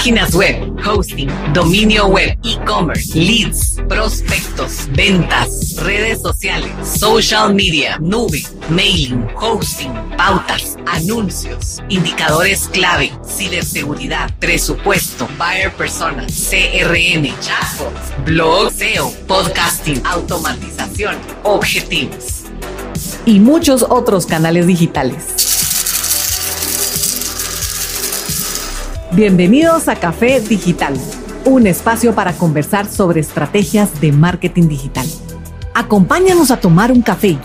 Páginas 0.00 0.34
web, 0.34 0.56
hosting, 0.82 1.28
dominio 1.52 2.06
web, 2.06 2.34
e-commerce, 2.42 3.14
leads, 3.14 3.76
prospectos, 3.86 4.88
ventas, 4.92 5.76
redes 5.76 6.22
sociales, 6.22 6.72
social 6.82 7.52
media, 7.52 7.98
nube, 8.00 8.42
mailing, 8.70 9.28
hosting, 9.36 9.92
pautas, 10.16 10.78
anuncios, 10.86 11.82
indicadores 11.90 12.66
clave, 12.72 13.12
ciberseguridad, 13.22 14.30
presupuesto, 14.38 15.28
buyer 15.36 15.70
persona, 15.70 16.26
CRM, 16.28 17.26
chatbots, 17.42 18.24
blog, 18.24 18.72
SEO, 18.72 19.12
podcasting, 19.26 20.00
automatización, 20.06 21.16
objetivos. 21.42 22.44
Y 23.26 23.38
muchos 23.38 23.84
otros 23.86 24.24
canales 24.24 24.66
digitales. 24.66 25.49
Bienvenidos 29.12 29.88
a 29.88 29.96
Café 29.96 30.38
Digital, 30.40 30.94
un 31.44 31.66
espacio 31.66 32.14
para 32.14 32.32
conversar 32.32 32.86
sobre 32.86 33.18
estrategias 33.18 34.00
de 34.00 34.12
marketing 34.12 34.68
digital. 34.68 35.04
Acompáñanos 35.74 36.52
a 36.52 36.60
tomar 36.60 36.92
un 36.92 37.02
café 37.02 37.36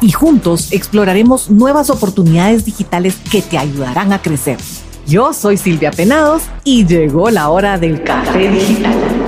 y 0.00 0.10
juntos 0.10 0.72
exploraremos 0.72 1.48
nuevas 1.48 1.90
oportunidades 1.90 2.64
digitales 2.64 3.14
que 3.30 3.40
te 3.40 3.56
ayudarán 3.56 4.12
a 4.12 4.20
crecer. 4.20 4.58
Yo 5.06 5.32
soy 5.32 5.58
Silvia 5.58 5.92
Penados 5.92 6.42
y 6.64 6.84
llegó 6.84 7.30
la 7.30 7.50
hora 7.50 7.78
del 7.78 8.02
café 8.02 8.50
digital. 8.50 9.23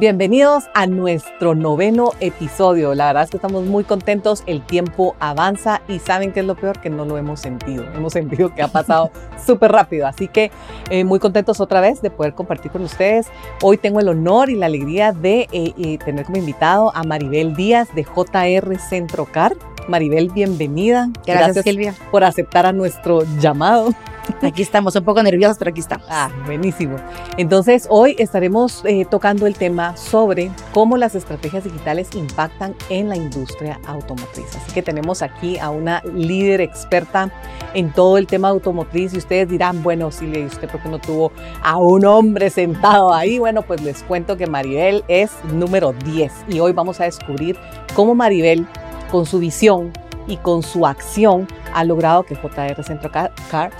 Bienvenidos 0.00 0.64
a 0.72 0.86
nuestro 0.86 1.54
noveno 1.54 2.12
episodio. 2.20 2.94
La 2.94 3.08
verdad 3.08 3.24
es 3.24 3.30
que 3.30 3.36
estamos 3.36 3.66
muy 3.66 3.84
contentos, 3.84 4.42
el 4.46 4.64
tiempo 4.64 5.14
avanza 5.20 5.82
y 5.88 5.98
saben 5.98 6.32
que 6.32 6.40
es 6.40 6.46
lo 6.46 6.56
peor 6.56 6.80
que 6.80 6.88
no 6.88 7.04
lo 7.04 7.18
hemos 7.18 7.40
sentido. 7.40 7.84
Hemos 7.94 8.14
sentido 8.14 8.54
que 8.54 8.62
ha 8.62 8.68
pasado 8.68 9.10
súper 9.46 9.72
rápido, 9.72 10.06
así 10.06 10.26
que 10.26 10.50
eh, 10.88 11.04
muy 11.04 11.18
contentos 11.18 11.60
otra 11.60 11.82
vez 11.82 12.00
de 12.00 12.10
poder 12.10 12.32
compartir 12.32 12.70
con 12.70 12.82
ustedes. 12.82 13.26
Hoy 13.60 13.76
tengo 13.76 14.00
el 14.00 14.08
honor 14.08 14.48
y 14.48 14.54
la 14.54 14.66
alegría 14.66 15.12
de 15.12 15.46
eh, 15.52 15.74
eh, 15.76 15.98
tener 15.98 16.24
como 16.24 16.38
invitado 16.38 16.96
a 16.96 17.02
Maribel 17.02 17.54
Díaz 17.54 17.94
de 17.94 18.04
JR 18.04 18.78
Centro 18.78 19.26
Car. 19.26 19.54
Maribel, 19.86 20.30
bienvenida. 20.30 21.10
Gracias, 21.26 21.56
Gracias 21.56 21.64
Silvia. 21.66 21.94
por 22.10 22.24
aceptar 22.24 22.64
a 22.64 22.72
nuestro 22.72 23.24
llamado. 23.38 23.90
Aquí 24.42 24.62
estamos, 24.62 24.94
un 24.96 25.04
poco 25.04 25.22
nerviosos, 25.22 25.58
pero 25.58 25.70
aquí 25.70 25.80
estamos. 25.80 26.06
Ah, 26.10 26.30
buenísimo. 26.46 26.96
Entonces, 27.36 27.86
hoy 27.90 28.16
estaremos 28.18 28.82
eh, 28.84 29.06
tocando 29.08 29.46
el 29.46 29.54
tema 29.54 29.96
sobre 29.96 30.50
cómo 30.72 30.96
las 30.96 31.14
estrategias 31.14 31.64
digitales 31.64 32.08
impactan 32.14 32.74
en 32.88 33.08
la 33.08 33.16
industria 33.16 33.80
automotriz. 33.86 34.56
Así 34.56 34.72
que 34.72 34.82
tenemos 34.82 35.22
aquí 35.22 35.58
a 35.58 35.70
una 35.70 36.02
líder 36.14 36.60
experta 36.60 37.30
en 37.74 37.92
todo 37.92 38.18
el 38.18 38.26
tema 38.26 38.48
automotriz 38.48 39.14
y 39.14 39.18
ustedes 39.18 39.48
dirán, 39.48 39.82
bueno, 39.82 40.10
Silvia, 40.10 40.40
¿y 40.40 40.46
usted 40.46 40.68
por 40.68 40.82
qué 40.82 40.88
no 40.88 40.98
tuvo 40.98 41.32
a 41.62 41.76
un 41.78 42.04
hombre 42.04 42.50
sentado 42.50 43.12
ahí? 43.12 43.38
Bueno, 43.38 43.62
pues 43.62 43.82
les 43.82 44.02
cuento 44.02 44.36
que 44.36 44.46
Maribel 44.46 45.04
es 45.08 45.30
número 45.52 45.92
10 45.92 46.32
y 46.48 46.60
hoy 46.60 46.72
vamos 46.72 47.00
a 47.00 47.04
descubrir 47.04 47.56
cómo 47.94 48.14
Maribel, 48.14 48.66
con 49.10 49.26
su 49.26 49.38
visión 49.38 49.92
y 50.26 50.36
con 50.36 50.62
su 50.62 50.86
acción, 50.86 51.48
ha 51.74 51.84
logrado 51.84 52.22
que 52.22 52.36
JR 52.36 52.82
Centro 52.84 53.10
Car 53.10 53.70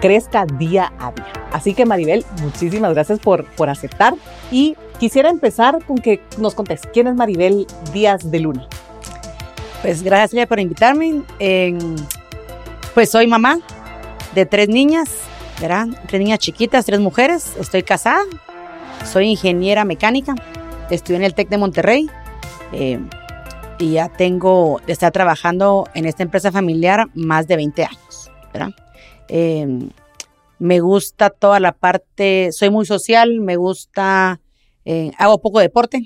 crezca 0.00 0.46
día 0.46 0.92
a 0.98 1.12
día. 1.12 1.32
Así 1.52 1.74
que 1.74 1.86
Maribel, 1.86 2.24
muchísimas 2.42 2.94
gracias 2.94 3.18
por, 3.18 3.44
por 3.44 3.68
aceptar 3.68 4.14
y 4.50 4.76
quisiera 4.98 5.30
empezar 5.30 5.84
con 5.84 5.98
que 5.98 6.20
nos 6.38 6.54
contes 6.54 6.82
quién 6.92 7.06
es 7.06 7.14
Maribel 7.14 7.66
Díaz 7.92 8.30
de 8.30 8.40
Luna. 8.40 8.66
Pues 9.82 10.02
gracias 10.02 10.46
por 10.46 10.58
invitarme. 10.60 11.22
pues 12.94 13.10
soy 13.10 13.26
mamá 13.26 13.58
de 14.34 14.46
tres 14.46 14.68
niñas, 14.68 15.10
¿verdad? 15.60 15.88
Tres 16.06 16.20
niñas 16.20 16.38
chiquitas, 16.38 16.86
tres 16.86 17.00
mujeres. 17.00 17.54
Estoy 17.60 17.82
casada, 17.82 18.22
soy 19.04 19.26
ingeniera 19.26 19.84
mecánica, 19.84 20.34
estudié 20.90 21.18
en 21.18 21.24
el 21.24 21.34
TEC 21.34 21.48
de 21.48 21.58
Monterrey 21.58 22.10
eh, 22.72 22.98
y 23.78 23.92
ya 23.92 24.08
tengo 24.08 24.80
estar 24.86 25.12
trabajando 25.12 25.86
en 25.94 26.06
esta 26.06 26.22
empresa 26.22 26.50
familiar 26.50 27.08
más 27.14 27.46
de 27.46 27.56
20 27.56 27.84
años, 27.84 28.30
¿verdad? 28.52 28.70
Em, 29.28 29.90
me 30.58 30.80
gusta 30.80 31.30
toda 31.30 31.60
la 31.60 31.72
parte, 31.72 32.50
soy 32.52 32.70
muy 32.70 32.86
social, 32.86 33.40
me 33.40 33.56
gusta, 33.56 34.40
eh, 34.84 35.10
hago 35.18 35.40
poco 35.40 35.60
deporte, 35.60 36.02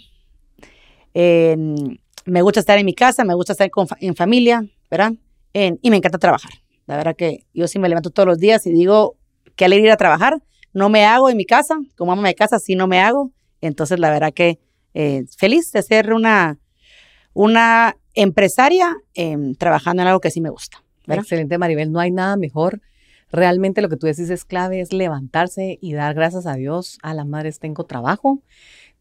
em, 1.15 1.99
me 2.25 2.43
gusta 2.43 2.61
estar 2.61 2.78
en 2.78 2.87
mi 2.87 2.95
casa, 2.95 3.25
me 3.25 3.34
gusta 3.34 3.53
estar 3.53 3.71
en 4.01 4.15
familia, 4.15 4.65
¿verdad? 4.91 5.12
y 5.55 5.91
me 5.91 5.97
encanta 5.97 6.19
trabajar. 6.19 6.53
La 6.87 6.97
verdad 6.97 7.17
que 7.17 7.45
yo 7.53 7.67
sí 7.67 7.81
me 7.81 7.89
levanto 7.89 8.11
todos 8.11 8.28
los 8.28 8.39
días 8.39 8.65
y 8.67 8.71
digo, 8.71 9.17
qué 9.57 9.65
alegre 9.65 9.89
ir 9.89 9.93
a 9.93 9.97
trabajar. 9.97 10.41
No 10.73 10.89
me 10.89 11.05
hago 11.05 11.28
en 11.28 11.37
mi 11.37 11.45
casa, 11.45 11.77
como 11.97 12.12
ama 12.12 12.28
de 12.28 12.37
casa, 12.37 12.61
sí 12.61 12.77
no 12.77 12.87
me 12.87 13.01
hago. 13.01 13.33
Entonces, 13.61 13.99
la 13.99 14.11
verdad 14.11 14.33
que 14.33 14.61
eh, 14.95 15.25
feliz 15.37 15.73
de 15.73 15.83
ser 15.83 16.12
una, 16.12 16.59
una 17.34 17.97
empresaria 18.15 18.95
em, 19.15 19.55
trabajando 19.55 20.03
en 20.03 20.09
algo 20.09 20.21
que 20.21 20.31
sí 20.31 20.41
me 20.41 20.51
gusta. 20.51 20.83
Excelente, 21.09 21.59
Maribel. 21.59 21.91
No 21.91 21.99
hay 21.99 22.11
nada 22.12 22.37
mejor 22.37 22.81
realmente 23.31 23.83
lo 23.83 23.89
que 23.89 23.97
tú 23.97 24.06
decís 24.06 24.31
es 24.31 24.44
clave, 24.44 24.81
es 24.81 24.93
levantarse 24.93 25.78
y 25.81 25.93
dar 25.93 26.15
gracias 26.15 26.47
a 26.47 26.55
Dios. 26.55 26.99
A 27.03 27.15
las 27.15 27.27
madres 27.27 27.59
tengo 27.59 27.84
trabajo, 27.84 28.43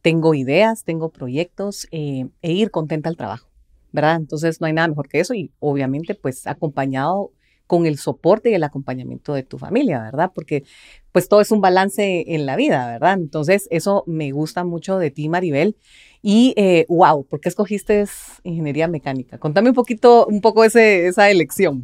tengo 0.02 0.34
ideas, 0.34 0.84
tengo 0.84 1.10
proyectos 1.10 1.88
eh, 1.92 2.28
e 2.42 2.52
ir 2.52 2.72
contenta 2.72 3.10
al 3.10 3.18
trabajo, 3.18 3.50
¿verdad? 3.92 4.18
Entonces 4.18 4.62
no 4.62 4.68
hay 4.68 4.74
nada 4.74 4.88
mejor 4.88 5.08
que 5.08 5.20
eso 5.20 5.34
y 5.34 5.52
obviamente 5.60 6.16
pues 6.16 6.48
acompañado 6.48 7.32
con 7.68 7.86
el 7.86 7.98
soporte 7.98 8.50
y 8.50 8.54
el 8.54 8.64
acompañamiento 8.64 9.34
de 9.34 9.44
tu 9.44 9.58
familia, 9.58 10.02
¿verdad? 10.02 10.32
Porque 10.34 10.64
pues 11.12 11.28
todo 11.28 11.42
es 11.42 11.52
un 11.52 11.62
balance 11.62 12.24
en 12.34 12.46
la 12.46 12.56
vida, 12.56 12.88
¿verdad? 12.88 13.14
Entonces 13.14 13.68
eso 13.70 14.04
me 14.08 14.32
gusta 14.32 14.64
mucho 14.64 14.98
de 14.98 15.12
ti, 15.12 15.30
Maribel. 15.30 15.76
Y 16.22 16.54
eh, 16.58 16.86
wow, 16.88 17.26
¿por 17.26 17.42
qué 17.42 17.50
escogiste 17.50 18.06
ingeniería 18.44 18.88
mecánica? 18.88 19.38
Contame 19.38 19.70
un 19.70 19.76
poquito, 19.76 20.26
un 20.26 20.42
poco 20.42 20.64
ese, 20.64 21.08
esa 21.08 21.30
elección. 21.30 21.84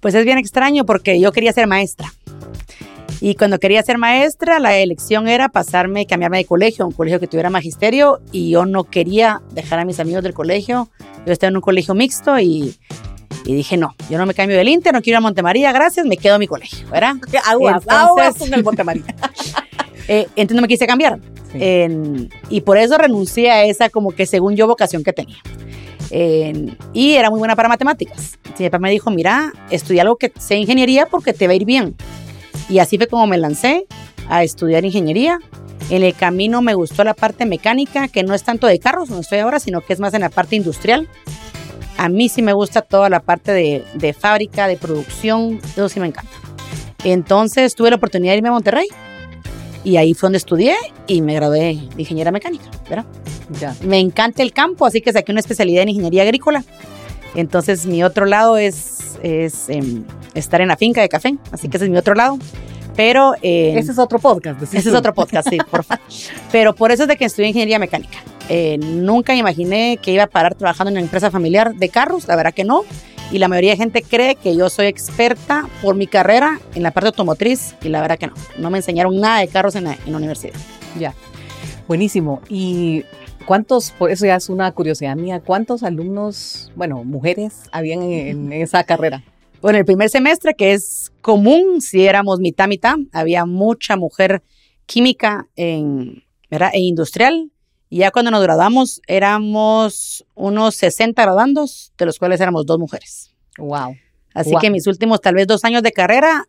Pues 0.00 0.14
es 0.14 0.24
bien 0.24 0.38
extraño 0.38 0.84
porque 0.84 1.20
yo 1.20 1.32
quería 1.32 1.52
ser 1.52 1.66
maestra. 1.66 2.12
Y 3.20 3.34
cuando 3.34 3.58
quería 3.58 3.82
ser 3.82 3.98
maestra, 3.98 4.58
la 4.60 4.78
elección 4.78 5.28
era 5.28 5.50
pasarme, 5.50 6.06
cambiarme 6.06 6.38
de 6.38 6.46
colegio, 6.46 6.86
un 6.86 6.92
colegio 6.92 7.20
que 7.20 7.26
tuviera 7.26 7.50
magisterio, 7.50 8.20
y 8.32 8.50
yo 8.50 8.64
no 8.64 8.84
quería 8.84 9.42
dejar 9.52 9.78
a 9.78 9.84
mis 9.84 10.00
amigos 10.00 10.22
del 10.22 10.32
colegio. 10.32 10.88
Yo 11.26 11.32
estaba 11.32 11.50
en 11.50 11.56
un 11.56 11.60
colegio 11.60 11.94
mixto 11.94 12.38
y, 12.38 12.74
y 13.44 13.54
dije, 13.54 13.76
no, 13.76 13.94
yo 14.08 14.16
no 14.16 14.24
me 14.24 14.32
cambio 14.32 14.56
del 14.56 14.68
Inter, 14.70 14.94
no 14.94 15.02
quiero 15.02 15.16
ir 15.16 15.18
a 15.18 15.20
Montemaría, 15.20 15.70
gracias, 15.70 16.06
me 16.06 16.16
quedo 16.16 16.36
en 16.36 16.40
mi 16.40 16.46
colegio, 16.46 16.88
¿verdad? 16.88 17.16
Aguas, 17.46 17.86
aguas 17.86 18.36
con 18.36 18.54
el 18.54 18.64
Montemaría. 18.64 19.04
eh, 20.08 20.26
entonces 20.36 20.56
no 20.56 20.62
me 20.62 20.68
quise 20.68 20.86
cambiar. 20.86 21.20
y 22.48 22.60
por 22.62 22.78
eso 22.78 22.96
renuncié 22.96 23.50
a 23.50 23.64
esa 23.64 23.90
como 23.90 24.12
que 24.12 24.24
según 24.24 24.56
yo 24.56 24.66
vocación 24.66 25.04
que 25.04 25.12
tenía 25.12 25.36
y 26.10 27.14
era 27.14 27.30
muy 27.30 27.38
buena 27.38 27.56
para 27.56 27.68
matemáticas. 27.68 28.38
mi 28.58 28.66
papá 28.66 28.78
me 28.80 28.90
dijo, 28.90 29.10
mira, 29.10 29.52
estudia 29.70 30.02
algo 30.02 30.16
que 30.16 30.32
sea 30.38 30.56
ingeniería 30.56 31.06
porque 31.06 31.32
te 31.32 31.46
va 31.46 31.52
a 31.52 31.56
ir 31.56 31.64
bien. 31.64 31.96
Y 32.68 32.78
así 32.78 32.98
fue 32.98 33.06
como 33.06 33.26
me 33.26 33.38
lancé 33.38 33.86
a 34.28 34.42
estudiar 34.42 34.84
ingeniería. 34.84 35.38
En 35.88 36.02
el 36.04 36.14
camino 36.14 36.62
me 36.62 36.74
gustó 36.74 37.02
la 37.02 37.14
parte 37.14 37.46
mecánica, 37.46 38.06
que 38.08 38.22
no 38.22 38.34
es 38.34 38.44
tanto 38.44 38.66
de 38.66 38.78
carros, 38.78 39.08
donde 39.08 39.22
estoy 39.22 39.38
ahora, 39.38 39.58
sino 39.58 39.80
que 39.80 39.92
es 39.92 40.00
más 40.00 40.14
en 40.14 40.20
la 40.20 40.28
parte 40.28 40.56
industrial. 40.56 41.08
A 41.96 42.08
mí 42.08 42.28
sí 42.28 42.42
me 42.42 42.52
gusta 42.52 42.82
toda 42.82 43.08
la 43.08 43.20
parte 43.20 43.52
de, 43.52 43.84
de 43.94 44.12
fábrica, 44.12 44.68
de 44.68 44.76
producción, 44.76 45.60
eso 45.72 45.88
sí 45.88 46.00
me 46.00 46.06
encanta. 46.06 46.30
Entonces 47.02 47.74
tuve 47.74 47.90
la 47.90 47.96
oportunidad 47.96 48.32
de 48.32 48.38
irme 48.38 48.50
a 48.50 48.52
Monterrey 48.52 48.86
y 49.84 49.96
ahí 49.96 50.14
fue 50.14 50.26
donde 50.26 50.38
estudié 50.38 50.74
y 51.06 51.22
me 51.22 51.34
gradué 51.34 51.78
de 51.94 52.02
ingeniera 52.02 52.30
mecánica, 52.30 52.64
¿verdad? 52.88 53.06
Ya. 53.60 53.74
Me 53.82 53.98
encanta 53.98 54.42
el 54.42 54.52
campo, 54.52 54.86
así 54.86 55.00
que 55.00 55.12
saqué 55.12 55.32
una 55.32 55.40
especialidad 55.40 55.82
en 55.82 55.90
ingeniería 55.90 56.22
agrícola. 56.22 56.64
Entonces 57.34 57.86
mi 57.86 58.02
otro 58.02 58.26
lado 58.26 58.58
es, 58.58 59.18
es 59.22 59.68
em, 59.68 60.04
estar 60.34 60.60
en 60.60 60.68
la 60.68 60.76
finca 60.76 61.00
de 61.00 61.08
café, 61.08 61.36
así 61.52 61.68
que 61.68 61.76
ese 61.76 61.86
es 61.86 61.90
mi 61.90 61.96
otro 61.96 62.14
lado. 62.14 62.38
Pero... 62.96 63.34
Eh, 63.40 63.74
ese 63.78 63.92
es 63.92 63.98
otro 63.98 64.18
podcast. 64.18 64.62
Ese 64.62 64.78
es 64.78 64.94
otro 64.94 65.14
podcast, 65.14 65.48
sí, 65.48 65.58
por 65.70 65.84
favor. 65.84 66.04
Pero 66.52 66.74
por 66.74 66.90
eso 66.90 67.04
es 67.04 67.08
de 67.08 67.16
que 67.16 67.24
estudié 67.24 67.48
ingeniería 67.48 67.78
mecánica. 67.78 68.18
Eh, 68.48 68.78
nunca 68.78 69.34
imaginé 69.34 69.98
que 70.02 70.10
iba 70.12 70.24
a 70.24 70.26
parar 70.26 70.54
trabajando 70.56 70.90
en 70.90 70.96
una 70.96 71.02
empresa 71.02 71.30
familiar 71.30 71.74
de 71.76 71.88
carros, 71.88 72.26
la 72.26 72.36
verdad 72.36 72.52
que 72.52 72.64
no 72.64 72.82
y 73.32 73.38
la 73.38 73.48
mayoría 73.48 73.72
de 73.72 73.76
gente 73.76 74.02
cree 74.02 74.34
que 74.34 74.56
yo 74.56 74.68
soy 74.68 74.86
experta 74.86 75.68
por 75.82 75.94
mi 75.94 76.06
carrera 76.06 76.60
en 76.74 76.82
la 76.82 76.90
parte 76.90 77.08
automotriz 77.08 77.76
y 77.82 77.88
la 77.88 78.00
verdad 78.00 78.18
que 78.18 78.26
no. 78.26 78.34
No 78.58 78.70
me 78.70 78.78
enseñaron 78.78 79.20
nada 79.20 79.40
de 79.40 79.48
carros 79.48 79.76
en 79.76 79.84
la, 79.84 79.96
universidad. 80.06 80.54
Ya. 80.98 81.14
Buenísimo. 81.86 82.40
¿Y 82.48 83.04
cuántos, 83.46 83.92
por 83.92 84.10
eso 84.10 84.26
ya 84.26 84.36
es 84.36 84.48
una 84.48 84.72
curiosidad 84.72 85.16
mía, 85.16 85.40
cuántos 85.40 85.82
alumnos, 85.84 86.72
bueno, 86.74 87.04
mujeres 87.04 87.62
habían 87.70 88.02
en, 88.02 88.52
esa 88.52 88.82
carrera? 88.82 89.22
Bueno, 89.62 89.78
el 89.78 89.84
primer 89.84 90.10
semestre, 90.10 90.54
que 90.54 90.72
es 90.72 91.12
común, 91.20 91.80
si 91.80 92.06
éramos 92.06 92.40
mitad, 92.40 92.66
mitad, 92.66 92.96
había 93.12 93.44
mucha 93.44 93.96
mujer 93.96 94.42
química 94.86 95.46
en, 95.54 96.24
¿verdad? 96.50 96.70
e 96.72 96.80
industrial 96.80 97.50
Y 97.90 97.98
ya 97.98 98.10
cuando 98.12 98.30
nos 98.30 98.42
graduamos 98.42 99.02
éramos 99.06 100.24
unos 100.34 100.76
60 100.76 101.20
graduandos, 101.20 101.92
de 101.98 102.06
los 102.06 102.18
cuales 102.18 102.40
éramos 102.40 102.64
dos 102.64 102.78
mujeres. 102.78 103.34
Wow. 103.58 103.96
Así 104.32 104.52
Wow. 104.52 104.60
que 104.60 104.70
mis 104.70 104.86
últimos 104.86 105.20
tal 105.20 105.34
vez 105.34 105.46
dos 105.46 105.64
años 105.64 105.82
de 105.82 105.92
carrera, 105.92 106.46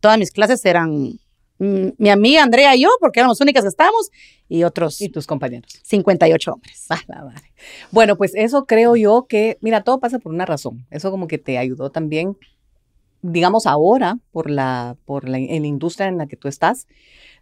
todas 0.00 0.18
mis 0.18 0.30
clases 0.30 0.64
eran 0.64 1.18
mi 1.58 2.10
amiga 2.10 2.42
Andrea 2.42 2.74
y 2.76 2.82
yo, 2.82 2.88
porque 3.00 3.20
éramos 3.20 3.40
únicas 3.40 3.62
que 3.62 3.68
estábamos, 3.68 4.10
y 4.48 4.64
otros 4.64 5.00
Y 5.00 5.08
tus 5.08 5.26
compañeros. 5.26 5.80
58 5.84 6.52
hombres. 6.52 6.86
Ah, 6.90 7.00
la 7.06 7.24
madre. 7.24 7.52
Bueno, 7.90 8.16
pues 8.16 8.32
eso 8.34 8.66
creo 8.66 8.96
yo 8.96 9.26
que, 9.28 9.56
mira, 9.60 9.82
todo 9.82 9.98
pasa 10.00 10.18
por 10.18 10.32
una 10.32 10.46
razón. 10.46 10.86
Eso 10.90 11.10
como 11.10 11.26
que 11.26 11.38
te 11.38 11.56
ayudó 11.58 11.90
también, 11.90 12.36
digamos, 13.22 13.66
ahora 13.66 14.18
por 14.32 14.50
la, 14.50 14.96
por 15.06 15.28
la, 15.28 15.38
en 15.38 15.62
la 15.62 15.68
industria 15.68 16.08
en 16.08 16.18
la 16.18 16.26
que 16.26 16.36
tú 16.36 16.48
estás. 16.48 16.86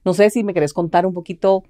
No 0.05 0.15
sé 0.15 0.31
si 0.31 0.45
me 0.45 0.55
querés 0.55 0.73
contar 0.73 1.07
un 1.07 1.15
poquito 1.15 1.65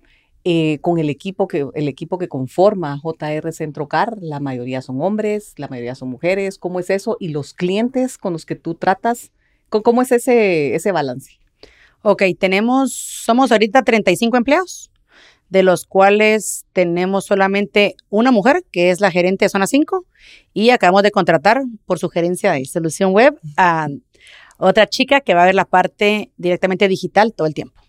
eh, 0.45 0.79
con 0.81 0.99
el 0.99 1.09
equipo 1.11 1.47
que 1.47 1.67
el 1.75 1.89
equipo 1.89 2.19
que 2.19 2.29
conforma 2.29 2.99
JR 3.03 3.53
Centrocar. 3.53 4.17
La 4.21 4.41
mayoría 4.41 4.83
son 4.83 5.01
hombres, 5.01 5.55
la 5.57 5.69
mayoría 5.69 5.95
son 5.95 6.09
mujeres. 6.11 6.59
¿Cómo 6.59 6.81
es 6.81 6.91
eso? 6.91 7.17
Y 7.21 7.29
los 7.29 7.55
clientes 7.55 8.19
con 8.19 8.33
los 8.33 8.45
que 8.47 8.57
tú 8.57 8.75
tratas, 8.75 9.31
¿cómo- 9.69 9.83
¿cómo 9.83 10.03
es 10.03 10.13
ese 10.13 10.75
ese 10.75 10.93
balance? 10.93 11.39
Ok, 12.03 12.23
tenemos, 12.39 12.93
somos 12.93 13.53
ahorita 13.53 13.83
35 13.83 14.37
empleados, 14.37 14.91
de 15.51 15.63
los 15.63 15.85
cuales 15.87 16.65
tenemos 16.73 17.27
solamente 17.27 17.95
una 18.11 18.33
mujer, 18.33 18.65
que 18.73 18.91
es 18.91 19.01
la 19.01 19.11
gerente 19.13 19.45
de 19.45 19.49
Zona 19.51 19.67
5, 19.69 20.05
y 20.53 20.71
acabamos 20.71 21.03
de 21.05 21.11
contratar 21.13 21.63
por 21.87 21.99
sugerencia 22.01 22.53
de 22.53 22.65
Solución 22.65 23.13
Web 23.13 23.39
a 23.57 23.87
otra 24.59 24.87
chica 24.89 25.21
que 25.21 25.35
va 25.35 25.43
a 25.43 25.47
ver 25.47 25.55
la 25.55 25.65
parte 25.65 26.31
directamente 26.37 26.89
digital 26.89 27.33
todo 27.35 27.47
el 27.47 27.55
tiempo. 27.55 27.82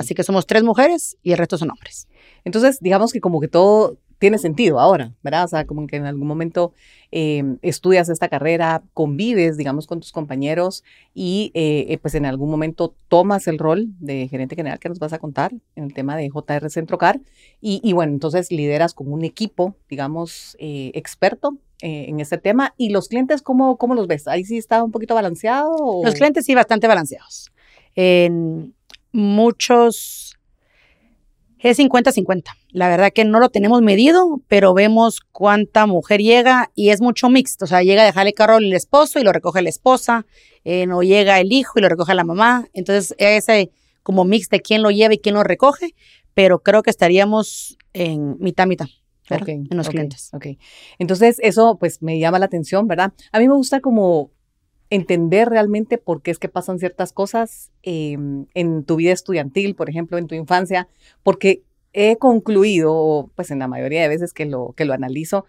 Así 0.00 0.14
que 0.14 0.22
somos 0.22 0.46
tres 0.46 0.62
mujeres 0.62 1.16
y 1.22 1.32
el 1.32 1.38
resto 1.38 1.58
son 1.58 1.70
hombres. 1.70 2.08
Entonces, 2.44 2.78
digamos 2.80 3.12
que 3.12 3.20
como 3.20 3.40
que 3.40 3.48
todo 3.48 3.96
tiene 4.18 4.38
sentido 4.38 4.80
ahora, 4.80 5.12
¿verdad? 5.22 5.44
O 5.44 5.48
sea, 5.48 5.66
como 5.66 5.86
que 5.86 5.96
en 5.96 6.06
algún 6.06 6.26
momento 6.26 6.72
eh, 7.12 7.42
estudias 7.60 8.08
esta 8.08 8.28
carrera, 8.28 8.82
convives, 8.94 9.58
digamos, 9.58 9.86
con 9.86 10.00
tus 10.00 10.10
compañeros 10.10 10.84
y 11.12 11.50
eh, 11.52 11.84
eh, 11.90 11.98
pues 11.98 12.14
en 12.14 12.24
algún 12.24 12.48
momento 12.50 12.94
tomas 13.08 13.46
el 13.46 13.58
rol 13.58 13.88
de 14.00 14.26
gerente 14.28 14.56
general 14.56 14.78
que 14.78 14.88
nos 14.88 14.98
vas 15.00 15.12
a 15.12 15.18
contar 15.18 15.52
en 15.74 15.84
el 15.84 15.92
tema 15.92 16.16
de 16.16 16.30
JR 16.30 16.70
Centrocar 16.70 17.20
y, 17.60 17.80
y 17.84 17.92
bueno, 17.92 18.12
entonces 18.12 18.50
lideras 18.50 18.94
con 18.94 19.12
un 19.12 19.22
equipo, 19.22 19.76
digamos, 19.90 20.56
eh, 20.60 20.92
experto 20.94 21.58
en 21.82 22.20
este 22.20 22.38
tema 22.38 22.72
y 22.78 22.88
los 22.88 23.08
clientes, 23.08 23.42
¿cómo, 23.42 23.76
¿cómo 23.76 23.94
los 23.94 24.06
ves? 24.06 24.26
¿Ahí 24.28 24.44
sí 24.44 24.56
está 24.56 24.82
un 24.82 24.92
poquito 24.92 25.14
balanceado? 25.14 25.72
o- 25.78 26.02
Los 26.02 26.14
clientes 26.14 26.46
sí 26.46 26.54
bastante 26.54 26.86
balanceados. 26.86 27.52
En 27.94 28.74
muchos 29.16 30.36
es 31.58 31.78
50-50. 31.78 32.44
La 32.70 32.88
verdad 32.88 33.12
que 33.12 33.24
no 33.24 33.40
lo 33.40 33.48
tenemos 33.48 33.82
medido, 33.82 34.40
pero 34.46 34.74
vemos 34.74 35.20
cuánta 35.32 35.86
mujer 35.86 36.20
llega 36.20 36.70
y 36.74 36.90
es 36.90 37.00
mucho 37.00 37.28
mixto. 37.28 37.64
O 37.64 37.68
sea, 37.68 37.82
llega 37.82 38.02
a 38.02 38.06
dejar 38.06 38.26
el 38.26 38.34
carro 38.34 38.58
el 38.58 38.72
esposo 38.72 39.18
y 39.18 39.24
lo 39.24 39.32
recoge 39.32 39.62
la 39.62 39.70
esposa, 39.70 40.26
eh, 40.64 40.86
no 40.86 41.02
llega 41.02 41.40
el 41.40 41.52
hijo 41.52 41.78
y 41.78 41.82
lo 41.82 41.88
recoge 41.88 42.14
la 42.14 42.24
mamá. 42.24 42.68
Entonces, 42.72 43.14
ese 43.18 43.70
como 44.02 44.24
mix 44.24 44.48
de 44.48 44.60
quién 44.60 44.82
lo 44.82 44.90
lleva 44.90 45.14
y 45.14 45.18
quién 45.18 45.34
lo 45.34 45.42
recoge, 45.42 45.94
pero 46.34 46.62
creo 46.62 46.82
que 46.82 46.90
estaríamos 46.90 47.76
en 47.92 48.36
mitad-mitad 48.38 48.86
¿verdad? 49.28 49.42
Ok, 49.42 49.48
en 49.70 49.76
los 49.76 49.88
clientes. 49.88 50.30
Ok. 50.34 50.46
Entonces, 51.00 51.38
eso 51.40 51.76
pues 51.80 52.00
me 52.00 52.18
llama 52.20 52.38
la 52.38 52.46
atención, 52.46 52.86
¿verdad? 52.86 53.12
A 53.32 53.40
mí 53.40 53.48
me 53.48 53.54
gusta 53.54 53.80
como 53.80 54.30
entender 54.90 55.48
realmente 55.48 55.98
por 55.98 56.22
qué 56.22 56.30
es 56.30 56.38
que 56.38 56.48
pasan 56.48 56.78
ciertas 56.78 57.12
cosas 57.12 57.70
eh, 57.82 58.16
en 58.54 58.84
tu 58.84 58.96
vida 58.96 59.12
estudiantil, 59.12 59.74
por 59.74 59.90
ejemplo, 59.90 60.18
en 60.18 60.26
tu 60.28 60.34
infancia, 60.34 60.88
porque 61.22 61.62
he 61.92 62.16
concluido, 62.16 63.30
pues 63.34 63.50
en 63.50 63.58
la 63.58 63.68
mayoría 63.68 64.02
de 64.02 64.08
veces 64.08 64.32
que 64.32 64.46
lo, 64.46 64.72
que 64.76 64.84
lo 64.84 64.94
analizo, 64.94 65.44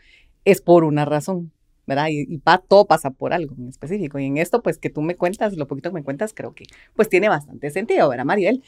es 0.45 0.61
por 0.61 0.83
una 0.83 1.05
razón, 1.05 1.51
¿verdad? 1.85 2.07
Y, 2.09 2.21
y 2.33 2.37
pa- 2.39 2.59
todo 2.59 2.85
pasa 2.85 3.11
por 3.11 3.33
algo 3.33 3.53
en 3.57 3.67
específico. 3.67 4.17
Y 4.19 4.25
en 4.25 4.37
esto, 4.37 4.61
pues 4.61 4.77
que 4.77 4.89
tú 4.89 5.01
me 5.01 5.15
cuentas, 5.15 5.55
lo 5.57 5.67
poquito 5.67 5.89
que 5.89 5.95
me 5.95 6.03
cuentas, 6.03 6.33
creo 6.33 6.53
que 6.53 6.65
pues 6.95 7.09
tiene 7.09 7.29
bastante 7.29 7.69
sentido, 7.69 8.09
¿verdad, 8.09 8.25
Mariel? 8.25 8.63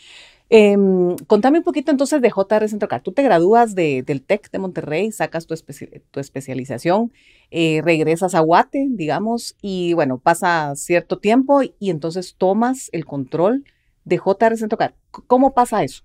Em, 0.51 1.15
contame 1.27 1.59
un 1.59 1.63
poquito 1.63 1.91
entonces 1.91 2.21
de 2.21 2.31
JR 2.31 2.67
Centrocar. 2.67 3.01
Tú 3.01 3.11
te 3.11 3.21
gradúas 3.21 3.75
de, 3.75 4.01
del 4.01 4.23
TEC 4.23 4.49
de 4.51 4.57
Monterrey, 4.59 5.11
sacas 5.11 5.45
tu, 5.45 5.53
especi- 5.53 6.01
tu 6.09 6.19
especialización, 6.19 7.11
eh, 7.51 7.81
regresas 7.83 8.33
a 8.33 8.39
Guate, 8.39 8.87
digamos, 8.89 9.55
y 9.61 9.93
bueno, 9.93 10.17
pasa 10.17 10.73
cierto 10.75 11.19
tiempo 11.19 11.61
y 11.61 11.89
entonces 11.91 12.35
tomas 12.37 12.89
el 12.93 13.05
control 13.05 13.63
de 14.05 14.17
JR 14.17 14.57
Centrocar. 14.57 14.95
¿Cómo 15.11 15.53
pasa 15.53 15.83
eso? 15.83 16.03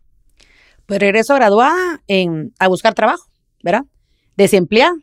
Pues 0.86 1.00
regreso 1.00 1.34
graduada 1.34 2.02
en, 2.06 2.52
a 2.58 2.68
buscar 2.68 2.92
trabajo, 2.92 3.24
¿verdad? 3.62 3.84
Desempleada. 4.36 4.94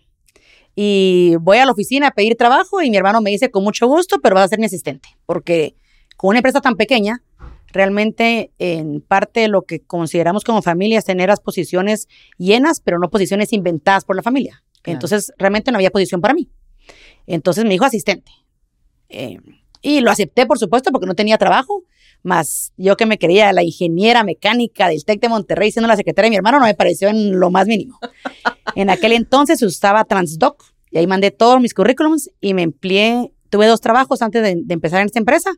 Y 0.76 1.36
voy 1.42 1.58
a 1.58 1.66
la 1.66 1.72
oficina 1.72 2.08
a 2.08 2.12
pedir 2.12 2.36
trabajo 2.36 2.82
y 2.82 2.92
mi 2.92 2.98
hermano 2.98 3.22
me 3.22 3.32
dice 3.32 3.50
con 3.50 3.64
mucho 3.64 3.88
gusto, 3.88 4.20
pero 4.22 4.36
vas 4.36 4.46
a 4.46 4.48
ser 4.50 4.60
mi 4.60 4.66
asistente. 4.68 5.10
Porque 5.26 5.76
con 6.16 6.30
una 6.30 6.40
empresa 6.40 6.62
tan 6.62 6.76
pequeña, 6.76 7.24
realmente 7.72 8.52
en 8.60 9.02
parte 9.02 9.48
lo 9.48 9.64
que 9.64 9.82
consideramos 9.82 10.44
como 10.44 10.62
familia 10.62 11.00
es 11.00 11.06
tener 11.06 11.30
las 11.30 11.40
posiciones 11.40 12.08
llenas, 12.38 12.80
pero 12.80 13.00
no 13.00 13.10
posiciones 13.10 13.54
inventadas 13.54 14.06
por 14.06 14.16
la 14.16 14.24
familia. 14.24 14.64
Claro. 14.82 14.96
Entonces 14.96 15.34
realmente 15.38 15.72
no 15.72 15.78
había 15.78 15.92
posición 15.92 16.22
para 16.22 16.34
mí. 16.34 16.50
Entonces 17.28 17.64
me 17.64 17.72
dijo 17.72 17.86
asistente. 17.86 18.32
Eh, 19.10 19.38
y 19.82 20.02
lo 20.02 20.12
acepté, 20.12 20.46
por 20.46 20.60
supuesto, 20.60 20.92
porque 20.92 21.08
no 21.08 21.16
tenía 21.16 21.38
trabajo. 21.38 21.84
Más 22.24 22.72
yo 22.78 22.98
que 22.98 23.08
me 23.08 23.18
creía 23.18 23.52
la 23.52 23.64
ingeniera 23.64 24.24
mecánica 24.24 24.88
del 24.88 25.04
TEC 25.04 25.22
de 25.22 25.30
Monterrey, 25.30 25.72
siendo 25.72 25.88
la 25.88 25.96
secretaria 25.96 26.28
de 26.28 26.30
mi 26.32 26.36
hermano, 26.36 26.60
no 26.60 26.66
me 26.66 26.76
pareció 26.76 27.10
en 27.10 27.40
lo 27.40 27.50
más 27.50 27.66
mínimo. 27.68 28.00
en 28.76 28.90
aquel 28.92 29.14
entonces 29.14 29.62
usaba 29.64 30.06
Transdoc 30.06 30.64
y 30.92 31.00
ahí 31.00 31.08
mandé 31.08 31.32
todos 31.32 31.60
mis 31.60 31.74
currículums 31.74 32.30
y 32.40 32.54
me 32.54 32.62
empleé. 32.62 33.32
Tuve 33.50 33.66
dos 33.66 33.82
trabajos 33.82 34.22
antes 34.22 34.44
de, 34.44 34.56
de 34.64 34.74
empezar 34.74 35.02
en 35.02 35.08
esta 35.08 35.20
empresa. 35.20 35.52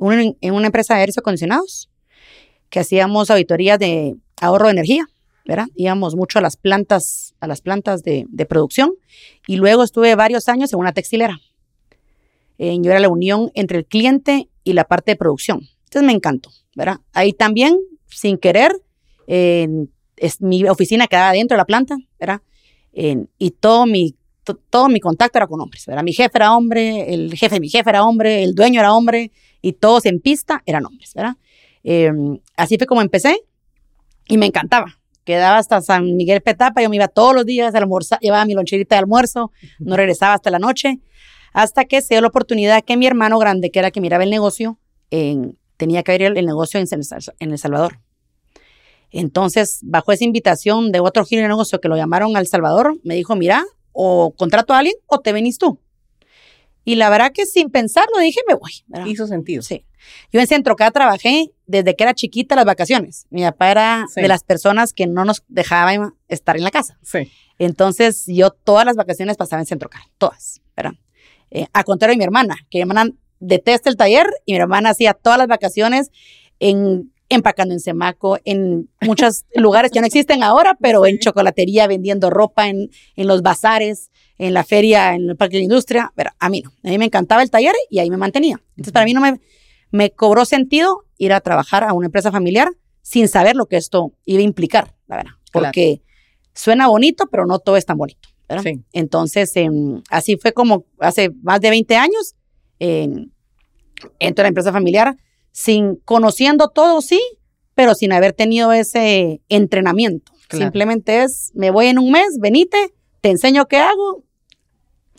En, 0.00 0.54
una 0.54 0.66
empresa 0.66 0.94
de 0.94 1.00
aires 1.00 1.18
acondicionados, 1.18 1.88
que 2.70 2.80
hacíamos 2.80 3.30
auditorías 3.30 3.78
de 3.78 4.16
ahorro 4.40 4.66
de 4.66 4.72
energía, 4.72 5.06
¿verdad? 5.46 5.66
Íbamos 5.74 6.14
mucho 6.14 6.38
a 6.38 6.42
las 6.42 6.56
plantas, 6.56 7.34
a 7.40 7.46
las 7.46 7.60
plantas 7.60 8.02
de, 8.02 8.26
de 8.28 8.46
producción. 8.46 8.92
Y 9.46 9.56
luego 9.56 9.82
estuve 9.82 10.14
varios 10.14 10.48
años 10.48 10.72
en 10.72 10.78
una 10.78 10.92
textilera. 10.92 11.38
Eh, 12.58 12.76
yo 12.80 12.90
era 12.90 13.00
la 13.00 13.08
unión 13.08 13.50
entre 13.54 13.78
el 13.78 13.86
cliente 13.86 14.48
y 14.64 14.72
la 14.74 14.84
parte 14.84 15.12
de 15.12 15.16
producción. 15.16 15.60
Entonces 15.84 16.02
me 16.06 16.12
encantó, 16.12 16.50
¿verdad? 16.74 16.98
Ahí 17.12 17.32
también, 17.32 17.78
sin 18.06 18.36
querer, 18.36 18.72
eh, 19.26 19.68
es, 20.16 20.40
mi 20.40 20.64
oficina 20.68 21.06
quedaba 21.06 21.32
dentro 21.32 21.54
de 21.54 21.58
la 21.58 21.64
planta, 21.64 21.96
¿verdad? 22.18 22.40
Eh, 22.92 23.24
y 23.38 23.52
todo 23.52 23.86
mi, 23.86 24.16
to- 24.44 24.58
todo 24.68 24.88
mi 24.88 25.00
contacto 25.00 25.38
era 25.38 25.46
con 25.46 25.60
hombres, 25.60 25.86
¿verdad? 25.86 26.02
Mi 26.02 26.12
jefe 26.12 26.32
era 26.34 26.54
hombre, 26.56 27.14
el 27.14 27.34
jefe 27.34 27.54
de 27.54 27.60
mi 27.60 27.68
jefe 27.68 27.88
era 27.88 28.04
hombre, 28.04 28.42
el 28.42 28.54
dueño 28.54 28.80
era 28.80 28.92
hombre, 28.92 29.30
y 29.62 29.72
todos 29.74 30.06
en 30.06 30.20
pista 30.20 30.62
eran 30.66 30.86
hombres, 30.86 31.14
¿verdad? 31.14 31.36
Eh, 31.84 32.10
así 32.56 32.76
fue 32.78 32.86
como 32.86 33.00
empecé 33.02 33.40
y 34.26 34.36
me 34.38 34.46
encantaba. 34.46 34.94
Quedaba 35.24 35.58
hasta 35.58 35.80
San 35.82 36.16
Miguel 36.16 36.40
Petapa, 36.40 36.80
yo 36.82 36.88
me 36.88 36.96
iba 36.96 37.08
todos 37.08 37.34
los 37.34 37.44
días 37.44 37.74
a 37.74 37.78
almorzar, 37.78 38.18
llevaba 38.20 38.44
mi 38.46 38.54
loncherita 38.54 38.94
de 38.94 39.00
almuerzo, 39.00 39.52
no 39.78 39.96
regresaba 39.96 40.34
hasta 40.34 40.50
la 40.50 40.58
noche, 40.58 41.00
hasta 41.52 41.84
que 41.84 42.00
se 42.00 42.14
dio 42.14 42.20
la 42.22 42.28
oportunidad 42.28 42.82
que 42.82 42.96
mi 42.96 43.06
hermano 43.06 43.38
grande, 43.38 43.70
que 43.70 43.78
era 43.78 43.88
el 43.88 43.92
que 43.92 44.00
miraba 44.00 44.24
el 44.24 44.30
negocio, 44.30 44.78
en- 45.10 45.58
tenía 45.76 46.02
que 46.02 46.12
abrir 46.12 46.28
el, 46.28 46.38
el 46.38 46.46
negocio 46.46 46.80
en 46.80 47.50
El 47.52 47.58
Salvador. 47.58 48.00
Entonces, 49.10 49.80
bajo 49.82 50.12
esa 50.12 50.24
invitación 50.24 50.92
de 50.92 51.00
otro 51.00 51.24
giro 51.24 51.42
de 51.42 51.48
negocio 51.48 51.80
que 51.80 51.88
lo 51.88 51.96
llamaron 51.96 52.36
al 52.36 52.46
Salvador, 52.46 52.98
me 53.04 53.14
dijo, 53.14 53.36
mira, 53.36 53.64
o 53.92 54.34
contrato 54.36 54.74
a 54.74 54.78
alguien 54.78 54.94
o 55.06 55.20
te 55.20 55.32
venís 55.32 55.58
tú. 55.58 55.80
Y 56.88 56.94
la 56.96 57.10
verdad 57.10 57.32
que 57.34 57.44
sin 57.44 57.70
pensarlo 57.70 58.18
dije, 58.18 58.40
me 58.48 58.54
voy. 58.54 58.72
¿verdad? 58.86 59.06
Hizo 59.06 59.26
sentido. 59.26 59.62
Sí. 59.62 59.84
Yo 60.32 60.40
en 60.40 60.46
Centrocar 60.46 60.90
trabajé 60.92 61.52
desde 61.66 61.94
que 61.94 62.04
era 62.04 62.14
chiquita 62.14 62.56
las 62.56 62.64
vacaciones. 62.64 63.26
Mi 63.28 63.42
papá 63.42 63.70
era 63.70 64.06
Sí. 64.14 64.22
de 64.22 64.28
las 64.28 64.42
personas 64.42 64.94
que 64.94 65.06
no 65.06 65.24
nos 65.26 65.42
dejaban 65.48 66.14
estar 66.28 66.56
en 66.56 66.64
la 66.64 66.70
casa. 66.70 66.98
Sí. 67.02 67.30
Entonces, 67.58 68.24
yo 68.26 68.50
todas 68.50 68.86
las 68.86 68.96
vacaciones 68.96 69.36
pasaba 69.36 69.60
en 69.60 69.66
Centrocar, 69.66 70.00
todas, 70.16 70.62
¿verdad? 70.76 70.92
Eh, 71.50 71.66
a 71.72 71.84
contrario 71.84 72.14
de 72.14 72.18
mi 72.18 72.24
hermana, 72.24 72.56
que 72.70 72.78
mi 72.78 72.82
hermana 72.82 73.10
detesta 73.40 73.90
el 73.90 73.96
taller 73.96 74.26
y 74.46 74.52
mi 74.54 74.58
hermana 74.58 74.90
hacía 74.90 75.12
todas 75.12 75.38
las 75.38 75.48
vacaciones 75.48 76.10
en 76.58 77.12
empacando 77.28 77.74
en 77.74 77.80
Semaco, 77.80 78.38
en 78.44 78.88
muchos 79.00 79.44
lugares 79.54 79.90
que 79.90 80.00
no 80.00 80.06
existen 80.06 80.42
ahora, 80.42 80.76
pero 80.80 81.06
en 81.06 81.18
chocolatería, 81.18 81.86
vendiendo 81.86 82.30
ropa, 82.30 82.68
en, 82.68 82.90
en 83.16 83.26
los 83.26 83.42
bazares, 83.42 84.10
en 84.38 84.54
la 84.54 84.64
feria, 84.64 85.14
en 85.14 85.30
el 85.30 85.36
parque 85.36 85.56
de 85.56 85.60
la 85.60 85.64
industria. 85.64 86.12
Pero 86.14 86.30
a 86.38 86.48
mí 86.48 86.62
no. 86.62 86.72
A 86.84 86.88
mí 86.88 86.98
me 86.98 87.04
encantaba 87.04 87.42
el 87.42 87.50
taller 87.50 87.74
y 87.90 87.98
ahí 87.98 88.10
me 88.10 88.16
mantenía. 88.16 88.60
Entonces, 88.70 88.92
para 88.92 89.04
mí 89.04 89.12
no 89.12 89.20
me, 89.20 89.40
me 89.90 90.10
cobró 90.10 90.44
sentido 90.44 91.04
ir 91.18 91.32
a 91.32 91.40
trabajar 91.40 91.84
a 91.84 91.92
una 91.92 92.06
empresa 92.06 92.30
familiar 92.30 92.68
sin 93.02 93.28
saber 93.28 93.56
lo 93.56 93.66
que 93.66 93.76
esto 93.76 94.12
iba 94.24 94.40
a 94.40 94.44
implicar, 94.44 94.94
la 95.06 95.16
verdad. 95.16 95.32
Claro. 95.50 95.66
Porque 95.66 96.02
suena 96.54 96.88
bonito, 96.88 97.26
pero 97.30 97.46
no 97.46 97.58
todo 97.58 97.76
es 97.76 97.86
tan 97.86 97.98
bonito. 97.98 98.28
¿verdad? 98.48 98.64
Sí. 98.64 98.82
Entonces, 98.92 99.54
em, 99.56 100.02
así 100.10 100.36
fue 100.36 100.52
como 100.52 100.86
hace 100.98 101.30
más 101.42 101.60
de 101.60 101.70
20 101.70 101.96
años, 101.96 102.34
em, 102.78 103.30
entro 104.18 104.42
a 104.42 104.44
la 104.44 104.48
empresa 104.48 104.72
familiar 104.72 105.16
sin 105.52 105.96
conociendo 106.04 106.68
todo, 106.68 107.00
sí, 107.00 107.20
pero 107.74 107.94
sin 107.94 108.12
haber 108.12 108.32
tenido 108.32 108.72
ese 108.72 109.40
entrenamiento. 109.48 110.32
Simplemente 110.50 111.22
es, 111.22 111.52
me 111.54 111.70
voy 111.70 111.86
en 111.86 111.98
un 111.98 112.10
mes, 112.10 112.38
venite, 112.40 112.94
te 113.20 113.30
enseño 113.30 113.66
qué 113.66 113.76
hago, 113.76 114.24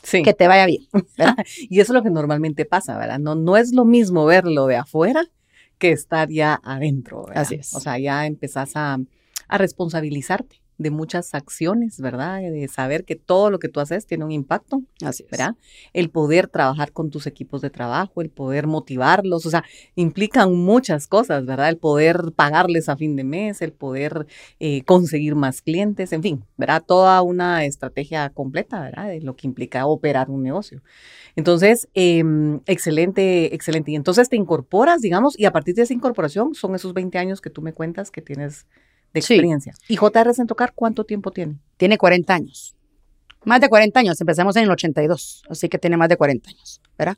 que 0.02 0.34
te 0.34 0.48
vaya 0.48 0.66
bien. 0.66 0.88
y 1.70 1.80
eso 1.80 1.94
es 1.94 1.96
lo 1.96 2.04
que 2.04 2.10
normalmente 2.10 2.66
pasa, 2.66 2.98
¿verdad? 2.98 3.20
No, 3.20 3.36
no 3.36 3.58
es 3.58 3.74
lo 3.74 3.86
mismo 3.86 4.26
verlo 4.26 4.66
de 4.66 4.78
afuera 4.78 5.28
que 5.78 5.92
estar 5.92 6.30
ya 6.30 6.60
adentro. 6.64 7.26
Así 7.34 7.56
es. 7.56 7.74
O 7.76 7.80
sea, 7.80 8.00
ya 8.00 8.26
empezás 8.26 8.72
a, 8.76 8.98
a 9.48 9.58
responsabilizarte 9.58 10.62
de 10.80 10.90
muchas 10.90 11.36
acciones, 11.36 12.00
¿verdad? 12.00 12.40
De 12.40 12.68
saber 12.70 13.04
que 13.04 13.16
todo 13.16 13.52
lo 13.52 13.60
que 13.60 13.68
tú 13.68 13.82
haces 13.82 14.08
tiene 14.08 14.24
un 14.24 14.32
impacto, 14.32 14.82
Así 15.04 15.26
¿verdad? 15.30 15.56
El 15.94 16.10
poder 16.10 16.48
trabajar 16.48 16.94
con 16.94 17.10
tus 17.10 17.28
equipos 17.28 17.62
de 17.62 17.70
trabajo, 17.70 18.22
el 18.22 18.30
poder 18.30 18.66
motivarlos, 18.66 19.46
o 19.46 19.50
sea, 19.50 19.64
implican 19.96 20.56
muchas 20.56 21.06
cosas, 21.08 21.46
¿verdad? 21.46 21.70
El 21.70 21.78
poder 21.78 22.32
pagarles 22.36 22.88
a 22.88 22.96
fin 22.96 23.16
de 23.18 23.26
mes, 23.26 23.62
el 23.62 23.74
poder 23.74 24.26
eh, 24.60 24.84
conseguir 24.84 25.36
más 25.36 25.62
clientes, 25.62 26.14
en 26.14 26.24
fin, 26.24 26.46
¿verdad? 26.58 26.82
Toda 26.86 27.22
una 27.22 27.66
estrategia 27.66 28.30
completa, 28.30 28.82
¿verdad? 28.82 29.10
De 29.10 29.22
lo 29.22 29.36
que 29.36 29.48
implica 29.48 29.86
operar 29.86 30.30
un 30.30 30.44
negocio. 30.44 30.82
Entonces, 31.36 31.90
em, 31.94 32.62
excelente, 32.66 33.54
excelente. 33.54 33.92
Y 33.92 33.96
entonces 33.96 34.30
te 34.30 34.38
incorporas, 34.38 35.02
digamos, 35.02 35.38
y 35.38 35.44
a 35.46 35.52
partir 35.52 35.76
de 35.76 35.84
esa 35.84 35.94
incorporación 35.94 36.56
son 36.56 36.74
esos 36.76 36.94
20 36.94 37.18
años 37.18 37.42
que 37.42 37.50
tú 37.50 37.62
me 37.62 37.74
cuentas 37.74 38.12
que 38.12 38.22
tienes 38.22 38.66
de 39.14 39.20
experiencia. 39.20 39.74
¿Y 39.88 39.96
JR 39.96 40.34
Centrocar 40.34 40.74
cuánto 40.74 41.04
tiempo 41.04 41.32
tiene? 41.32 41.60
Tiene 41.78 41.98
40 41.98 42.34
años. 42.34 42.76
Más 43.46 43.62
de 43.62 43.70
40 43.70 44.00
años. 44.00 44.20
Empezamos 44.20 44.56
en 44.56 44.64
el 44.64 44.72
82, 44.72 45.44
así 45.50 45.70
que 45.70 45.78
tiene 45.78 45.98
más 45.98 46.10
de 46.10 46.18
40 46.18 46.50
años, 46.50 46.82
¿verdad? 46.98 47.18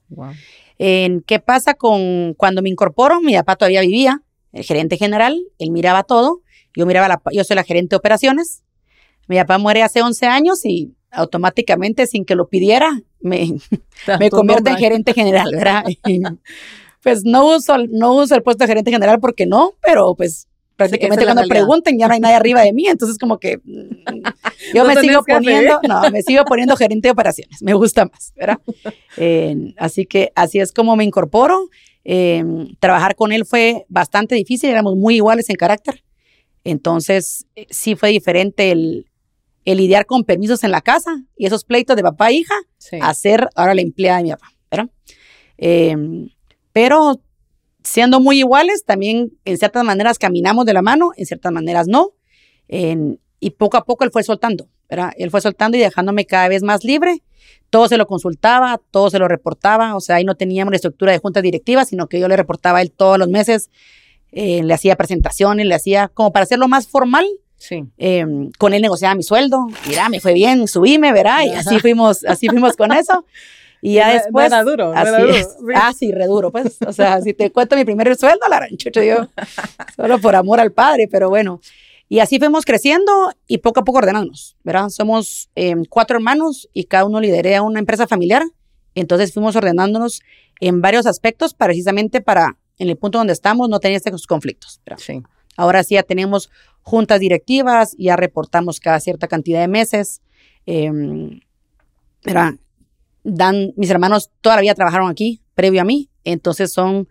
En, 0.77 1.21
¿Qué 1.21 1.39
pasa 1.39 1.73
con 1.73 2.33
cuando 2.35 2.61
me 2.61 2.69
incorporo? 2.69 3.21
Mi 3.21 3.33
papá 3.33 3.55
todavía 3.55 3.81
vivía, 3.81 4.21
el 4.51 4.63
gerente 4.63 4.97
general, 4.97 5.41
él 5.57 5.71
miraba 5.71 6.03
todo. 6.03 6.41
Yo 6.75 6.85
miraba 6.85 7.07
la, 7.07 7.21
yo 7.31 7.43
soy 7.43 7.55
la 7.55 7.63
gerente 7.63 7.93
de 7.93 7.97
operaciones. 7.97 8.63
Mi 9.27 9.37
papá 9.37 9.57
muere 9.57 9.83
hace 9.83 10.01
11 10.01 10.25
años 10.27 10.65
y 10.65 10.93
automáticamente, 11.11 12.07
sin 12.07 12.23
que 12.23 12.35
lo 12.35 12.47
pidiera, 12.47 13.01
me, 13.19 13.57
me 14.19 14.29
convierto 14.29 14.69
en 14.69 14.77
gerente 14.77 15.13
general, 15.13 15.49
¿verdad? 15.53 15.83
pues 17.03 17.23
no 17.25 17.55
uso, 17.55 17.77
no 17.89 18.13
uso 18.15 18.35
el 18.35 18.43
puesto 18.43 18.63
de 18.63 18.69
gerente 18.69 18.91
general 18.91 19.19
porque 19.19 19.45
no, 19.45 19.73
pero 19.81 20.15
pues 20.15 20.47
prácticamente 20.75 21.25
cuando 21.25 21.43
pregunten 21.47 21.97
ya 21.97 22.07
no 22.07 22.13
hay 22.13 22.19
nadie 22.19 22.35
arriba 22.35 22.61
de 22.61 22.73
mí, 22.73 22.87
entonces 22.87 23.17
como 23.17 23.39
que 23.39 23.57
mm, 23.63 24.73
yo 24.73 24.85
me 24.85 24.95
sigo 24.95 25.23
poniendo, 25.23 25.79
no, 25.87 26.09
me 26.11 26.21
sigo 26.21 26.45
poniendo 26.45 26.75
gerente 26.75 27.07
de 27.07 27.11
operaciones, 27.11 27.61
me 27.61 27.73
gusta 27.73 28.05
más, 28.05 28.33
¿verdad? 28.35 28.59
así 29.77 30.05
que 30.05 30.31
así 30.35 30.59
es 30.59 30.71
como 30.71 30.95
me 30.95 31.03
incorporo. 31.03 31.69
Em, 32.03 32.75
trabajar 32.79 33.15
con 33.15 33.31
él 33.31 33.45
fue 33.45 33.85
bastante 33.87 34.33
difícil, 34.33 34.71
éramos 34.71 34.95
muy 34.95 35.17
iguales 35.17 35.47
en 35.51 35.55
carácter, 35.55 36.03
entonces 36.63 37.45
eh, 37.55 37.67
sí 37.69 37.95
fue 37.95 38.09
diferente 38.09 38.71
el, 38.71 39.05
el, 39.65 39.77
lidiar 39.77 40.07
con 40.07 40.23
permisos 40.23 40.63
en 40.63 40.71
la 40.71 40.81
casa 40.81 41.11
y 41.37 41.45
esos 41.45 41.63
pleitos 41.63 41.95
de 41.95 42.01
papá 42.01 42.31
e 42.31 42.33
hija, 42.33 42.55
a 43.01 43.13
ser 43.13 43.49
ahora 43.53 43.75
la 43.75 43.81
empleada 43.81 44.17
de 44.17 44.23
mi 44.23 44.29
papá, 44.31 44.47
¿verdad? 44.71 44.89
Em, 45.57 46.29
pero 46.73 47.21
siendo 47.83 48.19
muy 48.19 48.39
iguales, 48.39 48.83
también 48.85 49.31
en 49.45 49.57
ciertas 49.57 49.83
maneras 49.83 50.19
caminamos 50.19 50.65
de 50.65 50.73
la 50.73 50.81
mano, 50.81 51.11
en 51.17 51.25
ciertas 51.25 51.51
maneras 51.51 51.87
no. 51.87 52.11
y 52.67 53.49
poco 53.51 53.77
a 53.77 53.85
poco 53.85 54.03
él 54.03 54.11
fue 54.11 54.23
soltando, 54.23 54.67
¿verdad? 54.89 55.11
Él 55.17 55.31
fue 55.31 55.41
soltando 55.41 55.77
y 55.77 55.81
dejándome 55.81 56.25
cada 56.25 56.47
vez 56.47 56.63
más 56.63 56.83
libre. 56.83 57.21
Todo 57.69 57.87
se 57.87 57.97
lo 57.97 58.05
consultaba, 58.05 58.79
todo 58.91 59.09
se 59.09 59.17
lo 59.17 59.27
reportaba, 59.27 59.95
o 59.95 60.01
sea, 60.01 60.17
ahí 60.17 60.25
no 60.25 60.35
teníamos 60.35 60.71
la 60.71 60.75
estructura 60.75 61.11
de 61.11 61.19
juntas 61.19 61.41
directivas, 61.41 61.89
sino 61.89 62.07
que 62.07 62.19
yo 62.19 62.27
le 62.27 62.35
reportaba 62.35 62.79
a 62.79 62.81
él 62.81 62.91
todos 62.91 63.17
los 63.17 63.29
meses, 63.29 63.69
eh, 64.31 64.61
le 64.63 64.73
hacía 64.73 64.95
presentaciones, 64.95 65.65
le 65.65 65.75
hacía 65.75 66.09
como 66.09 66.31
para 66.31 66.43
hacerlo 66.43 66.67
más 66.67 66.87
formal. 66.87 67.25
Sí. 67.57 67.85
Em, 67.97 68.51
con 68.57 68.73
él 68.73 68.81
negociaba 68.81 69.15
mi 69.15 69.23
sueldo, 69.23 69.67
mira, 69.87 70.09
me 70.09 70.19
fue 70.19 70.33
bien, 70.33 70.67
subíme, 70.67 71.13
¿verdad? 71.13 71.43
Y 71.45 71.49
así 71.51 71.79
fuimos, 71.79 72.25
así 72.25 72.47
fuimos 72.47 72.75
con 72.75 72.91
eso. 72.91 73.25
Y 73.81 73.95
ya 73.95 74.13
después. 74.13 74.45
era 74.45 74.63
duro, 74.63 74.93
así 74.95 75.21
duro. 75.21 75.33
Es. 75.33 75.57
Ah, 75.75 75.91
sí, 75.97 76.11
re 76.11 76.27
duro, 76.27 76.51
pues. 76.51 76.77
O 76.85 76.93
sea, 76.93 77.19
si 77.21 77.33
te 77.33 77.51
cuento 77.51 77.75
mi 77.75 77.83
primer 77.83 78.15
sueldo, 78.15 78.47
la 78.47 78.59
ranchucho 78.59 79.01
yo, 79.01 79.27
solo 79.95 80.19
por 80.19 80.35
amor 80.35 80.59
al 80.59 80.71
padre, 80.71 81.07
pero 81.09 81.29
bueno. 81.29 81.59
Y 82.07 82.19
así 82.19 82.39
fuimos 82.39 82.65
creciendo 82.65 83.31
y 83.47 83.59
poco 83.59 83.79
a 83.79 83.83
poco 83.83 83.99
ordenándonos, 83.99 84.57
¿verdad? 84.63 84.89
Somos 84.89 85.49
em, 85.55 85.85
cuatro 85.85 86.17
hermanos 86.17 86.69
y 86.73 86.83
cada 86.83 87.05
uno 87.05 87.21
lidera 87.21 87.61
una 87.61 87.79
empresa 87.79 88.05
familiar. 88.05 88.43
Entonces 88.95 89.33
fuimos 89.33 89.55
ordenándonos 89.55 90.21
en 90.59 90.81
varios 90.81 91.05
aspectos 91.05 91.53
precisamente 91.53 92.19
para, 92.19 92.57
en 92.77 92.89
el 92.89 92.97
punto 92.97 93.17
donde 93.17 93.31
estamos, 93.31 93.69
no 93.69 93.79
tener 93.79 93.95
estos 93.95 94.27
conflictos. 94.27 94.81
¿verdad? 94.85 95.01
Sí. 95.01 95.23
Ahora 95.55 95.83
sí 95.83 95.95
ya 95.95 96.03
tenemos 96.03 96.49
juntas 96.81 97.21
directivas, 97.21 97.95
ya 97.97 98.17
reportamos 98.17 98.81
cada 98.81 98.99
cierta 98.99 99.29
cantidad 99.29 99.61
de 99.61 99.69
meses. 99.69 100.21
Eh, 100.65 100.91
¿verdad? 102.25 102.55
Dan, 103.23 103.73
mis 103.75 103.89
hermanos 103.89 104.29
todavía 104.41 104.75
trabajaron 104.75 105.09
aquí, 105.09 105.41
previo 105.55 105.81
a 105.81 105.85
mí, 105.85 106.09
entonces 106.23 106.71
son, 106.71 107.07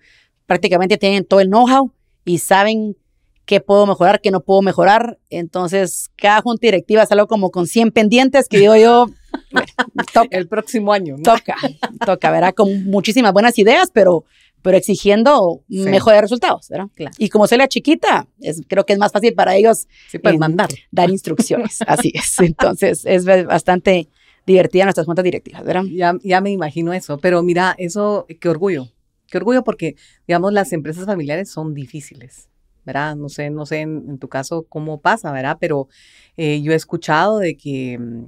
prácticamente 0.46 0.96
tienen 0.96 1.24
todo 1.24 1.40
el 1.40 1.48
know-how 1.48 1.92
y 2.24 2.38
saben 2.38 2.96
qué 3.50 3.60
puedo 3.60 3.84
mejorar, 3.84 4.20
qué 4.20 4.30
no 4.30 4.42
puedo 4.42 4.62
mejorar. 4.62 5.18
Entonces, 5.28 6.12
cada 6.16 6.40
junta 6.40 6.60
directiva 6.68 7.02
es 7.02 7.10
algo 7.10 7.26
como 7.26 7.50
con 7.50 7.66
100 7.66 7.90
pendientes 7.90 8.46
que 8.48 8.58
digo 8.58 8.76
yo, 8.76 9.06
toca. 10.12 10.28
El 10.30 10.46
próximo 10.46 10.92
año. 10.92 11.16
Toca, 11.24 11.56
toca, 12.06 12.30
¿verdad? 12.30 12.54
Con 12.54 12.84
muchísimas 12.84 13.32
buenas 13.32 13.58
ideas, 13.58 13.90
pero, 13.92 14.24
pero 14.62 14.76
exigiendo 14.76 15.64
mejores 15.68 16.20
resultados, 16.20 16.68
¿verdad? 16.68 16.86
Y 17.18 17.28
como 17.28 17.48
soy 17.48 17.58
la 17.58 17.66
chiquita, 17.66 18.28
es, 18.40 18.62
creo 18.68 18.86
que 18.86 18.92
es 18.92 19.00
más 19.00 19.10
fácil 19.10 19.34
para 19.34 19.56
ellos 19.56 19.88
pues, 20.22 20.38
mandar. 20.38 20.68
dar 20.92 21.10
instrucciones. 21.10 21.78
Así 21.88 22.12
es. 22.14 22.38
Entonces, 22.38 23.02
es 23.04 23.24
bastante 23.24 24.08
divertida 24.50 24.84
nuestras 24.84 25.06
juntas 25.06 25.24
directivas, 25.24 25.64
¿verdad? 25.64 25.84
Ya, 25.84 26.16
ya 26.22 26.40
me 26.40 26.50
imagino 26.50 26.92
eso, 26.92 27.18
pero 27.18 27.42
mira, 27.42 27.74
eso, 27.78 28.26
qué 28.40 28.48
orgullo, 28.48 28.88
qué 29.28 29.38
orgullo 29.38 29.64
porque, 29.64 29.96
digamos, 30.26 30.52
las 30.52 30.72
empresas 30.72 31.06
familiares 31.06 31.50
son 31.50 31.74
difíciles, 31.74 32.48
¿verdad? 32.84 33.16
No 33.16 33.28
sé, 33.28 33.50
no 33.50 33.66
sé 33.66 33.80
en, 33.80 34.18
tu 34.18 34.28
caso 34.28 34.66
cómo 34.68 35.00
pasa, 35.00 35.32
¿verdad? 35.32 35.58
Pero 35.60 35.88
eh, 36.36 36.60
yo 36.62 36.72
he 36.72 36.74
escuchado 36.76 37.38
de 37.38 37.56
que 37.56 37.98
mm, 37.98 38.26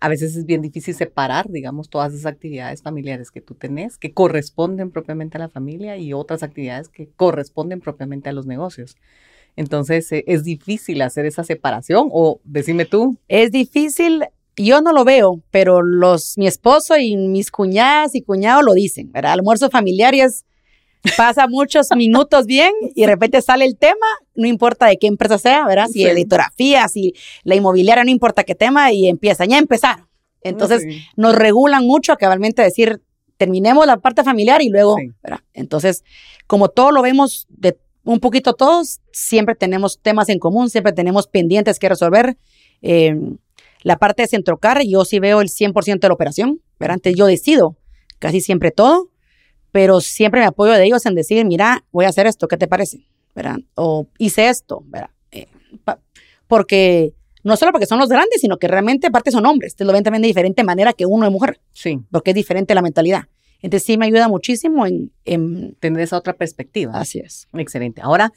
a 0.00 0.08
veces 0.08 0.34
es 0.36 0.46
bien 0.46 0.62
difícil 0.62 0.94
separar, 0.94 1.48
digamos, 1.48 1.88
todas 1.88 2.12
esas 2.12 2.26
actividades 2.26 2.82
familiares 2.82 3.30
que 3.30 3.40
tú 3.40 3.54
tenés, 3.54 3.98
que 3.98 4.12
corresponden 4.12 4.90
propiamente 4.90 5.38
a 5.38 5.40
la 5.40 5.48
familia 5.48 5.96
y 5.96 6.12
otras 6.12 6.42
actividades 6.42 6.88
que 6.88 7.08
corresponden 7.08 7.80
propiamente 7.80 8.28
a 8.28 8.32
los 8.32 8.46
negocios. 8.46 8.96
Entonces, 9.54 10.10
eh, 10.12 10.24
¿es 10.26 10.44
difícil 10.44 11.02
hacer 11.02 11.26
esa 11.26 11.44
separación 11.44 12.08
o 12.10 12.40
decime 12.42 12.84
tú? 12.84 13.16
Es 13.28 13.52
difícil 13.52 14.24
yo 14.56 14.80
no 14.80 14.92
lo 14.92 15.04
veo, 15.04 15.42
pero 15.50 15.82
los, 15.82 16.36
mi 16.36 16.46
esposo 16.46 16.96
y 16.96 17.16
mis 17.16 17.50
cuñadas 17.50 18.14
y 18.14 18.22
cuñados 18.22 18.64
lo 18.64 18.74
dicen, 18.74 19.10
¿verdad? 19.12 19.32
Almuerzo 19.32 19.70
familiar 19.70 20.14
y 20.14 20.20
es, 20.20 20.44
pasa 21.16 21.46
muchos 21.48 21.88
minutos 21.96 22.46
bien 22.46 22.72
y 22.94 23.02
de 23.02 23.06
repente 23.06 23.40
sale 23.42 23.64
el 23.64 23.76
tema, 23.76 24.06
no 24.34 24.46
importa 24.46 24.86
de 24.86 24.98
qué 24.98 25.06
empresa 25.06 25.38
sea, 25.38 25.66
¿verdad? 25.66 25.88
Si 25.88 26.04
sí. 26.04 26.14
litografía, 26.14 26.88
si 26.88 27.14
la 27.44 27.54
inmobiliaria, 27.54 28.04
no 28.04 28.10
importa 28.10 28.44
qué 28.44 28.54
tema 28.54 28.92
y 28.92 29.08
empieza, 29.08 29.44
ya 29.44 29.58
empezaron. 29.58 30.06
Entonces 30.42 30.84
nos 31.16 31.36
regulan 31.36 31.86
mucho 31.86 32.12
a 32.12 32.16
cabalmente 32.16 32.62
decir, 32.62 33.00
terminemos 33.36 33.86
la 33.86 33.98
parte 33.98 34.24
familiar 34.24 34.60
y 34.60 34.68
luego, 34.68 34.96
¿verdad? 35.22 35.40
Entonces, 35.54 36.04
como 36.46 36.68
todo 36.68 36.90
lo 36.90 37.00
vemos 37.00 37.46
de 37.48 37.78
un 38.04 38.18
poquito 38.18 38.54
todos, 38.54 39.00
siempre 39.12 39.54
tenemos 39.54 40.00
temas 40.00 40.28
en 40.28 40.40
común, 40.40 40.68
siempre 40.68 40.92
tenemos 40.92 41.28
pendientes 41.28 41.78
que 41.78 41.88
resolver. 41.88 42.36
Eh, 42.82 43.16
la 43.82 43.98
parte 43.98 44.22
de 44.22 44.28
Centrocar, 44.28 44.82
yo 44.82 45.04
sí 45.04 45.18
veo 45.18 45.40
el 45.40 45.48
100% 45.48 46.00
de 46.00 46.08
la 46.08 46.14
operación, 46.14 46.60
¿verdad? 46.78 46.94
Antes 46.94 47.14
yo 47.16 47.26
decido 47.26 47.76
casi 48.18 48.40
siempre 48.40 48.70
todo, 48.70 49.10
pero 49.72 50.00
siempre 50.00 50.40
me 50.40 50.46
apoyo 50.46 50.72
de 50.72 50.84
ellos 50.84 51.04
en 51.06 51.14
decir, 51.14 51.44
mira, 51.44 51.84
voy 51.92 52.04
a 52.04 52.08
hacer 52.08 52.26
esto, 52.26 52.48
¿qué 52.48 52.56
te 52.56 52.68
parece? 52.68 53.06
¿verdad? 53.34 53.58
O 53.74 54.08
hice 54.18 54.48
esto, 54.48 54.82
¿verdad? 54.86 55.10
Eh, 55.30 55.48
porque 56.46 57.14
no 57.42 57.56
solo 57.56 57.72
porque 57.72 57.86
son 57.86 57.98
los 57.98 58.08
grandes, 58.08 58.40
sino 58.40 58.58
que 58.58 58.68
realmente 58.68 59.06
aparte 59.06 59.30
son 59.30 59.46
hombres, 59.46 59.74
te 59.74 59.84
lo 59.84 59.92
ven 59.92 60.04
también 60.04 60.22
de 60.22 60.28
diferente 60.28 60.62
manera 60.64 60.92
que 60.92 61.06
uno 61.06 61.24
de 61.24 61.30
mujer. 61.30 61.60
Sí. 61.72 62.00
Porque 62.10 62.30
es 62.30 62.34
diferente 62.34 62.74
la 62.74 62.82
mentalidad. 62.82 63.24
Entonces 63.62 63.86
sí 63.86 63.96
me 63.96 64.06
ayuda 64.06 64.28
muchísimo 64.28 64.86
en, 64.86 65.12
en... 65.24 65.76
Tener 65.76 66.02
esa 66.02 66.16
otra 66.16 66.32
perspectiva. 66.32 66.94
Así 66.94 67.20
es. 67.20 67.46
Excelente. 67.52 68.00
Ahora, 68.02 68.32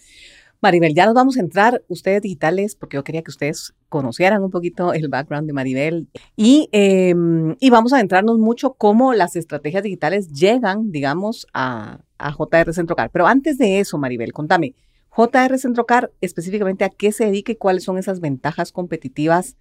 Maribel, 0.65 0.95
ya 0.95 1.05
nos 1.05 1.13
vamos 1.13 1.38
a 1.38 1.41
entrar, 1.41 1.84
ustedes 1.88 2.24
digitales, 2.24 2.75
porque 2.75 2.95
yo 2.95 3.03
quería 3.03 3.22
que 3.22 3.29
ustedes 3.29 3.75
conocieran 3.88 4.43
un 4.43 4.50
poquito 4.50 4.93
el 4.93 5.10
background 5.10 5.45
de 5.45 5.53
Maribel 5.53 6.07
y, 6.36 6.69
em, 6.72 7.55
y 7.60 7.69
vamos 7.69 7.93
a 7.93 7.98
adentrarnos 7.98 8.39
mucho 8.39 8.74
cómo 8.74 9.13
las 9.13 9.36
estrategias 9.36 9.84
digitales 9.84 10.31
llegan, 10.31 10.91
digamos, 10.91 11.45
a, 11.53 12.00
a 12.17 12.31
JR 12.31 12.74
Centrocar. 12.74 13.12
Pero 13.12 13.27
antes 13.27 13.60
de 13.60 13.79
eso, 13.79 14.00
Maribel, 14.00 14.34
contame, 14.34 14.74
JR 15.15 15.57
Centrocar 15.60 16.12
específicamente 16.19 16.84
a 16.84 16.89
qué 16.89 17.12
se 17.12 17.25
dedica 17.25 17.51
y 17.51 17.57
cuáles 17.57 17.84
son 17.84 18.00
esas 18.00 18.19
ventajas 18.19 18.72
competitivas 18.72 19.57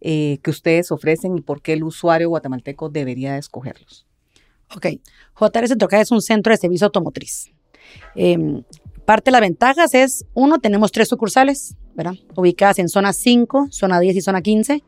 eh, 0.00 0.38
que 0.42 0.50
ustedes 0.50 0.90
ofrecen 0.90 1.38
y 1.38 1.40
por 1.40 1.62
qué 1.62 1.74
el 1.74 1.84
usuario 1.84 2.30
guatemalteco 2.30 2.88
debería 2.88 3.38
escogerlos. 3.38 4.06
Ok, 4.74 4.86
JR 5.34 5.68
Centrocar 5.68 6.00
es 6.00 6.10
un 6.10 6.20
centro 6.20 6.52
de 6.52 6.56
servicio 6.56 6.86
automotriz. 6.86 7.52
Eh, 8.16 8.62
Parte 9.08 9.30
de 9.30 9.32
las 9.32 9.40
ventajas 9.40 9.94
es, 9.94 10.26
uno, 10.34 10.58
tenemos 10.58 10.92
tres 10.92 11.08
sucursales, 11.08 11.76
¿verdad? 11.94 12.12
Ubicadas 12.36 12.78
en 12.78 12.90
zona 12.90 13.14
5, 13.14 13.68
zona 13.70 14.00
10 14.00 14.16
y 14.16 14.20
zona 14.20 14.42
15. 14.42 14.84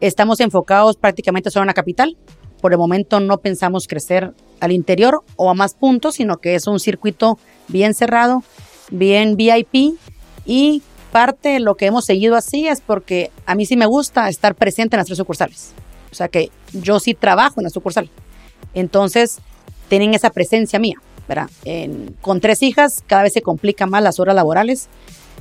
Estamos 0.00 0.40
enfocados 0.40 0.96
prácticamente 0.96 1.52
solo 1.52 1.62
en 1.62 1.68
la 1.68 1.74
capital. 1.74 2.16
Por 2.60 2.72
el 2.72 2.78
momento 2.78 3.20
no 3.20 3.38
pensamos 3.38 3.86
crecer 3.86 4.34
al 4.58 4.72
interior 4.72 5.22
o 5.36 5.48
a 5.48 5.54
más 5.54 5.74
puntos, 5.74 6.16
sino 6.16 6.38
que 6.38 6.56
es 6.56 6.66
un 6.66 6.80
circuito 6.80 7.38
bien 7.68 7.94
cerrado, 7.94 8.42
bien 8.90 9.36
VIP 9.36 10.00
y 10.44 10.82
parte 11.12 11.50
de 11.50 11.60
lo 11.60 11.76
que 11.76 11.86
hemos 11.86 12.06
seguido 12.06 12.34
así 12.34 12.66
es 12.66 12.80
porque 12.80 13.30
a 13.46 13.54
mí 13.54 13.66
sí 13.66 13.76
me 13.76 13.86
gusta 13.86 14.28
estar 14.28 14.56
presente 14.56 14.96
en 14.96 14.98
las 14.98 15.06
tres 15.06 15.18
sucursales. 15.18 15.74
O 16.10 16.14
sea 16.16 16.26
que 16.26 16.50
yo 16.72 16.98
sí 16.98 17.14
trabajo 17.14 17.60
en 17.60 17.64
la 17.66 17.70
sucursal. 17.70 18.10
Entonces, 18.74 19.38
tienen 19.88 20.12
esa 20.12 20.30
presencia 20.30 20.80
mía. 20.80 20.96
Con 22.20 22.40
tres 22.40 22.62
hijas 22.62 23.02
cada 23.06 23.24
vez 23.24 23.32
se 23.32 23.42
complican 23.42 23.90
más 23.90 24.02
las 24.02 24.20
horas 24.20 24.34
laborales. 24.34 24.88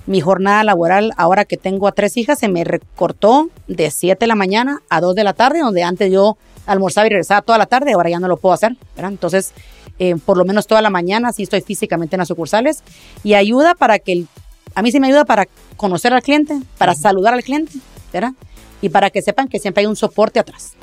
Mi 0.08 0.22
jornada 0.22 0.63
laboral, 0.63 1.13
ahora 1.18 1.46
que 1.46 1.58
tengo 1.58 1.88
a 1.88 1.92
tres 1.92 2.15
hijas, 2.18 2.38
se 2.39 2.48
me 2.48 2.63
recortó 2.63 3.50
de 3.68 3.89
7 3.89 4.20
de 4.20 4.27
la 4.27 4.36
mañana 4.36 4.82
a 4.89 5.01
2 5.01 5.15
de 5.15 5.24
la 5.24 5.34
tarde, 5.34 5.60
donde 5.60 5.82
antes 5.82 6.12
yo 6.12 6.38
almorzaba 6.68 7.08
y 7.08 7.10
regresaba 7.10 7.42
toda 7.42 7.58
la 7.58 7.65
tarde, 7.65 7.94
ahora 7.94 8.10
ya 8.10 8.20
no 8.20 8.27
lo 8.27 8.38
puedo 8.38 8.54
hacer. 8.54 8.75
Entonces, 8.98 9.54
eh, 9.98 10.15
por 10.24 10.38
lo 10.38 10.46
menos 10.46 10.68
toda 10.68 10.82
la 10.82 10.89
mañana 10.89 11.32
sí 11.32 11.44
estoy 11.44 11.62
físicamente 11.62 12.15
en 12.15 12.20
las 12.20 12.27
sucursales 12.27 12.84
y 13.24 13.34
ayuda 13.34 13.75
para 13.75 14.00
que, 14.00 14.25
a 14.74 14.82
mí 14.82 14.92
sí 14.92 15.00
me 15.00 15.08
ayuda 15.08 15.25
para 15.25 15.48
conocer 15.77 16.13
al 16.13 16.22
cliente, 16.22 16.60
para 16.77 16.94
saludar 16.96 17.34
al 17.34 17.44
cliente, 17.44 17.74
¿verdad? 18.12 18.34
Y 18.82 18.89
para 18.89 19.10
que 19.10 19.22
sepan 19.22 19.48
que 19.48 19.60
siempre 19.60 19.82
hay 19.82 19.88
un 19.88 19.96
soporte 19.96 20.39
atrás, 20.39 20.74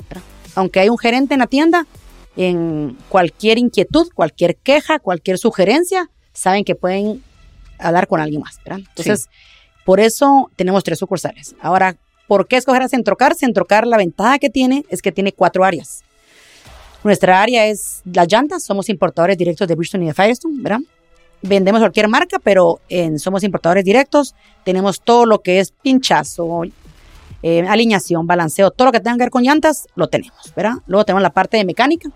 Aunque 0.55 0.79
hay 0.79 0.89
un 0.89 0.97
gerente 0.97 1.33
en 1.33 1.39
la 1.39 1.47
tienda, 1.47 1.85
en 2.35 2.97
cualquier 3.09 3.57
inquietud, 3.57 4.07
cualquier 4.13 4.55
queja, 4.55 4.99
cualquier 4.99 5.37
sugerencia, 5.37 6.09
saben 6.33 6.63
que 6.63 6.75
pueden 6.75 7.23
hablar 7.77 8.07
con 8.07 8.19
alguien 8.19 8.41
más, 8.41 8.59
¿verdad? 8.63 8.79
Entonces, 8.79 9.29
por 9.85 9.99
eso 9.99 10.49
tenemos 10.55 10.83
tres 10.83 10.99
sucursales. 10.99 11.55
Ahora, 11.61 11.95
¿por 12.27 12.47
qué 12.47 12.57
escoger 12.57 12.81
a 12.81 12.89
Centrocar? 12.89 13.35
Centrocar, 13.35 13.85
la 13.85 13.97
ventaja 13.97 14.39
que 14.39 14.49
tiene 14.49 14.85
es 14.89 15.01
que 15.01 15.11
tiene 15.11 15.31
cuatro 15.31 15.63
áreas. 15.63 16.03
Nuestra 17.03 17.41
área 17.41 17.67
es 17.67 18.01
las 18.05 18.31
llantas, 18.31 18.63
somos 18.63 18.87
importadores 18.87 19.37
directos 19.37 19.67
de 19.67 19.75
Bridgestone 19.75 20.05
y 20.05 20.07
de 20.07 20.13
Firestone, 20.13 20.61
¿verdad? 20.61 20.79
Vendemos 21.41 21.81
cualquier 21.81 22.07
marca, 22.07 22.39
pero 22.39 22.79
en, 22.87 23.19
somos 23.19 23.43
importadores 23.43 23.83
directos. 23.83 24.33
Tenemos 24.63 25.01
todo 25.01 25.25
lo 25.25 25.39
que 25.39 25.59
es 25.59 25.71
pinchazo, 25.71 26.63
eh, 27.41 27.67
alineación, 27.67 28.25
balanceo, 28.25 28.71
todo 28.71 28.85
lo 28.85 28.91
que 28.93 29.01
tenga 29.01 29.17
que 29.17 29.23
ver 29.23 29.29
con 29.29 29.43
llantas, 29.43 29.87
lo 29.95 30.07
tenemos, 30.07 30.53
¿verdad? 30.55 30.75
Luego 30.87 31.03
tenemos 31.03 31.21
la 31.21 31.31
parte 31.31 31.57
de 31.57 31.65
mecánica, 31.65 32.09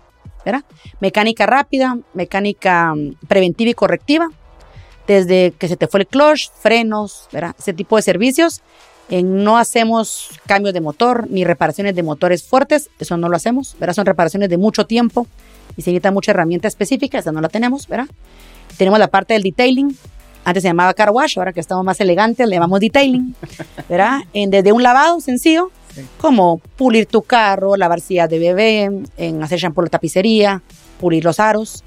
Mecánica 1.00 1.46
rápida, 1.46 1.98
mecánica 2.14 2.94
mm, 2.94 3.26
preventiva 3.26 3.70
y 3.70 3.74
correctiva, 3.74 4.28
desde 5.06 5.52
que 5.58 5.68
se 5.68 5.76
te 5.76 5.86
fue 5.86 6.00
el 6.00 6.06
clutch, 6.06 6.50
frenos, 6.60 7.28
¿verdad? 7.32 7.54
Ese 7.58 7.72
tipo 7.72 7.96
de 7.96 8.02
servicios. 8.02 8.62
no 9.10 9.56
hacemos 9.56 10.28
cambios 10.46 10.74
de 10.74 10.82
motor 10.82 11.26
ni 11.30 11.42
reparaciones 11.44 11.94
de 11.94 12.02
motores 12.02 12.42
fuertes, 12.42 12.90
eso 12.98 13.16
no 13.16 13.28
lo 13.28 13.36
hacemos, 13.36 13.74
¿verdad? 13.80 13.94
Son 13.94 14.06
reparaciones 14.06 14.50
de 14.50 14.58
mucho 14.58 14.84
tiempo 14.84 15.26
y 15.76 15.82
se 15.82 15.90
necesita 15.90 16.10
mucha 16.10 16.32
herramienta 16.32 16.68
específica, 16.68 17.18
esa 17.18 17.32
no 17.32 17.40
la 17.40 17.48
tenemos, 17.48 17.88
¿verdad? 17.88 18.06
Tenemos 18.76 18.98
la 18.98 19.08
parte 19.08 19.32
del 19.32 19.42
detailing, 19.42 19.96
antes 20.44 20.62
se 20.62 20.68
llamaba 20.68 20.92
car 20.94 21.10
wash, 21.10 21.38
ahora 21.38 21.52
que 21.52 21.60
estamos 21.60 21.84
más 21.84 22.00
elegantes 22.00 22.46
le 22.46 22.56
llamamos 22.56 22.80
detailing, 22.80 23.34
¿verdad? 23.88 24.20
En, 24.34 24.50
desde 24.50 24.72
un 24.72 24.82
lavado 24.82 25.20
sencillo 25.20 25.70
como 26.18 26.58
pulir 26.76 27.06
tu 27.06 27.22
carro, 27.22 27.76
lavar 27.76 28.00
sillas 28.00 28.28
de 28.28 28.38
bebé, 28.38 28.90
en 29.16 29.42
hacer 29.42 29.58
shampoo 29.58 29.82
la 29.82 29.90
tapicería, 29.90 30.62
pulir 31.00 31.24
los 31.24 31.40
aros 31.40 31.84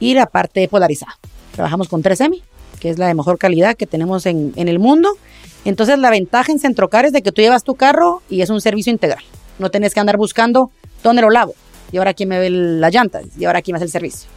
y 0.00 0.14
la 0.14 0.26
parte 0.26 0.66
polarizada. 0.68 1.18
Trabajamos 1.54 1.88
con 1.88 2.02
3M, 2.02 2.42
que 2.80 2.90
es 2.90 2.98
la 2.98 3.06
de 3.06 3.14
mejor 3.14 3.38
calidad 3.38 3.76
que 3.76 3.86
tenemos 3.86 4.26
en, 4.26 4.52
el 4.56 4.78
mundo. 4.78 5.10
Entonces 5.64 5.98
la 5.98 6.10
ventaja 6.10 6.50
en 6.50 6.58
Centrocar 6.58 7.04
es 7.04 7.12
de 7.12 7.22
que 7.22 7.30
tú 7.30 7.40
llevas 7.40 7.62
tu 7.62 7.74
carro 7.74 8.22
y 8.28 8.40
es 8.40 8.50
un 8.50 8.60
servicio 8.60 8.92
integral. 8.92 9.22
No 9.58 9.70
tienes 9.70 9.94
que 9.94 10.00
andar 10.00 10.16
buscando 10.16 10.70
dónde 11.02 11.22
lo 11.22 11.30
lavo. 11.30 11.54
Y 11.92 11.98
ahora 11.98 12.14
quién 12.14 12.28
me 12.30 12.38
ve 12.38 12.50
las 12.50 12.92
llantas. 12.92 13.26
Y 13.38 13.44
ahora 13.44 13.62
quién 13.62 13.74
me 13.74 13.76
hace 13.76 13.84
el 13.84 13.90
servicio. 13.90 14.28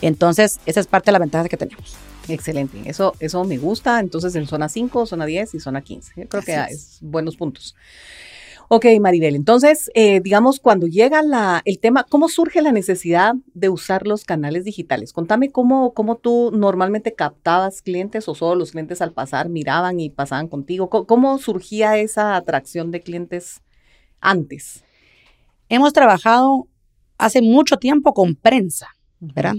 Entonces, 0.00 0.58
esa 0.66 0.80
es 0.80 0.86
parte 0.86 1.06
de 1.06 1.12
la 1.12 1.18
ventaja 1.18 1.48
que 1.48 1.56
tenemos. 1.56 1.96
Excelente. 2.28 2.82
Eso, 2.84 3.14
eso 3.20 3.44
me 3.44 3.58
gusta. 3.58 4.00
Entonces, 4.00 4.34
en 4.36 4.46
zona 4.46 4.68
5, 4.68 5.06
zona 5.06 5.26
10 5.26 5.54
y 5.54 5.60
zona 5.60 5.82
15. 5.82 6.26
creo 6.28 6.42
que 6.42 6.54
es. 6.54 6.98
buenos 7.00 7.36
puntos. 7.36 7.74
Ok, 8.74 8.86
Maribel, 9.02 9.36
entonces, 9.36 9.90
eh, 9.94 10.22
digamos, 10.22 10.58
cuando 10.58 10.86
llega 10.86 11.22
la, 11.22 11.60
el 11.66 11.78
tema, 11.78 12.04
¿cómo 12.04 12.30
surge 12.30 12.62
la 12.62 12.72
necesidad 12.72 13.34
de 13.52 13.68
usar 13.68 14.06
los 14.06 14.24
canales 14.24 14.64
digitales? 14.64 15.12
Contame 15.12 15.50
cómo, 15.50 15.92
cómo 15.92 16.16
tú 16.16 16.50
normalmente 16.54 17.12
captabas 17.14 17.82
clientes 17.82 18.28
o 18.28 18.34
solo 18.34 18.54
los 18.54 18.70
clientes 18.70 19.02
al 19.02 19.12
pasar 19.12 19.50
miraban 19.50 20.00
y 20.00 20.08
pasaban 20.08 20.48
contigo. 20.48 20.88
¿Cómo, 20.88 21.36
surgía 21.36 21.98
esa 21.98 22.34
atracción 22.34 22.90
de 22.92 23.02
clientes 23.02 23.60
antes? 24.22 24.84
Hemos 25.68 25.92
trabajado 25.92 26.66
hace 27.18 27.42
mucho 27.42 27.76
tiempo 27.76 28.14
con 28.14 28.36
prensa, 28.36 28.88
¿verdad? 29.20 29.56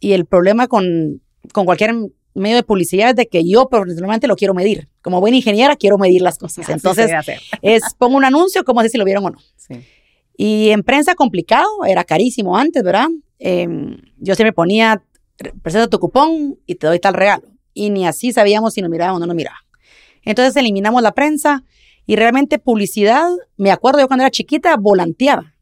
Y 0.00 0.12
el 0.12 0.26
problema 0.26 0.68
con, 0.68 1.22
con 1.52 1.64
cualquier 1.64 1.94
medio 2.34 2.56
de 2.56 2.62
publicidad 2.62 3.10
es 3.10 3.16
de 3.16 3.26
que 3.26 3.48
yo 3.48 3.68
personalmente 3.68 4.26
lo 4.26 4.36
quiero 4.36 4.54
medir. 4.54 4.88
Como 5.02 5.20
buena 5.20 5.36
ingeniera 5.36 5.76
quiero 5.76 5.98
medir 5.98 6.22
las 6.22 6.38
cosas. 6.38 6.68
Entonces, 6.68 7.10
es 7.62 7.82
pongo 7.98 8.16
un 8.16 8.24
anuncio, 8.24 8.64
como 8.64 8.82
sé 8.82 8.88
si 8.88 8.98
lo 8.98 9.04
vieron 9.04 9.24
o 9.26 9.30
no. 9.30 9.38
Y 10.36 10.70
en 10.70 10.82
prensa 10.84 11.14
complicado, 11.14 11.66
era 11.86 12.04
carísimo 12.04 12.56
antes, 12.56 12.82
¿verdad? 12.82 13.08
Em, 13.38 13.98
yo 14.18 14.34
siempre 14.34 14.52
ponía, 14.52 15.02
presenta 15.62 15.88
tu 15.88 15.98
cupón 15.98 16.58
y 16.64 16.76
te 16.76 16.86
doy 16.86 17.00
tal 17.00 17.14
regalo. 17.14 17.48
Y 17.74 17.90
ni 17.90 18.06
así 18.06 18.32
sabíamos 18.32 18.74
si 18.74 18.80
nos 18.80 18.90
miraban 18.90 19.16
o 19.16 19.18
no 19.18 19.26
nos 19.26 19.36
miraban. 19.36 19.60
Entonces 20.22 20.54
eliminamos 20.56 21.02
la 21.02 21.12
prensa 21.12 21.64
y 22.06 22.16
realmente 22.16 22.58
publicidad, 22.58 23.28
me 23.56 23.70
acuerdo 23.70 24.00
yo 24.00 24.08
cuando 24.08 24.24
era 24.24 24.30
chiquita, 24.30 24.76
volanteaba. 24.76 25.54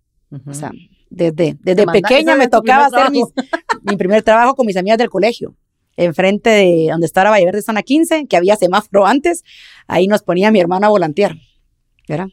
O 0.47 0.53
sea, 0.53 0.73
desde, 1.09 1.57
desde 1.61 1.87
pequeña 1.87 2.37
me 2.37 2.49
tocaba 2.49 2.87
hacer 2.87 3.11
mi 3.11 3.97
primer 3.97 4.23
trabajo 4.23 4.55
con 4.55 4.67
mis 4.67 4.77
amigas 4.77 4.99
del 4.99 5.11
colegio 5.11 5.55
enfrente 5.97 6.51
de 6.51 6.89
donde 6.91 7.07
estaba 7.07 7.31
Valle 7.31 7.47
Verde 7.47 7.63
Zona 7.63 7.83
15, 7.83 8.27
que 8.27 8.37
había 8.37 8.57
semáforo 8.57 9.07
antes, 9.07 9.43
ahí 9.87 10.07
nos 10.07 10.23
ponía 10.23 10.51
mi 10.51 10.61
hermana 10.61 10.87
a 10.87 10.91
volantear. 10.91 11.37
¿verdad? 12.09 12.29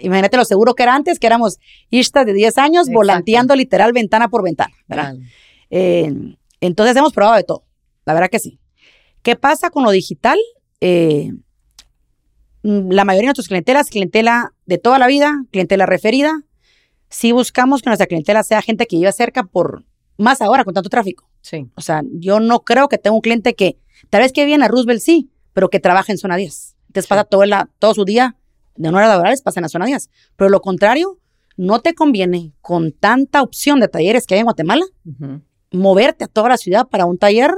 Imagínate 0.00 0.36
lo 0.36 0.44
seguro 0.44 0.74
que 0.74 0.84
era 0.84 0.94
antes, 0.94 1.18
que 1.18 1.26
éramos 1.26 1.58
ishtas 1.90 2.24
de 2.24 2.32
10 2.32 2.58
años 2.58 2.88
volanteando 2.88 3.54
literal 3.54 3.92
ventana 3.92 4.28
por 4.28 4.42
ventana. 4.42 4.74
¿verdad? 4.88 5.16
Eh, 5.70 6.12
entonces 6.60 6.96
hemos 6.96 7.12
probado 7.12 7.36
de 7.36 7.44
todo, 7.44 7.64
la 8.04 8.14
verdad 8.14 8.30
que 8.30 8.38
sí. 8.38 8.58
¿Qué 9.22 9.36
pasa 9.36 9.70
con 9.70 9.84
lo 9.84 9.90
digital? 9.90 10.38
Eh, 10.80 11.32
la 12.62 13.04
mayoría 13.04 13.28
de 13.28 13.30
nuestras 13.30 13.48
clientelas, 13.48 13.88
clientela 13.88 14.52
de 14.66 14.78
toda 14.78 14.98
la 14.98 15.06
vida, 15.06 15.44
clientela 15.50 15.86
referida. 15.86 16.42
Sí 17.12 17.32
buscamos 17.32 17.82
que 17.82 17.90
nuestra 17.90 18.06
clientela 18.06 18.42
sea 18.42 18.62
gente 18.62 18.86
que 18.86 18.96
vive 18.96 19.12
cerca 19.12 19.44
por, 19.44 19.84
más 20.16 20.40
ahora 20.40 20.64
con 20.64 20.72
tanto 20.72 20.88
tráfico. 20.88 21.28
Sí. 21.42 21.70
O 21.74 21.82
sea, 21.82 22.02
yo 22.10 22.40
no 22.40 22.60
creo 22.60 22.88
que 22.88 22.98
tenga 22.98 23.14
un 23.14 23.20
cliente 23.20 23.54
que, 23.54 23.78
tal 24.10 24.22
vez 24.22 24.32
que 24.32 24.46
viene 24.46 24.64
a 24.64 24.68
Roosevelt 24.68 25.02
sí, 25.02 25.30
pero 25.52 25.68
que 25.68 25.78
trabaja 25.78 26.10
en 26.10 26.18
zona 26.18 26.36
10. 26.36 26.76
Entonces 26.88 27.06
pasa 27.06 27.24
todo, 27.24 27.44
la, 27.44 27.68
todo 27.78 27.94
su 27.94 28.04
día 28.06 28.36
de 28.76 28.88
horas 28.88 29.08
laborales, 29.08 29.42
pasa 29.42 29.60
en 29.60 29.62
la 29.62 29.68
zona 29.68 29.84
10. 29.84 30.08
Pero 30.36 30.48
lo 30.48 30.60
contrario, 30.60 31.18
no 31.56 31.80
te 31.80 31.94
conviene 31.94 32.54
con 32.60 32.92
tanta 32.92 33.42
opción 33.42 33.80
de 33.80 33.88
talleres 33.88 34.26
que 34.26 34.34
hay 34.34 34.40
en 34.40 34.46
Guatemala, 34.46 34.84
moverte 35.70 36.24
a 36.24 36.28
toda 36.28 36.48
la 36.48 36.56
ciudad 36.56 36.88
para 36.88 37.04
un 37.04 37.18
taller 37.18 37.52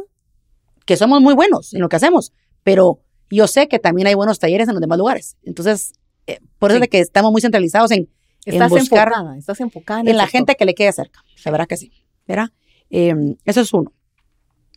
que 0.85 0.97
somos 0.97 1.21
muy 1.21 1.35
buenos 1.35 1.75
en 1.75 1.81
lo 1.81 1.89
que 1.89 1.97
hacemos, 1.97 2.33
pero 2.63 3.01
yo 3.31 3.47
sé 3.47 3.69
que 3.69 3.79
también 3.79 4.07
hay 4.07 4.15
buenos 4.15 4.39
talleres 4.39 4.69
en 4.69 4.75
los 4.75 4.81
demás 4.81 4.99
lugares. 4.99 5.37
Entonces, 5.45 5.93
eh, 6.27 6.41
por 6.59 6.71
eso 6.71 6.77
es 6.77 6.81
de 6.83 6.89
que 6.89 7.01
estamos 7.01 7.33
muy 7.33 7.41
centralizados 7.41 7.91
en, 7.91 8.09
estás 8.45 8.71
buscar 8.71 9.09
enfocada, 9.09 9.39
estás 9.39 9.61
enfocada 9.61 10.01
en, 10.01 10.17
la 10.17 10.27
gente 10.27 10.55
que 10.55 10.65
le 10.65 10.75
quede 10.75 10.93
cerca. 10.93 11.23
La 11.45 11.51
verdad 11.51 11.67
que 11.67 11.77
sí. 11.77 11.93
¿verdad? 12.27 12.51
Em, 12.91 13.37
eso 13.45 13.61
es 13.61 13.73
uno. 13.73 13.93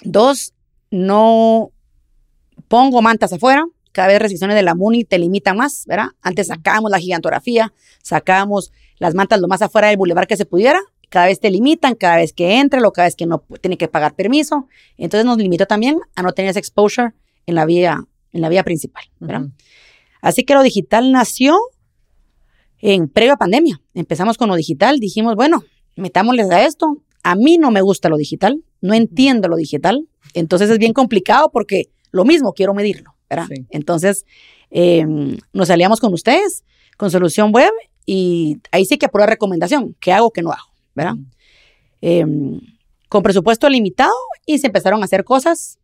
Dos, 0.02 0.54
no 0.92 1.72
pongo 2.68 3.02
mantas 3.02 3.34
afuera. 3.34 3.66
Cada 3.92 4.10
vez 4.10 4.20
restricciones 4.20 4.56
de 4.56 4.62
la 4.62 4.76
MUNI 4.76 5.06
te 5.06 5.18
limitan 5.18 5.58
más, 5.58 5.86
¿verdad? 5.88 6.10
Antes 6.22 6.48
sacábamos 6.48 6.92
la 6.92 7.00
gigantografía, 7.00 7.74
sacábamos 8.04 8.72
las 9.00 9.16
mantas 9.16 9.42
lo 9.42 9.48
más 9.48 9.62
afuera 9.62 9.88
del 9.88 9.98
bulevar 9.98 10.28
que 10.28 10.38
se 10.38 10.46
pudiera. 10.46 10.80
Cada 11.10 11.28
vez 11.28 11.40
te 11.40 11.50
limitan, 11.50 11.96
cada 11.96 12.18
vez 12.18 12.34
que 12.34 12.60
entre, 12.60 12.84
o 12.84 12.92
cada 12.92 13.08
vez 13.08 13.16
que 13.16 13.26
no 13.26 13.44
tiene 13.62 13.78
que 13.78 13.88
pagar 13.88 14.14
permiso. 14.14 14.68
Entonces 14.98 15.26
nos 15.26 15.38
limitó 15.38 15.66
también 15.66 16.00
a 16.16 16.22
no 16.22 16.34
tener 16.34 16.52
ese 16.52 16.60
exposure 16.60 17.14
en 17.46 17.56
la 17.56 17.66
vía, 17.66 18.04
en 18.34 18.42
la 18.42 18.50
vía 18.50 18.64
principal, 18.64 19.06
¿verdad? 19.20 19.48
Así 20.22 20.44
que 20.44 20.54
lo 20.54 20.62
digital 20.62 21.12
nació 21.12 21.58
en 22.82 23.08
previo 23.08 23.34
a 23.34 23.38
pandemia. 23.38 23.82
Empezamos 23.94 24.38
con 24.38 24.50
lo 24.50 24.56
digital, 24.56 25.00
dijimos, 25.00 25.36
bueno, 25.36 25.64
metámosles 25.96 26.50
a 26.52 26.66
esto, 26.66 27.04
a 27.24 27.36
mí 27.36 27.58
no 27.58 27.72
me 27.72 27.82
gusta 27.82 28.10
lo 28.10 28.18
digital, 28.18 28.64
no 28.82 28.94
entiendo 28.94 29.48
lo 29.48 29.56
digital, 29.56 30.08
entonces 30.34 30.70
es 30.70 30.78
bien 30.78 30.94
complicado 30.94 31.50
porque 31.52 31.90
lo 32.12 32.26
mismo 32.26 32.54
quiero 32.54 32.74
medirlo, 32.74 33.16
¿verdad? 33.30 33.48
Entonces 33.70 34.26
em, 34.70 35.38
nos 35.54 35.70
aliamos 35.70 36.00
con 36.00 36.14
ustedes, 36.14 36.64
con 36.98 37.12
Solución 37.12 37.52
Web, 37.54 37.72
y 38.06 38.58
ahí 38.72 38.86
sí 38.86 38.98
que 38.98 39.10
prueba 39.10 39.28
recomendación, 39.28 39.96
qué 40.00 40.14
hago, 40.14 40.32
qué 40.32 40.42
no 40.42 40.52
hago, 40.52 40.72
¿verdad? 40.96 41.16
Em, 42.02 42.62
con 43.10 43.24
presupuesto 43.24 43.68
limitado 43.70 44.14
y 44.46 44.60
se 44.60 44.68
empezaron 44.68 45.02
a 45.02 45.06
hacer 45.06 45.24
cosas. 45.24 45.80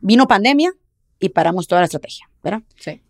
vino 0.00 0.26
pandemia 0.26 0.72
y 1.18 1.30
paramos 1.30 1.66
toda 1.66 1.80
la 1.80 1.86
estrategia, 1.86 2.28
¿verdad? 2.42 2.62
Sí. 2.78 3.00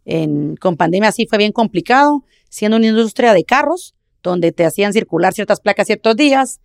con 0.60 0.76
pandemia 0.76 1.12
sí 1.12 1.26
fue 1.26 1.38
bien 1.38 1.52
complicado, 1.52 2.24
siendo 2.48 2.76
una 2.76 2.86
industria 2.86 3.32
de 3.34 3.44
carros, 3.44 3.94
donde 4.22 4.52
te 4.52 4.64
hacían 4.64 4.92
circular 4.92 5.32
ciertas 5.32 5.60
placas 5.60 5.86
ciertos 5.86 6.16
días. 6.16 6.60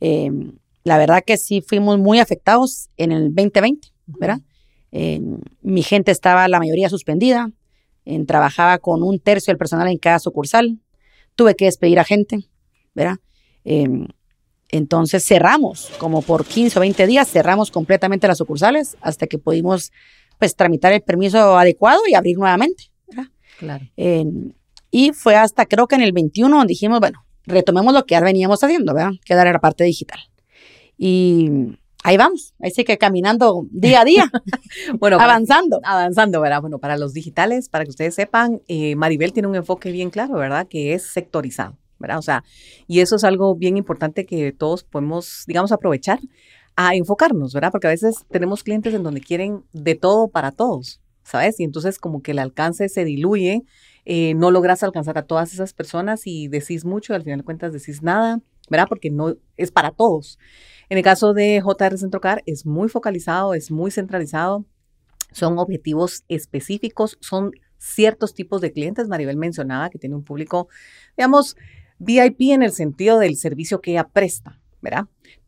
Em, 0.00 0.52
la 0.84 0.98
verdad 0.98 1.22
que 1.24 1.36
sí 1.36 1.62
fuimos 1.66 1.98
muy 1.98 2.18
afectados 2.18 2.90
en 2.96 3.12
el 3.12 3.34
2020, 3.34 3.88
¿verdad? 4.06 4.40
mi 5.60 5.82
gente 5.82 6.12
estaba 6.12 6.46
la 6.46 6.60
mayoría 6.60 6.88
suspendida, 6.88 7.50
trabajaba 8.26 8.78
con 8.78 9.02
un 9.02 9.18
tercio 9.18 9.50
del 9.50 9.58
personal 9.58 9.88
en 9.88 9.98
cada 9.98 10.20
sucursal, 10.20 10.78
tuve 11.34 11.56
que 11.56 11.64
despedir 11.64 11.98
a 11.98 12.04
gente, 12.04 12.48
¿verdad? 12.94 13.16
Em, 13.64 14.06
entonces 14.70 15.24
cerramos, 15.24 15.90
como 15.98 16.22
por 16.22 16.44
15 16.44 16.78
o 16.78 16.80
20 16.80 17.06
días, 17.06 17.28
cerramos 17.30 17.70
completamente 17.70 18.26
las 18.26 18.38
sucursales 18.38 18.96
hasta 19.00 19.26
que 19.26 19.38
pudimos 19.38 19.92
pues 20.38 20.56
tramitar 20.56 20.92
el 20.92 21.02
permiso 21.02 21.58
adecuado 21.58 22.00
y 22.08 22.14
abrir 22.14 22.38
nuevamente. 22.38 22.90
¿verdad? 23.08 23.30
Claro. 23.58 23.84
y 24.90 25.12
fue 25.12 25.36
hasta 25.36 25.66
creo 25.66 25.86
que 25.86 25.94
en 25.94 26.02
el 26.02 26.12
21 26.12 26.56
donde 26.56 26.72
dijimos, 26.72 27.00
bueno, 27.00 27.24
retomemos 27.46 27.92
lo 27.92 28.04
que 28.06 28.14
ya 28.14 28.20
veníamos 28.20 28.62
haciendo, 28.62 28.94
¿verdad? 28.94 29.12
Que 29.24 29.34
era 29.34 29.52
la 29.52 29.60
parte 29.60 29.84
digital. 29.84 30.18
Y 30.96 31.76
ahí 32.02 32.16
vamos, 32.16 32.54
ahí 32.60 32.70
sí 32.70 32.84
que 32.84 32.98
caminando 32.98 33.66
día 33.70 34.02
a 34.02 34.04
día, 34.04 34.30
bueno, 34.98 35.18
avanzando. 35.20 35.80
avanzando, 35.84 36.40
¿verdad? 36.40 36.60
Bueno, 36.60 36.78
para 36.78 36.96
los 36.96 37.12
digitales, 37.12 37.68
para 37.68 37.84
que 37.84 37.90
ustedes 37.90 38.14
sepan, 38.14 38.60
eh, 38.68 38.94
Maribel 38.96 39.32
tiene 39.32 39.48
un 39.48 39.56
enfoque 39.56 39.90
bien 39.90 40.10
claro, 40.10 40.34
¿verdad? 40.34 40.66
Que 40.68 40.94
es 40.94 41.02
sectorizado, 41.02 41.76
¿verdad? 41.98 42.18
O 42.18 42.22
sea, 42.22 42.44
y 42.86 43.00
eso 43.00 43.16
es 43.16 43.24
algo 43.24 43.54
bien 43.56 43.76
importante 43.76 44.26
que 44.26 44.52
todos 44.52 44.84
podemos, 44.84 45.44
digamos, 45.46 45.72
aprovechar 45.72 46.20
a 46.76 46.94
enfocarnos, 46.94 47.54
¿verdad? 47.54 47.70
Porque 47.70 47.86
a 47.86 47.90
veces 47.90 48.24
tenemos 48.30 48.62
clientes 48.62 48.94
en 48.94 49.02
donde 49.02 49.20
quieren 49.20 49.64
de 49.72 49.94
todo 49.94 50.28
para 50.28 50.52
todos, 50.52 51.00
¿sabes? 51.22 51.60
Y 51.60 51.64
entonces 51.64 51.98
como 51.98 52.22
que 52.22 52.32
el 52.32 52.38
alcance 52.38 52.88
se 52.88 53.04
diluye, 53.04 53.62
eh, 54.04 54.34
no 54.34 54.50
logras 54.50 54.82
alcanzar 54.82 55.16
a 55.18 55.26
todas 55.26 55.52
esas 55.52 55.72
personas 55.72 56.22
y 56.26 56.48
decís 56.48 56.84
mucho 56.84 57.12
y 57.12 57.16
al 57.16 57.22
final 57.22 57.38
de 57.38 57.44
cuentas 57.44 57.72
decís 57.72 58.02
nada, 58.02 58.40
¿verdad? 58.68 58.86
Porque 58.88 59.10
no 59.10 59.36
es 59.56 59.70
para 59.70 59.90
todos. 59.90 60.38
En 60.88 60.98
el 60.98 61.04
caso 61.04 61.32
de 61.32 61.62
JR 61.64 61.96
Centrocar 61.96 62.42
es 62.46 62.66
muy 62.66 62.88
focalizado, 62.88 63.54
es 63.54 63.70
muy 63.70 63.90
centralizado, 63.90 64.66
son 65.32 65.58
objetivos 65.58 66.24
específicos, 66.28 67.18
son 67.20 67.52
ciertos 67.78 68.34
tipos 68.34 68.60
de 68.60 68.72
clientes. 68.72 69.08
Maribel 69.08 69.36
mencionaba 69.36 69.90
que 69.90 69.98
tiene 69.98 70.16
un 70.16 70.24
público, 70.24 70.68
digamos, 71.16 71.56
VIP 71.98 72.52
en 72.52 72.62
el 72.62 72.72
sentido 72.72 73.18
del 73.18 73.36
servicio 73.36 73.80
que 73.80 73.92
ella 73.92 74.08
presta, 74.08 74.60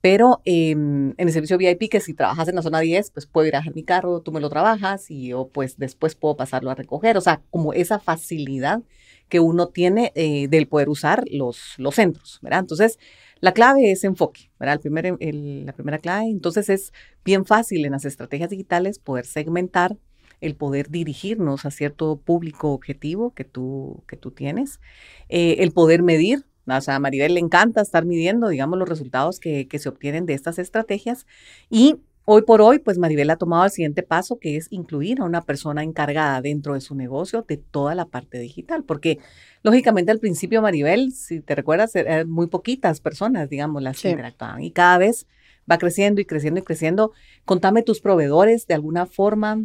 Pero 0.00 0.40
em, 0.44 1.10
en 1.16 1.28
el 1.28 1.32
servicio 1.32 1.58
VIP, 1.58 1.90
que 1.90 2.00
si 2.00 2.14
trabajas 2.14 2.48
en 2.48 2.54
la 2.54 2.62
zona 2.62 2.80
10, 2.80 3.10
pues 3.10 3.26
puedo 3.26 3.46
ir 3.46 3.56
a 3.56 3.62
mi 3.74 3.82
carro, 3.82 4.20
tú 4.20 4.32
me 4.32 4.40
lo 4.40 4.48
trabajas 4.48 5.10
y 5.10 5.28
yo 5.28 5.48
pues 5.52 5.78
después 5.78 6.14
puedo 6.14 6.36
pasarlo 6.36 6.70
a 6.70 6.74
recoger. 6.74 7.16
O 7.16 7.20
sea, 7.20 7.42
como 7.50 7.72
esa 7.72 7.98
facilidad 7.98 8.82
que 9.28 9.40
uno 9.40 9.68
tiene 9.68 10.12
eh, 10.14 10.48
del 10.48 10.68
poder 10.68 10.88
usar 10.88 11.24
los, 11.30 11.74
los 11.78 11.94
centros. 11.96 12.40
Entonces, 12.42 12.98
la 13.40 13.52
clave 13.52 13.90
es 13.90 14.04
enfoque, 14.04 14.50
la 14.58 14.78
primera 14.78 15.98
clave, 15.98 16.30
entonces 16.30 16.68
es 16.70 16.92
bien 17.24 17.44
fácil 17.44 17.84
en 17.84 17.92
las 17.92 18.04
estrategias 18.04 18.50
digitales 18.50 18.98
poder 18.98 19.26
segmentar, 19.26 19.96
el 20.40 20.54
poder 20.54 20.90
dirigirnos 20.90 21.64
a 21.64 21.70
cierto 21.70 22.16
público 22.16 22.72
objetivo 22.72 23.32
que 23.34 23.44
tú, 23.44 24.04
que 24.06 24.16
tú 24.16 24.30
tienes, 24.30 24.80
eh, 25.28 25.56
el 25.58 25.72
poder 25.72 26.02
medir, 26.02 26.46
o 26.66 26.80
sea, 26.80 26.96
a 26.96 26.98
Maribel 26.98 27.34
le 27.34 27.40
encanta 27.40 27.80
estar 27.80 28.04
midiendo, 28.04 28.48
digamos, 28.48 28.78
los 28.78 28.88
resultados 28.88 29.40
que, 29.40 29.68
que 29.68 29.78
se 29.78 29.88
obtienen 29.88 30.26
de 30.26 30.34
estas 30.34 30.58
estrategias 30.58 31.26
y 31.70 31.96
Hoy 32.28 32.42
por 32.42 32.60
hoy, 32.60 32.80
pues 32.80 32.98
Maribel 32.98 33.30
ha 33.30 33.36
tomado 33.36 33.64
el 33.64 33.70
siguiente 33.70 34.02
paso, 34.02 34.40
que 34.40 34.56
es 34.56 34.66
incluir 34.72 35.20
a 35.20 35.24
una 35.24 35.42
persona 35.42 35.84
encargada 35.84 36.42
dentro 36.42 36.74
de 36.74 36.80
su 36.80 36.96
negocio 36.96 37.44
de 37.46 37.56
toda 37.56 37.94
la 37.94 38.06
parte 38.06 38.40
digital, 38.40 38.82
porque 38.82 39.20
lógicamente 39.62 40.10
al 40.10 40.18
principio, 40.18 40.60
Maribel, 40.60 41.12
si 41.12 41.40
te 41.40 41.54
recuerdas, 41.54 41.94
eran 41.94 42.28
muy 42.28 42.48
poquitas 42.48 43.00
personas, 43.00 43.48
digamos, 43.48 43.80
las 43.80 44.02
que 44.02 44.10
interactuaban 44.10 44.60
y 44.60 44.72
cada 44.72 44.98
vez 44.98 45.28
va 45.70 45.78
creciendo 45.78 46.20
y 46.20 46.24
creciendo 46.24 46.58
y 46.58 46.64
creciendo. 46.64 47.12
Contame 47.44 47.84
tus 47.84 48.00
proveedores, 48.00 48.66
de 48.66 48.74
alguna 48.74 49.06
forma, 49.06 49.64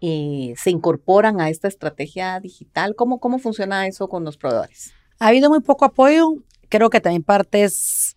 eh, 0.00 0.54
se 0.56 0.70
incorporan 0.70 1.40
a 1.40 1.50
esta 1.50 1.68
estrategia 1.68 2.40
digital. 2.40 2.96
¿Cómo, 2.96 3.20
¿Cómo 3.20 3.38
funciona 3.38 3.86
eso 3.86 4.08
con 4.08 4.24
los 4.24 4.36
proveedores? 4.36 4.92
Ha 5.18 5.28
habido 5.28 5.48
muy 5.48 5.60
poco 5.60 5.84
apoyo. 5.84 6.34
Creo 6.68 6.90
que 6.90 7.00
también 7.00 7.22
parte 7.22 7.64
es 7.64 8.16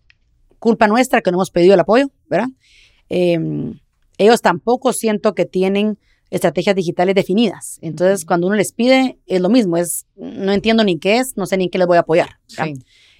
culpa 0.59 0.87
nuestra 0.87 1.21
que 1.21 1.31
no 1.31 1.37
hemos 1.37 1.51
pedido 1.51 1.73
el 1.73 1.79
apoyo, 1.79 2.11
¿verdad? 2.27 2.49
Em, 3.07 3.79
ellos 4.17 4.41
tampoco 4.41 4.93
siento 4.93 5.33
que 5.33 5.45
tienen 5.45 5.97
estrategias 6.29 6.75
digitales 6.75 7.15
definidas. 7.15 7.79
Entonces, 7.81 8.25
cuando 8.25 8.47
uno 8.47 8.55
les 8.55 8.73
pide, 8.73 9.17
es 9.25 9.41
lo 9.41 9.49
mismo, 9.49 9.77
es, 9.77 10.05
no 10.15 10.51
entiendo 10.51 10.83
ni 10.83 10.99
qué 10.99 11.17
es, 11.17 11.37
no 11.37 11.45
sé 11.45 11.57
ni 11.57 11.69
qué 11.69 11.77
les 11.77 11.87
voy 11.87 11.97
a 11.97 12.01
apoyar. 12.01 12.39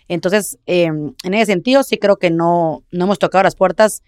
Entonces, 0.08 0.60
em, 0.65 1.13
en 1.24 1.34
ese 1.34 1.48
sentido, 1.48 1.84
sí 1.84 1.98
creo 1.98 2.18
que 2.18 2.30
no, 2.30 2.84
no 2.92 3.06
hemos 3.06 3.20
tocado 3.20 3.44
las 3.44 3.56
puertas 3.56 4.04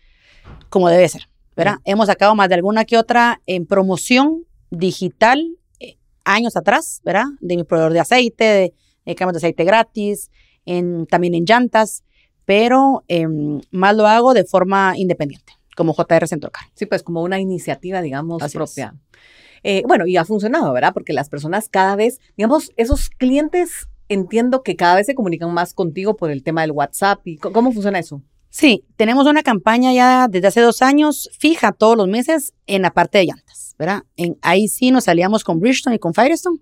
como 0.69 0.89
debe 0.89 1.07
ser, 1.07 1.29
¿verdad? 1.55 1.77
Hemos 1.85 2.07
sacado 2.07 2.35
más 2.35 2.49
de 2.49 2.55
alguna 2.55 2.85
que 2.85 2.97
otra 2.97 3.41
en 3.45 3.65
promoción 3.65 4.45
digital 4.71 5.57
eh, 5.79 5.97
años 6.25 6.57
atrás, 6.57 7.01
¿verdad? 7.05 7.25
De 7.39 7.55
mi 7.55 7.63
proveedor 7.63 7.93
de 7.93 7.99
aceite, 7.99 8.43
de, 8.43 8.73
de 9.05 9.15
cambios 9.15 9.33
de 9.33 9.37
aceite 9.47 9.63
gratis, 9.63 10.31
en, 10.65 11.05
también 11.07 11.33
en 11.33 11.45
llantas, 11.45 12.03
pero 12.45 13.03
em, 13.07 13.61
más 13.71 13.95
lo 13.95 14.07
hago 14.07 14.33
de 14.33 14.43
forma 14.43 14.93
independiente 14.97 15.53
como 15.75 15.93
JR 15.93 16.27
Centrocar. 16.27 16.63
Sí, 16.75 16.85
pues 16.85 17.03
como 17.03 17.23
una 17.23 17.39
iniciativa, 17.39 18.01
digamos, 18.01 18.43
propia. 18.53 18.95
Eh, 19.63 19.83
bueno, 19.87 20.05
y 20.07 20.17
ha 20.17 20.25
funcionado, 20.25 20.73
¿verdad? 20.73 20.93
Porque 20.93 21.13
las 21.13 21.29
personas 21.29 21.69
cada 21.69 21.95
vez, 21.95 22.19
digamos, 22.35 22.71
esos 22.77 23.09
clientes 23.09 23.87
entiendo 24.09 24.63
que 24.63 24.75
cada 24.75 24.95
vez 24.95 25.05
se 25.05 25.15
comunican 25.15 25.53
más 25.53 25.73
contigo 25.73 26.15
por 26.15 26.31
el 26.31 26.43
tema 26.43 26.61
del 26.61 26.71
WhatsApp. 26.71 27.25
¿Y 27.25 27.37
cómo 27.37 27.71
funciona 27.71 27.99
eso? 27.99 28.21
Sí, 28.49 28.85
tenemos 28.97 29.27
una 29.27 29.43
campaña 29.43 29.93
ya 29.93 30.27
desde 30.27 30.47
hace 30.47 30.61
dos 30.61 30.81
años 30.81 31.29
fija 31.39 31.71
todos 31.71 31.95
los 31.95 32.07
meses 32.09 32.53
en 32.67 32.81
la 32.81 32.91
parte 32.91 33.19
de 33.19 33.27
llantas, 33.27 33.75
¿verdad? 33.79 34.03
En, 34.17 34.37
ahí 34.41 34.67
sí 34.67 34.91
nos 34.91 35.05
salíamos 35.05 35.45
con 35.45 35.61
Bridgestone 35.61 35.95
y 35.95 35.99
con 35.99 36.13
Firestone 36.13 36.59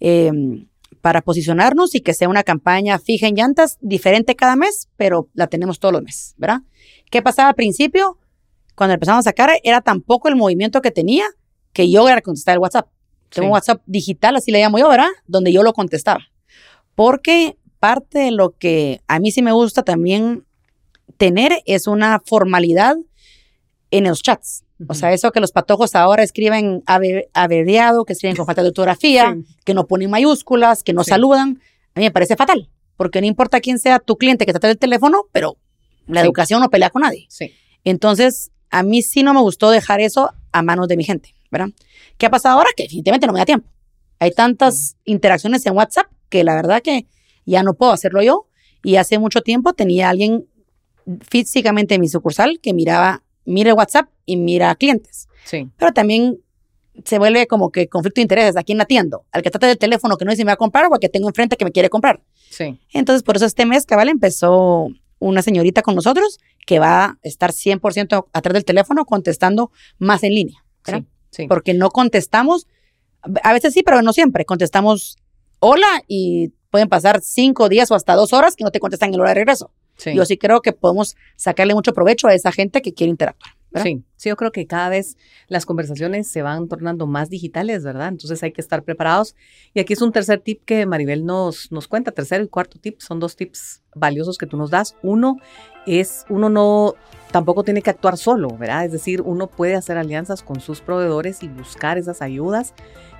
em, 0.00 0.66
para 1.00 1.22
posicionarnos 1.22 1.94
y 1.94 2.00
que 2.00 2.14
sea 2.14 2.28
una 2.28 2.42
campaña 2.42 2.98
fija 2.98 3.26
en 3.26 3.36
llantas, 3.36 3.78
diferente 3.80 4.36
cada 4.36 4.56
mes, 4.56 4.88
pero 4.96 5.28
la 5.34 5.46
tenemos 5.46 5.78
todos 5.78 5.92
los 5.92 6.02
meses, 6.02 6.34
¿verdad? 6.36 6.62
¿Qué 7.10 7.22
pasaba 7.22 7.50
al 7.50 7.54
principio? 7.54 8.18
cuando 8.74 8.94
empezamos 8.94 9.20
a 9.20 9.30
sacar, 9.30 9.50
era 9.62 9.80
tampoco 9.80 10.28
el 10.28 10.36
movimiento 10.36 10.82
que 10.82 10.90
tenía 10.90 11.24
que 11.72 11.90
yo 11.90 12.08
era 12.08 12.20
contestar 12.20 12.54
el 12.54 12.58
WhatsApp. 12.60 12.88
Tengo 13.30 13.48
un 13.48 13.52
WhatsApp 13.54 13.82
digital, 13.86 14.36
así 14.36 14.52
le 14.52 14.60
llamo 14.60 14.78
yo, 14.78 14.88
¿verdad? 14.88 15.08
Donde 15.26 15.52
yo 15.52 15.62
lo 15.62 15.72
contestaba. 15.72 16.20
Porque 16.94 17.58
parte 17.80 18.18
de 18.18 18.30
lo 18.30 18.56
que 18.56 19.00
a 19.08 19.18
mí 19.18 19.32
sí 19.32 19.42
me 19.42 19.52
gusta 19.52 19.82
también 19.82 20.44
tener 21.16 21.62
es 21.66 21.86
una 21.86 22.20
formalidad 22.24 22.96
en 23.90 24.04
los 24.04 24.22
chats. 24.22 24.63
O 24.88 24.94
sea, 24.94 25.12
eso 25.12 25.30
que 25.30 25.40
los 25.40 25.52
patojos 25.52 25.94
ahora 25.94 26.22
escriben 26.22 26.82
averiado, 26.86 28.04
que 28.04 28.12
escriben 28.12 28.36
con 28.36 28.44
falta 28.46 28.62
de 28.62 28.68
ortografía, 28.68 29.36
que 29.64 29.74
no 29.74 29.86
ponen 29.86 30.10
mayúsculas, 30.10 30.82
que 30.82 30.92
no 30.92 31.04
saludan, 31.04 31.60
a 31.94 32.00
mí 32.00 32.06
me 32.06 32.10
parece 32.10 32.36
fatal. 32.36 32.70
Porque 32.96 33.20
no 33.20 33.26
importa 33.26 33.60
quién 33.60 33.78
sea 33.78 33.98
tu 33.98 34.16
cliente 34.16 34.46
que 34.46 34.52
trae 34.52 34.72
el 34.72 34.78
teléfono, 34.78 35.24
pero 35.32 35.56
la 36.06 36.20
educación 36.20 36.60
no 36.60 36.70
pelea 36.70 36.90
con 36.90 37.02
nadie. 37.02 37.28
Entonces, 37.82 38.52
a 38.70 38.82
mí 38.82 39.02
sí 39.02 39.22
no 39.22 39.34
me 39.34 39.40
gustó 39.40 39.70
dejar 39.70 40.00
eso 40.00 40.30
a 40.52 40.62
manos 40.62 40.88
de 40.88 40.96
mi 40.96 41.04
gente, 41.04 41.34
¿verdad? 41.50 41.68
¿Qué 42.18 42.26
ha 42.26 42.30
pasado 42.30 42.58
ahora? 42.58 42.70
Que 42.76 42.84
definitivamente 42.84 43.26
no 43.26 43.32
me 43.32 43.40
da 43.40 43.44
tiempo. 43.44 43.68
Hay 44.20 44.30
tantas 44.30 44.96
interacciones 45.04 45.66
en 45.66 45.76
WhatsApp 45.76 46.06
que 46.28 46.44
la 46.44 46.54
verdad 46.54 46.82
que 46.82 47.06
ya 47.44 47.62
no 47.62 47.74
puedo 47.74 47.92
hacerlo 47.92 48.22
yo. 48.22 48.48
Y 48.84 48.96
hace 48.96 49.18
mucho 49.18 49.40
tiempo 49.40 49.72
tenía 49.72 50.08
alguien 50.08 50.46
físicamente 51.28 51.96
en 51.96 52.00
mi 52.00 52.08
sucursal 52.08 52.60
que 52.60 52.72
miraba, 52.74 53.23
mira 53.44 53.70
el 53.70 53.76
WhatsApp 53.76 54.08
y 54.26 54.36
mira 54.36 54.74
clientes. 54.74 55.28
Sí. 55.44 55.68
Pero 55.76 55.92
también 55.92 56.38
se 57.04 57.18
vuelve 57.18 57.46
como 57.46 57.70
que 57.70 57.88
conflicto 57.88 58.20
de 58.20 58.22
intereses. 58.22 58.56
¿A 58.56 58.62
quién 58.62 58.80
atiendo? 58.80 59.24
¿Al 59.32 59.42
que 59.42 59.50
trata 59.50 59.66
del 59.66 59.78
teléfono 59.78 60.16
que 60.16 60.24
no 60.24 60.30
dice 60.30 60.42
si 60.42 60.44
me 60.44 60.50
va 60.50 60.54
a 60.54 60.56
comprar 60.56 60.86
o 60.86 60.94
al 60.94 61.00
que 61.00 61.08
tengo 61.08 61.28
enfrente 61.28 61.56
que 61.56 61.64
me 61.64 61.72
quiere 61.72 61.90
comprar? 61.90 62.22
Sí. 62.50 62.78
Entonces, 62.92 63.22
por 63.22 63.36
eso 63.36 63.46
este 63.46 63.66
mes, 63.66 63.86
cabal, 63.86 64.08
empezó 64.08 64.88
una 65.18 65.42
señorita 65.42 65.82
con 65.82 65.94
nosotros 65.94 66.38
que 66.66 66.78
va 66.78 67.04
a 67.04 67.18
estar 67.22 67.52
100% 67.52 68.26
atrás 68.32 68.54
del 68.54 68.64
teléfono 68.64 69.04
contestando 69.04 69.70
más 69.98 70.22
en 70.22 70.34
línea. 70.34 70.64
Sí, 71.30 71.48
Porque 71.48 71.74
no 71.74 71.90
contestamos, 71.90 72.68
a 73.42 73.52
veces 73.52 73.74
sí, 73.74 73.82
pero 73.82 74.02
no 74.02 74.12
siempre. 74.12 74.44
Contestamos 74.44 75.16
hola 75.58 75.88
y 76.06 76.52
pueden 76.70 76.88
pasar 76.88 77.20
cinco 77.22 77.68
días 77.68 77.90
o 77.90 77.94
hasta 77.96 78.14
dos 78.14 78.32
horas 78.32 78.54
que 78.54 78.64
no 78.64 78.70
te 78.70 78.78
contestan 78.78 79.08
en 79.08 79.14
el 79.14 79.20
hora 79.20 79.30
de 79.30 79.34
regreso. 79.34 79.72
Yo 80.14 80.24
sí 80.24 80.36
creo 80.36 80.60
que 80.60 80.72
podemos 80.72 81.16
sacarle 81.36 81.74
mucho 81.74 81.92
provecho 81.92 82.26
a 82.26 82.34
esa 82.34 82.52
gente 82.52 82.82
que 82.82 82.92
quiere 82.92 83.10
interactuar. 83.10 83.54
Sí, 83.82 84.04
sí, 84.16 84.28
yo 84.28 84.36
creo 84.36 84.52
que 84.52 84.66
cada 84.66 84.88
vez 84.88 85.16
las 85.48 85.66
conversaciones 85.66 86.28
se 86.28 86.42
van 86.42 86.68
tornando 86.68 87.08
más 87.08 87.28
digitales, 87.28 87.82
¿verdad? 87.82 88.08
Entonces 88.08 88.40
hay 88.42 88.52
que 88.52 88.60
estar 88.60 88.84
preparados. 88.84 89.34
Y 89.72 89.80
aquí 89.80 89.94
es 89.94 90.02
un 90.02 90.12
tercer 90.12 90.40
tip 90.40 90.64
que 90.64 90.86
Maribel 90.86 91.26
nos, 91.26 91.72
nos 91.72 91.88
cuenta, 91.88 92.12
tercer 92.12 92.40
y 92.42 92.48
cuarto 92.48 92.78
tip, 92.78 93.00
son 93.00 93.18
dos 93.18 93.34
tips 93.34 93.82
valiosos 93.94 94.38
que 94.38 94.46
tú 94.46 94.56
nos 94.56 94.70
das. 94.70 94.94
Uno 95.02 95.38
es, 95.86 96.24
uno 96.28 96.50
no, 96.50 96.94
tampoco 97.32 97.64
tiene 97.64 97.82
que 97.82 97.90
actuar 97.90 98.16
solo, 98.16 98.48
¿verdad? 98.56 98.84
Es 98.84 98.92
decir, 98.92 99.22
uno 99.22 99.48
puede 99.48 99.74
hacer 99.74 99.98
alianzas 99.98 100.42
con 100.42 100.60
sus 100.60 100.80
proveedores 100.80 101.42
y 101.42 101.48
buscar 101.48 101.98
esas 101.98 102.22
ayudas 102.22 102.74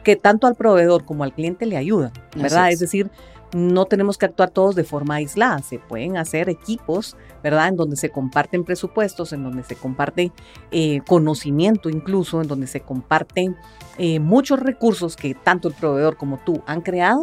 que 0.05 0.15
tanto 0.15 0.47
al 0.47 0.55
proveedor 0.55 1.05
como 1.05 1.25
al 1.25 1.33
cliente 1.35 1.67
le 1.67 1.77
ayudan, 1.77 2.13
¿verdad? 2.37 2.69
Es. 2.69 2.75
es 2.75 2.81
decir, 2.81 3.11
no 3.55 3.87
tenemos 3.87 4.19
que 4.19 4.27
actuar 4.27 4.51
todos 4.51 4.75
de 4.75 4.83
forma 4.83 5.15
aislada, 5.15 5.61
se 5.61 5.79
pueden 5.79 6.17
hacer 6.17 6.49
equipos, 6.49 7.17
¿verdad? 7.43 7.69
En 7.69 7.77
donde 7.77 7.97
se 7.97 8.11
comparten 8.11 8.65
presupuestos, 8.65 9.33
en 9.33 9.45
donde 9.45 9.63
se 9.63 9.77
comparte 9.77 10.33
eh, 10.73 11.01
conocimiento 11.07 11.89
incluso, 11.89 12.43
en 12.43 12.49
donde 12.49 12.67
se 12.67 12.81
comparten 12.81 13.57
eh, 13.97 14.19
muchos 14.19 14.59
recursos 14.59 15.15
que 15.15 15.35
tanto 15.35 15.69
el 15.69 15.75
proveedor 15.75 16.17
como 16.17 16.39
tú 16.39 16.63
han 16.67 16.81
creado 16.81 17.23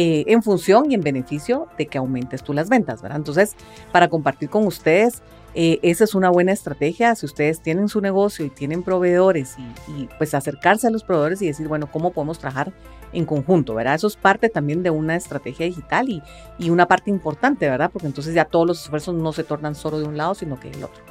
eh, 0.00 0.24
en 0.28 0.44
función 0.44 0.88
y 0.88 0.94
en 0.94 1.00
beneficio 1.00 1.66
de 1.76 1.88
que 1.88 1.98
aumentes 1.98 2.44
tú 2.44 2.52
las 2.52 2.68
ventas, 2.68 3.02
¿verdad? 3.02 3.18
Entonces, 3.18 3.56
para 3.90 4.06
compartir 4.06 4.48
con 4.48 4.64
ustedes, 4.64 5.22
esa 5.54 6.04
es 6.04 6.14
una 6.14 6.30
buena 6.30 6.52
estrategia. 6.52 7.16
Si 7.16 7.26
ustedes 7.26 7.60
tienen 7.60 7.88
su 7.88 8.00
negocio 8.00 8.44
y 8.44 8.50
tienen 8.50 8.84
proveedores 8.84 9.56
y, 9.58 10.02
y, 10.02 10.08
pues 10.16 10.34
acercarse 10.34 10.86
a 10.86 10.90
los 10.90 11.02
proveedores 11.02 11.42
y 11.42 11.48
decir, 11.48 11.66
bueno, 11.66 11.90
¿cómo 11.90 12.12
podemos 12.12 12.38
trabajar 12.38 12.72
en 13.12 13.24
conjunto, 13.24 13.74
¿verdad? 13.74 13.96
Eso 13.96 14.06
es 14.06 14.14
parte 14.14 14.50
también 14.50 14.84
de 14.84 14.90
una 14.90 15.16
estrategia 15.16 15.66
digital 15.66 16.08
y, 16.08 16.22
y 16.60 16.70
una 16.70 16.86
parte 16.86 17.10
importante, 17.10 17.68
¿verdad? 17.68 17.90
Porque 17.92 18.06
entonces 18.06 18.34
ya 18.34 18.44
todos 18.44 18.68
los 18.68 18.82
esfuerzos 18.82 19.16
no 19.16 19.32
se 19.32 19.42
tornan 19.42 19.74
solo 19.74 19.98
de 19.98 20.06
un 20.06 20.16
lado, 20.16 20.36
sino 20.36 20.60
que 20.60 20.70
del 20.70 20.84
otro. 20.84 21.02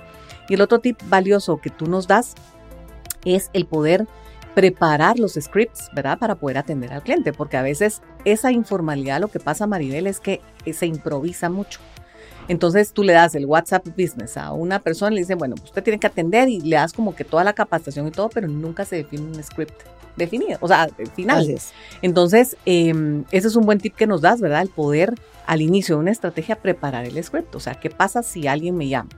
Y 0.47 0.53
el 0.53 0.61
otro 0.61 0.79
tip 0.79 0.97
valioso 1.09 1.57
que 1.57 1.69
tú 1.69 1.87
nos 1.87 2.07
das 2.07 2.35
es 3.25 3.49
el 3.51 3.65
poder 3.65 4.07
preparar 4.57 5.19
los 5.19 5.33
scripts, 5.33 5.91
¿verdad? 5.93 6.17
Para 6.17 6.33
poder 6.33 6.57
atender 6.57 6.91
al 6.91 7.03
cliente, 7.03 7.31
porque 7.31 7.57
a 7.57 7.61
veces 7.61 8.01
esa 8.25 8.51
informalidad, 8.51 9.21
lo 9.21 9.27
que 9.27 9.39
pasa, 9.39 9.67
Maribel, 9.67 10.07
es 10.07 10.19
que 10.19 10.41
se 10.73 10.87
improvisa 10.87 11.47
mucho. 11.47 11.79
Entonces 12.47 12.91
tú 12.91 13.03
le 13.03 13.13
das 13.13 13.35
el 13.35 13.45
WhatsApp 13.45 13.87
Business 13.89 14.35
a 14.35 14.53
una 14.53 14.79
persona 14.79 15.11
y 15.11 15.15
le 15.17 15.21
dicen, 15.21 15.37
bueno, 15.37 15.53
usted 15.63 15.83
tiene 15.83 15.99
que 15.99 16.07
atender 16.07 16.49
y 16.49 16.59
le 16.61 16.75
das 16.75 16.91
como 16.91 17.15
que 17.15 17.23
toda 17.23 17.43
la 17.43 17.53
capacitación 17.53 18.07
y 18.07 18.11
todo, 18.11 18.29
pero 18.29 18.47
nunca 18.47 18.83
se 18.83 18.95
define 18.95 19.25
un 19.27 19.43
script 19.43 19.79
definido, 20.15 20.57
o 20.59 20.67
sea, 20.67 20.89
final. 21.13 21.45
Entonces, 22.01 22.57
eh, 22.65 23.23
ese 23.29 23.49
es 23.49 23.55
un 23.55 23.63
buen 23.63 23.77
tip 23.77 23.93
que 23.93 24.07
nos 24.07 24.21
das, 24.21 24.41
¿verdad? 24.41 24.63
El 24.63 24.69
poder 24.69 25.13
al 25.45 25.61
inicio 25.61 25.97
de 25.97 26.01
una 26.01 26.11
estrategia 26.11 26.55
preparar 26.55 27.05
el 27.05 27.23
script. 27.23 27.53
O 27.53 27.59
sea, 27.59 27.75
¿qué 27.75 27.91
pasa 27.91 28.23
si 28.23 28.47
alguien 28.47 28.75
me 28.75 28.87
llama? 28.87 29.09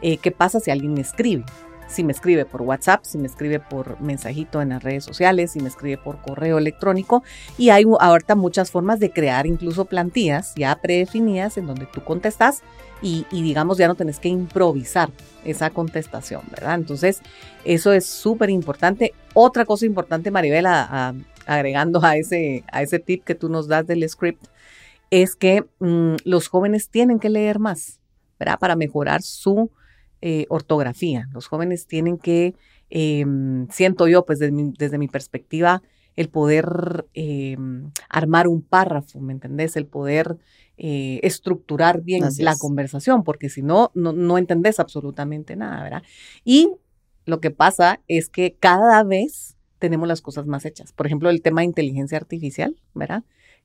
Eh, 0.00 0.16
¿Qué 0.16 0.30
pasa 0.30 0.60
si 0.60 0.70
alguien 0.70 0.94
me 0.94 1.02
escribe? 1.02 1.44
Si 1.88 2.04
me 2.04 2.12
escribe 2.12 2.44
por 2.44 2.62
WhatsApp, 2.62 3.04
si 3.04 3.18
me 3.18 3.26
escribe 3.26 3.60
por 3.60 4.00
mensajito 4.00 4.60
en 4.60 4.68
las 4.68 4.82
redes 4.82 5.04
sociales, 5.04 5.52
si 5.52 5.60
me 5.60 5.68
escribe 5.68 5.96
por 5.96 6.20
correo 6.20 6.58
electrónico. 6.58 7.24
Y 7.56 7.70
hay 7.70 7.84
ahorita 7.98 8.34
muchas 8.34 8.70
formas 8.70 9.00
de 9.00 9.10
crear 9.10 9.46
incluso 9.46 9.86
plantillas 9.86 10.54
ya 10.54 10.76
predefinidas 10.80 11.56
en 11.56 11.66
donde 11.66 11.86
tú 11.86 12.04
contestas 12.04 12.62
y, 13.00 13.24
digamos 13.30 13.78
ya 13.78 13.88
no 13.88 13.94
tenés 13.94 14.18
que 14.18 14.28
improvisar 14.28 15.10
esa 15.44 15.70
contestación, 15.70 16.42
¿verdad? 16.50 16.74
Entonces, 16.74 17.20
eso 17.64 17.92
es 17.92 18.06
súper 18.06 18.50
importante. 18.50 19.14
Otra 19.34 19.64
cosa 19.64 19.86
importante, 19.86 20.30
Maribel, 20.30 20.66
a, 20.66 21.08
a, 21.08 21.14
agregando 21.46 22.04
a 22.04 22.16
ese, 22.16 22.64
a 22.70 22.82
ese 22.82 22.98
tip 22.98 23.24
que 23.24 23.34
tú 23.34 23.48
nos 23.48 23.68
das 23.68 23.86
del 23.86 24.06
script, 24.08 24.44
es 25.10 25.36
que 25.36 25.64
mmm, 25.78 26.16
los 26.24 26.48
jóvenes 26.48 26.90
tienen 26.90 27.18
que 27.18 27.30
leer 27.30 27.58
más, 27.58 28.00
¿verdad? 28.38 28.58
Para 28.58 28.76
mejorar 28.76 29.22
su 29.22 29.70
eh, 30.20 30.46
ortografía. 30.48 31.28
Los 31.32 31.46
jóvenes 31.46 31.86
tienen 31.86 32.18
que, 32.18 32.54
eh, 32.90 33.24
siento 33.70 34.08
yo, 34.08 34.24
pues 34.24 34.38
desde 34.38 34.52
mi, 34.52 34.72
desde 34.76 34.98
mi 34.98 35.08
perspectiva, 35.08 35.82
el 36.16 36.28
poder 36.28 37.06
eh, 37.14 37.56
armar 38.08 38.48
un 38.48 38.60
párrafo, 38.62 39.20
¿me 39.20 39.32
entendés? 39.32 39.76
El 39.76 39.86
poder 39.86 40.36
eh, 40.76 41.20
estructurar 41.22 42.02
bien 42.02 42.24
Así 42.24 42.42
la 42.42 42.52
es. 42.52 42.58
conversación, 42.58 43.22
porque 43.22 43.48
si 43.48 43.62
no, 43.62 43.92
no, 43.94 44.12
no 44.12 44.36
entendés 44.36 44.80
absolutamente 44.80 45.54
nada, 45.54 45.80
¿verdad? 45.82 46.02
Y 46.44 46.72
lo 47.24 47.40
que 47.40 47.52
pasa 47.52 48.00
es 48.08 48.28
que 48.28 48.56
cada 48.58 49.04
vez 49.04 49.56
tenemos 49.78 50.08
las 50.08 50.20
cosas 50.20 50.46
más 50.46 50.64
hechas. 50.64 50.92
Por 50.92 51.06
ejemplo, 51.06 51.30
el 51.30 51.40
tema 51.40 51.60
de 51.60 51.66
inteligencia 51.66 52.18
artificial, 52.18 52.76
¿verdad? 52.94 53.22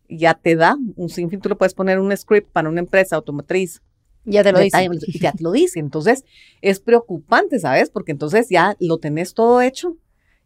Ya 0.07 0.35
te 0.35 0.55
da 0.55 0.75
un 0.95 1.09
sinfín, 1.09 1.41
tú 1.41 1.49
le 1.49 1.55
puedes 1.55 1.73
poner 1.73 1.99
un 1.99 2.15
script 2.15 2.51
para 2.51 2.69
una 2.69 2.81
empresa 2.81 3.15
automotriz 3.15 3.81
ya 4.25 4.43
te 4.43 4.51
lo 4.51 4.59
dice. 4.59 4.77
Ya 5.19 5.31
te 5.31 5.43
lo 5.43 5.51
dice. 5.53 5.79
Entonces, 5.79 6.23
es 6.61 6.79
preocupante, 6.79 7.59
¿sabes? 7.59 7.89
Porque 7.89 8.11
entonces 8.11 8.47
ya 8.49 8.75
lo 8.79 8.97
tenés 8.97 9.33
todo 9.33 9.61
hecho 9.61 9.97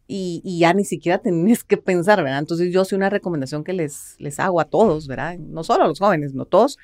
y, 0.06 0.40
y, 0.44 0.60
ya 0.60 0.72
ni 0.72 0.84
siquiera 0.84 1.18
tenés 1.18 1.64
que 1.64 1.76
pensar, 1.76 2.22
¿verdad? 2.22 2.38
Entonces, 2.38 2.72
yo 2.72 2.84
sí 2.84 2.94
una 2.94 3.10
recomendación 3.10 3.62
que 3.62 3.74
les, 3.74 4.16
les 4.18 4.40
hago 4.40 4.60
a 4.60 4.64
todos, 4.64 5.06
¿verdad? 5.06 5.38
No 5.38 5.64
solo 5.64 5.84
a 5.84 5.88
los 5.88 5.98
jóvenes, 5.98 6.34
no 6.34 6.46
todos, 6.46 6.78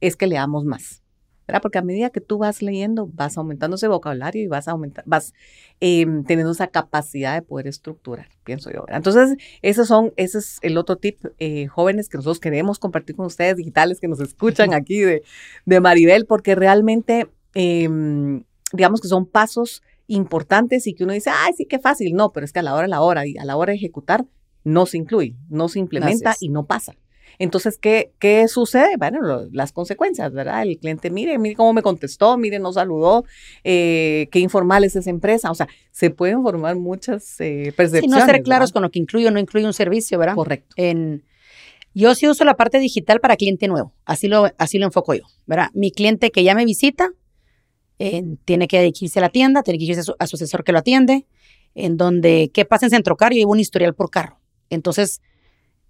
es 0.00 0.16
que 0.16 0.26
leamos 0.26 0.64
más. 0.64 1.02
¿Verdad? 1.46 1.62
Porque 1.62 1.78
a 1.78 1.82
medida 1.82 2.10
que 2.10 2.20
tú 2.20 2.38
vas 2.38 2.62
leyendo, 2.62 3.08
vas 3.12 3.38
aumentando 3.38 3.76
ese 3.76 3.88
vocabulario 3.88 4.42
y 4.42 4.46
vas, 4.46 4.68
aumentar, 4.68 5.04
vas 5.06 5.32
eh, 5.80 6.06
teniendo 6.26 6.52
esa 6.52 6.66
capacidad 6.68 7.34
de 7.34 7.42
poder 7.42 7.66
estructurar, 7.66 8.28
pienso 8.44 8.70
yo. 8.70 8.82
¿verdad? 8.82 8.96
Entonces, 8.96 9.36
esos 9.62 9.88
son, 9.88 10.12
ese 10.16 10.38
es 10.38 10.58
el 10.62 10.76
otro 10.76 10.96
tip, 10.96 11.18
eh, 11.38 11.66
jóvenes, 11.66 12.08
que 12.08 12.18
nosotros 12.18 12.40
queremos 12.40 12.78
compartir 12.78 13.16
con 13.16 13.26
ustedes, 13.26 13.56
digitales 13.56 14.00
que 14.00 14.08
nos 14.08 14.20
escuchan 14.20 14.74
aquí 14.74 15.00
de, 15.00 15.22
de 15.64 15.80
Maribel, 15.80 16.26
porque 16.26 16.54
realmente, 16.54 17.28
eh, 17.54 17.88
digamos 18.72 19.00
que 19.00 19.08
son 19.08 19.26
pasos 19.26 19.82
importantes 20.08 20.86
y 20.86 20.94
que 20.94 21.04
uno 21.04 21.12
dice, 21.12 21.30
ay, 21.30 21.52
sí, 21.56 21.66
qué 21.66 21.78
fácil. 21.78 22.14
No, 22.14 22.32
pero 22.32 22.44
es 22.44 22.52
que 22.52 22.60
a 22.60 22.62
la 22.62 22.74
hora, 22.74 22.84
a 22.84 22.88
la 22.88 23.00
hora 23.00 23.26
y 23.26 23.36
a 23.38 23.44
la 23.44 23.56
hora 23.56 23.72
de 23.72 23.76
ejecutar, 23.76 24.24
no 24.64 24.86
se 24.86 24.98
incluye, 24.98 25.36
no 25.48 25.68
se 25.68 25.78
implementa 25.78 26.34
y 26.40 26.48
no 26.48 26.66
pasa. 26.66 26.94
Entonces, 27.38 27.78
¿qué, 27.78 28.12
qué 28.18 28.48
sucede? 28.48 28.96
Bueno, 28.96 29.20
lo, 29.22 29.48
las 29.52 29.72
consecuencias, 29.72 30.32
¿verdad? 30.32 30.62
El 30.62 30.78
cliente, 30.78 31.10
mire, 31.10 31.38
mire 31.38 31.56
cómo 31.56 31.72
me 31.72 31.82
contestó, 31.82 32.36
mire, 32.38 32.58
no 32.58 32.72
saludó, 32.72 33.24
eh, 33.64 34.28
qué 34.30 34.38
informal 34.38 34.84
es 34.84 34.96
esa 34.96 35.10
empresa. 35.10 35.50
O 35.50 35.54
sea, 35.54 35.68
se 35.90 36.10
pueden 36.10 36.42
formar 36.42 36.76
muchas 36.76 37.40
eh, 37.40 37.72
percepciones. 37.76 38.14
Sí, 38.14 38.20
no 38.20 38.26
ser 38.26 38.42
claros 38.42 38.70
¿verdad? 38.70 38.72
con 38.74 38.82
lo 38.82 38.90
que 38.90 38.98
incluye 38.98 39.26
o 39.28 39.30
no 39.30 39.38
incluye 39.38 39.66
un 39.66 39.72
servicio, 39.72 40.18
¿verdad? 40.18 40.34
Correcto. 40.34 40.74
En, 40.76 41.24
yo 41.94 42.14
sí 42.14 42.28
uso 42.28 42.44
la 42.44 42.56
parte 42.56 42.78
digital 42.78 43.20
para 43.20 43.36
cliente 43.36 43.68
nuevo, 43.68 43.94
así 44.04 44.28
lo, 44.28 44.50
así 44.58 44.78
lo 44.78 44.84
enfoco 44.84 45.14
yo, 45.14 45.24
¿verdad? 45.46 45.70
Mi 45.72 45.90
cliente 45.90 46.30
que 46.30 46.44
ya 46.44 46.54
me 46.54 46.66
visita 46.66 47.12
eh, 47.98 48.22
tiene 48.44 48.68
que 48.68 48.80
dirigirse 48.82 49.18
a 49.18 49.22
la 49.22 49.30
tienda, 49.30 49.62
tiene 49.62 49.78
que 49.78 49.86
irse 49.86 50.00
a 50.00 50.02
su, 50.02 50.14
a 50.18 50.26
su 50.26 50.36
asesor 50.36 50.62
que 50.62 50.72
lo 50.72 50.78
atiende, 50.78 51.26
en 51.74 51.96
donde, 51.96 52.50
¿qué 52.52 52.66
pasa 52.66 52.84
en 52.84 52.90
Centro 52.90 53.16
Car? 53.16 53.32
Yo 53.32 53.38
llevo 53.38 53.52
un 53.52 53.60
historial 53.60 53.94
por 53.94 54.10
carro. 54.10 54.38
Entonces, 54.68 55.22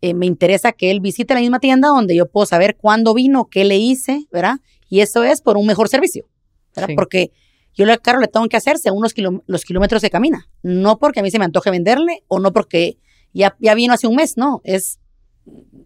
eh, 0.00 0.14
me 0.14 0.26
interesa 0.26 0.72
que 0.72 0.90
él 0.90 1.00
visite 1.00 1.34
la 1.34 1.40
misma 1.40 1.60
tienda 1.60 1.88
donde 1.88 2.16
yo 2.16 2.26
puedo 2.26 2.46
saber 2.46 2.76
cuándo 2.76 3.14
vino, 3.14 3.48
qué 3.50 3.64
le 3.64 3.76
hice, 3.76 4.26
¿verdad? 4.30 4.56
Y 4.88 5.00
eso 5.00 5.24
es 5.24 5.40
por 5.40 5.56
un 5.56 5.66
mejor 5.66 5.88
servicio, 5.88 6.28
¿verdad? 6.74 6.88
Sí. 6.88 6.94
Porque 6.94 7.32
yo 7.74 7.84
el 7.84 8.00
carro 8.00 8.20
le 8.20 8.28
tengo 8.28 8.46
que 8.48 8.56
hacer 8.56 8.78
según 8.78 9.02
los, 9.02 9.12
kilo, 9.12 9.42
los 9.46 9.64
kilómetros 9.64 10.02
que 10.02 10.10
camina, 10.10 10.48
no 10.62 10.98
porque 10.98 11.20
a 11.20 11.22
mí 11.22 11.30
se 11.30 11.38
me 11.38 11.44
antoje 11.44 11.70
venderle 11.70 12.22
o 12.28 12.38
no 12.38 12.52
porque 12.52 12.98
ya, 13.32 13.56
ya 13.60 13.74
vino 13.74 13.92
hace 13.92 14.06
un 14.06 14.16
mes, 14.16 14.36
no, 14.36 14.60
es, 14.64 14.98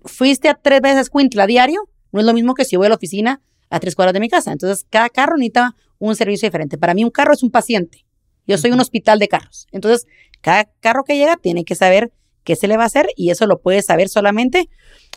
fuiste 0.04 0.48
a 0.48 0.54
tres 0.54 0.80
veces 0.80 1.10
Quintla 1.10 1.46
diario, 1.46 1.88
no 2.12 2.20
es 2.20 2.26
lo 2.26 2.32
mismo 2.32 2.54
que 2.54 2.64
si 2.64 2.76
voy 2.76 2.86
a 2.86 2.90
la 2.90 2.94
oficina 2.96 3.42
a 3.70 3.80
tres 3.80 3.94
cuadras 3.94 4.12
de 4.12 4.20
mi 4.20 4.28
casa. 4.28 4.52
Entonces, 4.52 4.84
cada 4.90 5.08
carro 5.08 5.36
necesita 5.36 5.76
un 5.98 6.16
servicio 6.16 6.46
diferente. 6.46 6.76
Para 6.76 6.92
mí, 6.92 7.04
un 7.04 7.10
carro 7.10 7.32
es 7.32 7.42
un 7.42 7.50
paciente. 7.50 8.04
Yo 8.46 8.58
soy 8.58 8.72
un 8.72 8.80
hospital 8.80 9.18
de 9.18 9.28
carros. 9.28 9.68
Entonces, 9.70 10.06
cada 10.40 10.64
carro 10.80 11.04
que 11.04 11.16
llega 11.16 11.36
tiene 11.36 11.64
que 11.64 11.74
saber 11.74 12.12
qué 12.44 12.56
se 12.56 12.68
le 12.68 12.76
va 12.76 12.84
a 12.84 12.86
hacer 12.86 13.08
y 13.16 13.30
eso 13.30 13.46
lo 13.46 13.60
puedes 13.60 13.86
saber 13.86 14.08
solamente. 14.08 14.68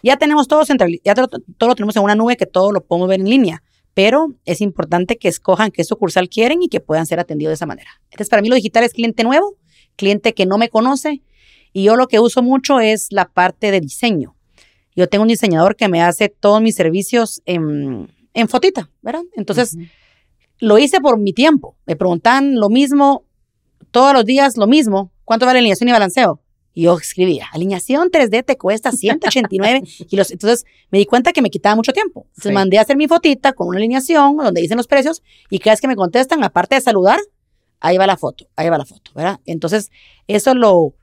Ya 0.01 0.17
tenemos 0.17 0.47
todo 0.47 0.65
centralizado, 0.65 1.03
ya 1.03 1.15
todo, 1.57 1.69
lo 1.69 1.75
tenemos 1.75 1.95
en 1.95 2.03
una 2.03 2.15
nube 2.15 2.37
que 2.37 2.45
todo 2.45 2.71
lo 2.71 2.83
podemos 2.85 3.07
ver 3.07 3.19
en 3.19 3.29
línea, 3.29 3.63
pero 3.93 4.27
es 4.45 4.61
importante 4.61 5.17
que 5.17 5.27
escojan 5.27 5.71
qué 5.71 5.83
sucursal 5.83 6.29
quieren 6.29 6.61
y 6.61 6.67
que 6.67 6.79
puedan 6.79 7.05
ser 7.05 7.19
atendidos 7.19 7.51
de 7.51 7.55
esa 7.55 7.65
manera. 7.65 7.89
Entonces, 8.05 8.29
para 8.29 8.41
mí 8.41 8.49
lo 8.49 8.55
digital 8.55 8.83
es 8.83 8.93
cliente 8.93 9.23
nuevo, 9.23 9.55
cliente 9.95 10.33
que 10.33 10.45
no 10.45 10.57
me 10.57 10.69
conoce 10.69 11.21
y 11.71 11.83
yo 11.83 11.95
lo 11.95 12.07
que 12.07 12.19
uso 12.19 12.43
mucho 12.43 12.79
es 12.79 13.07
la 13.11 13.29
parte 13.29 13.71
de 13.71 13.81
diseño. 13.81 14.35
Yo 14.95 15.09
tengo 15.09 15.23
un 15.23 15.29
diseñador 15.29 15.75
que 15.75 15.87
me 15.87 16.01
hace 16.01 16.29
todos 16.29 16.61
mis 16.61 16.75
servicios 16.75 17.41
en, 17.45 18.11
en 18.33 18.47
fotita, 18.47 18.91
¿verdad? 19.01 19.23
Entonces, 19.35 19.73
uh 19.73 19.79
-huh. 19.79 19.89
lo 20.59 20.77
hice 20.77 20.99
por 20.99 21.17
mi 21.17 21.33
tiempo. 21.33 21.75
Me 21.87 21.95
preguntan 21.95 22.55
lo 22.59 22.69
mismo, 22.69 23.23
todos 23.89 24.13
los 24.13 24.25
días 24.25 24.55
lo 24.55 24.67
mismo. 24.67 25.11
¿Cuánto 25.25 25.45
vale 25.45 25.59
alineación 25.59 25.89
y 25.89 25.93
balanceo? 25.93 26.42
Y 26.73 26.83
yo 26.83 26.97
escribía, 26.97 27.47
alineación 27.51 28.09
3D 28.09 28.43
te 28.43 28.57
cuesta 28.57 28.91
189 28.91 29.83
kilos. 30.09 30.31
Entonces 30.31 30.65
me 30.89 30.97
di 30.97 31.05
cuenta 31.05 31.31
que 31.31 31.41
me 31.41 31.49
quitaba 31.49 31.75
mucho 31.75 31.93
tiempo. 31.93 32.25
Entonces 32.29 32.49
sí. 32.49 32.53
mandé 32.53 32.79
a 32.79 32.81
hacer 32.81 32.97
mi 32.97 33.07
fotita 33.07 33.53
con 33.53 33.67
una 33.67 33.77
alineación 33.77 34.37
donde 34.37 34.61
dicen 34.61 34.77
los 34.77 34.87
precios 34.87 35.21
y 35.49 35.59
cada 35.59 35.73
vez 35.73 35.81
que 35.81 35.87
me 35.87 35.95
contestan, 35.95 36.43
aparte 36.43 36.75
de 36.75 36.81
saludar, 36.81 37.19
ahí 37.79 37.97
va 37.97 38.07
la 38.07 38.17
foto, 38.17 38.47
ahí 38.55 38.69
va 38.69 38.77
la 38.77 38.85
foto, 38.85 39.11
¿verdad? 39.13 39.39
Entonces 39.45 39.91
eso 40.27 40.55
lo, 40.55 40.95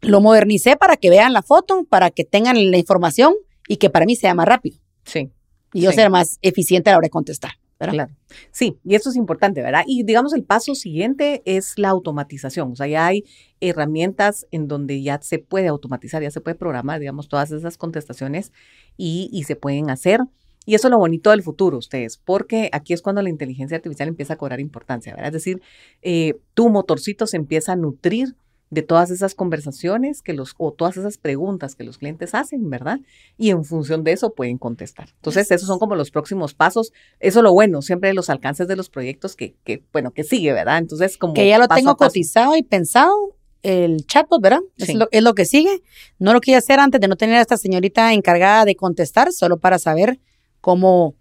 lo 0.00 0.20
modernicé 0.20 0.76
para 0.76 0.96
que 0.96 1.10
vean 1.10 1.32
la 1.32 1.42
foto, 1.42 1.84
para 1.84 2.10
que 2.10 2.24
tengan 2.24 2.70
la 2.70 2.78
información 2.78 3.34
y 3.68 3.76
que 3.76 3.90
para 3.90 4.04
mí 4.04 4.16
sea 4.16 4.34
más 4.34 4.46
rápido. 4.46 4.78
Sí. 5.04 5.30
Y 5.72 5.82
yo 5.82 5.90
sí. 5.90 5.96
ser 5.96 6.10
más 6.10 6.38
eficiente 6.42 6.90
a 6.90 6.94
la 6.94 6.98
hora 6.98 7.06
de 7.06 7.10
contestar. 7.10 7.52
¿Verdad? 7.78 8.10
Sí, 8.50 8.78
y 8.84 8.94
eso 8.94 9.10
es 9.10 9.16
importante, 9.16 9.62
¿verdad? 9.62 9.82
Y 9.86 10.02
digamos, 10.04 10.32
el 10.32 10.44
paso 10.44 10.74
siguiente 10.74 11.42
es 11.44 11.78
la 11.78 11.90
automatización. 11.90 12.72
O 12.72 12.76
sea, 12.76 12.86
ya 12.86 13.06
hay 13.06 13.24
herramientas 13.60 14.46
en 14.50 14.68
donde 14.68 15.02
ya 15.02 15.20
se 15.22 15.38
puede 15.38 15.68
automatizar, 15.68 16.22
ya 16.22 16.30
se 16.30 16.40
puede 16.40 16.56
programar, 16.56 17.00
digamos, 17.00 17.28
todas 17.28 17.50
esas 17.50 17.76
contestaciones 17.76 18.52
y, 18.96 19.28
y 19.32 19.44
se 19.44 19.56
pueden 19.56 19.90
hacer. 19.90 20.20
Y 20.64 20.74
eso 20.74 20.88
es 20.88 20.90
lo 20.90 20.98
bonito 20.98 21.30
del 21.30 21.44
futuro, 21.44 21.78
ustedes, 21.78 22.16
porque 22.18 22.70
aquí 22.72 22.92
es 22.92 23.00
cuando 23.00 23.22
la 23.22 23.30
inteligencia 23.30 23.76
artificial 23.76 24.08
empieza 24.08 24.34
a 24.34 24.36
cobrar 24.36 24.58
importancia, 24.58 25.12
¿verdad? 25.14 25.28
Es 25.28 25.34
decir, 25.34 25.62
eh, 26.02 26.34
tu 26.54 26.70
motorcito 26.70 27.28
se 27.28 27.36
empieza 27.36 27.72
a 27.72 27.76
nutrir 27.76 28.34
de 28.70 28.82
todas 28.82 29.10
esas 29.10 29.34
conversaciones 29.34 30.22
que 30.22 30.32
los, 30.32 30.54
o 30.58 30.72
todas 30.72 30.96
esas 30.96 31.18
preguntas 31.18 31.76
que 31.76 31.84
los 31.84 31.98
clientes 31.98 32.34
hacen, 32.34 32.68
¿verdad? 32.68 32.98
Y 33.38 33.50
en 33.50 33.64
función 33.64 34.02
de 34.02 34.12
eso 34.12 34.34
pueden 34.34 34.58
contestar. 34.58 35.08
Entonces, 35.16 35.50
esos 35.50 35.68
son 35.68 35.78
como 35.78 35.94
los 35.94 36.10
próximos 36.10 36.54
pasos. 36.54 36.92
Eso 37.20 37.38
es 37.38 37.42
lo 37.42 37.52
bueno, 37.52 37.80
siempre 37.80 38.12
los 38.12 38.28
alcances 38.28 38.66
de 38.66 38.76
los 38.76 38.90
proyectos 38.90 39.36
que, 39.36 39.54
que 39.64 39.84
bueno, 39.92 40.10
que 40.10 40.24
sigue, 40.24 40.52
¿verdad? 40.52 40.78
Entonces, 40.78 41.16
como... 41.16 41.34
Que 41.34 41.48
ya 41.48 41.58
lo 41.58 41.68
tengo 41.68 41.96
cotizado 41.96 42.56
y 42.56 42.62
pensado, 42.62 43.36
el 43.62 44.04
chatbot, 44.06 44.42
¿verdad? 44.42 44.60
Sí. 44.78 44.92
Es, 44.92 44.94
lo, 44.94 45.08
es 45.10 45.22
lo 45.22 45.34
que 45.34 45.44
sigue. 45.44 45.82
No 46.18 46.32
lo 46.32 46.40
quería 46.40 46.58
hacer 46.58 46.80
antes 46.80 47.00
de 47.00 47.08
no 47.08 47.16
tener 47.16 47.36
a 47.36 47.42
esta 47.42 47.56
señorita 47.56 48.12
encargada 48.12 48.64
de 48.64 48.74
contestar, 48.74 49.32
solo 49.32 49.58
para 49.58 49.78
saber 49.78 50.18
cómo, 50.60 51.14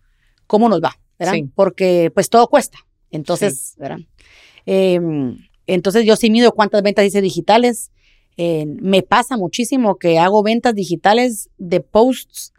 cómo 0.47 0.67
nos 0.67 0.81
va, 0.81 0.99
¿verdad? 1.19 1.33
Sí. 1.33 1.51
Porque 1.53 2.11
pues 2.13 2.29
todo 2.29 2.47
cuesta. 2.47 2.79
Entonces, 3.11 3.75
¿verdad? 3.77 3.99
Eh, 4.65 4.99
entonces 5.67 6.05
yo 6.05 6.15
sí 6.15 6.29
mido 6.29 6.51
cuántas 6.53 6.81
ventas 6.81 7.05
hice 7.05 7.21
digitales. 7.21 7.91
Eh, 8.37 8.65
me 8.65 9.01
pasa 9.01 9.37
muchísimo 9.37 9.95
que 9.95 10.19
hago 10.19 10.43
ventas 10.43 10.75
digitales 10.75 11.49
de 11.57 11.79
posts 11.79 12.53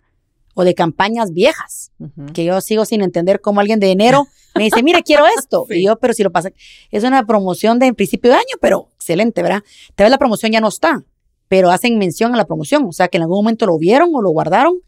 o 0.55 0.64
de 0.64 0.75
campañas 0.75 1.33
viejas, 1.33 1.92
que 2.33 2.45
yo 2.45 2.59
sigo 2.62 2.87
sin 2.87 3.03
entender 3.03 3.42
cómo 3.42 3.61
alguien 3.61 3.79
de 3.79 3.90
enero 3.90 4.27
me 4.55 4.64
dice, 4.64 4.83
mire, 4.83 5.03
quiero 5.03 5.25
esto. 5.38 5.66
Sí. 5.69 5.81
Y 5.81 5.85
yo, 5.85 5.97
pero 5.97 6.14
si 6.14 6.23
lo 6.23 6.31
pasa, 6.31 6.51
es 6.90 7.05
una 7.05 7.27
promoción 7.27 7.79
de 7.79 7.92
principio 7.92 8.31
de 8.31 8.37
año, 8.37 8.57
pero 8.61 8.88
excelente, 8.97 9.42
¿verdad? 9.42 9.62
Tal 9.95 10.07
vez 10.07 10.11
la 10.11 10.19
promoción 10.19 10.53
ya 10.53 10.61
no 10.61 10.69
está, 10.69 11.05
pero 11.49 11.71
hacen 11.71 11.99
mención 11.99 12.33
a 12.35 12.37
la 12.37 12.47
promoción, 12.47 12.85
o 12.87 12.92
sea, 12.92 13.09
que 13.09 13.19
en 13.19 13.25
algún 13.25 13.38
momento 13.38 13.66
lo 13.66 13.79
vieron 13.79 14.11
o 14.14 14.23
lo 14.23 14.31
guardaron. 14.31 14.81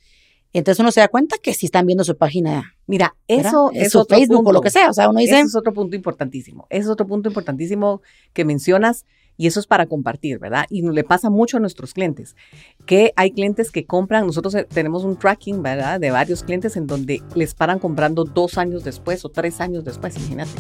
Entonces 0.53 0.81
uno 0.81 0.91
se 0.91 1.01
da 1.01 1.09
cuenta 1.09 1.37
que 1.43 1.55
si 1.55 1.67
están 1.67 1.87
viendo 1.87 2.05
su 2.05 2.17
página, 2.17 2.75
Mira, 2.89 3.15
eso 3.29 3.71
es 3.75 3.93
su 3.93 4.01
otro 4.01 4.17
Facebook 4.17 4.49
o 4.49 4.53
lo 4.53 4.63
que 4.63 4.71
sea. 4.71 4.89
O 4.89 4.95
sea, 4.95 5.11
uno 5.11 5.21
dice, 5.21 5.39
es 5.39 5.55
otro 5.55 5.75
punto 5.75 5.95
importantísimo. 5.95 6.67
Ese 6.71 6.85
es 6.85 6.89
otro 6.89 7.07
punto 7.07 7.29
importantísimo 7.29 8.01
que 8.33 8.47
mencionas 8.47 9.05
y 9.37 9.47
eso 9.47 9.61
es 9.61 9.67
para 9.67 9.85
compartir, 9.85 10.39
¿verdad? 10.39 10.65
Y 10.71 10.83
le 10.83 11.05
pasa 11.05 11.29
mucho 11.29 11.59
a 11.59 11.61
nuestros 11.61 11.93
clientes, 11.93 12.35
que 12.89 13.13
hay 13.17 13.33
clientes 13.33 13.71
que 13.71 13.85
compran, 13.85 14.27
nosotros 14.27 14.55
eh, 14.55 14.65
tenemos 14.65 15.05
un 15.05 15.19
tracking, 15.19 15.63
¿verdad? 15.63 16.01
De 16.01 16.11
varios 16.11 16.43
clientes 16.43 16.75
en 16.75 16.87
donde 16.87 17.23
les 17.35 17.53
paran 17.53 17.79
comprando 17.79 18.25
dos 18.25 18.57
años 18.57 18.83
después 18.83 19.27
o 19.27 19.29
tres 19.29 19.61
años 19.61 19.85
después, 19.85 20.17
imagínate. 20.17 20.53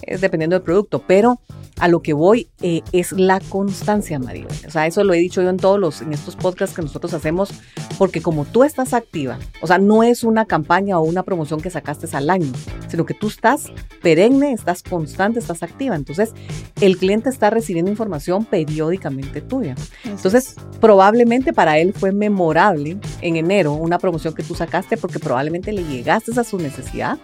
Es 0.00 0.22
dependiendo 0.22 0.56
del 0.56 0.62
producto, 0.62 1.04
pero 1.06 1.38
a 1.78 1.88
lo 1.88 2.00
que 2.00 2.14
voy 2.14 2.48
eh, 2.62 2.80
es 2.92 3.12
la 3.12 3.40
constancia, 3.40 4.18
María. 4.18 4.46
O 4.66 4.70
sea, 4.70 4.86
eso 4.86 5.04
lo 5.04 5.12
he 5.12 5.18
dicho 5.18 5.42
yo 5.42 5.50
en 5.50 5.58
todos 5.58 5.78
los, 5.78 6.00
en 6.00 6.12
estos 6.14 6.34
podcasts 6.34 6.74
que 6.74 6.80
nosotros 6.80 7.12
hacemos, 7.12 7.50
porque 7.98 8.22
como 8.22 8.46
tú 8.46 8.64
estás 8.64 8.94
activa, 8.94 9.38
o 9.60 9.66
sea, 9.66 9.78
no 9.78 10.02
es 10.02 10.24
una 10.24 10.46
campaña 10.46 10.98
o 10.98 11.02
una 11.02 11.22
promoción 11.22 11.60
que 11.60 11.68
sacaste 11.68 12.06
al 12.16 12.30
año, 12.30 12.50
sino 12.88 13.04
que 13.04 13.14
tú 13.14 13.28
estás 13.28 13.66
perenne, 14.00 14.52
estás 14.52 14.82
constante, 14.82 15.40
estás 15.40 15.62
activa. 15.62 15.96
Entonces, 15.96 16.32
el 16.80 16.96
cliente 16.96 17.28
está 17.28 17.50
recibiendo 17.50 17.90
información 17.90 18.44
periódicamente 18.46 19.42
tuya. 19.42 19.74
Entonces, 20.04 20.56
probablemente 20.80 21.52
para 21.52 21.65
él 21.74 21.92
fue 21.92 22.12
memorable 22.12 22.98
en 23.20 23.36
enero 23.36 23.72
una 23.72 23.98
promoción 23.98 24.34
que 24.34 24.42
tú 24.42 24.54
sacaste 24.54 24.96
porque 24.96 25.18
probablemente 25.18 25.72
le 25.72 25.84
llegaste 25.84 26.38
a 26.38 26.44
su 26.44 26.58
necesidad. 26.58 27.18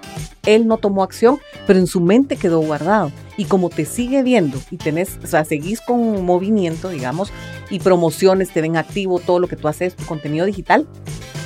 Él 0.45 0.67
no 0.67 0.77
tomó 0.79 1.03
acción, 1.03 1.39
pero 1.67 1.79
en 1.79 1.87
su 1.87 2.01
mente 2.01 2.37
quedó 2.37 2.61
guardado. 2.61 3.13
Y 3.37 3.45
como 3.45 3.71
te 3.71 3.85
sigue 3.85 4.23
viendo 4.23 4.59
y 4.71 4.77
tenés, 4.77 5.19
o 5.23 5.27
sea, 5.27 5.45
seguís 5.45 5.81
con 5.81 6.25
movimiento, 6.25 6.89
digamos, 6.89 7.33
y 7.71 7.79
promociones, 7.79 8.51
te 8.51 8.61
ven 8.61 8.77
activo, 8.77 9.19
todo 9.19 9.39
lo 9.39 9.49
que 9.49 9.57
tú 9.57 9.69
haces, 9.69 9.95
contenido 10.07 10.45
digital, 10.45 10.87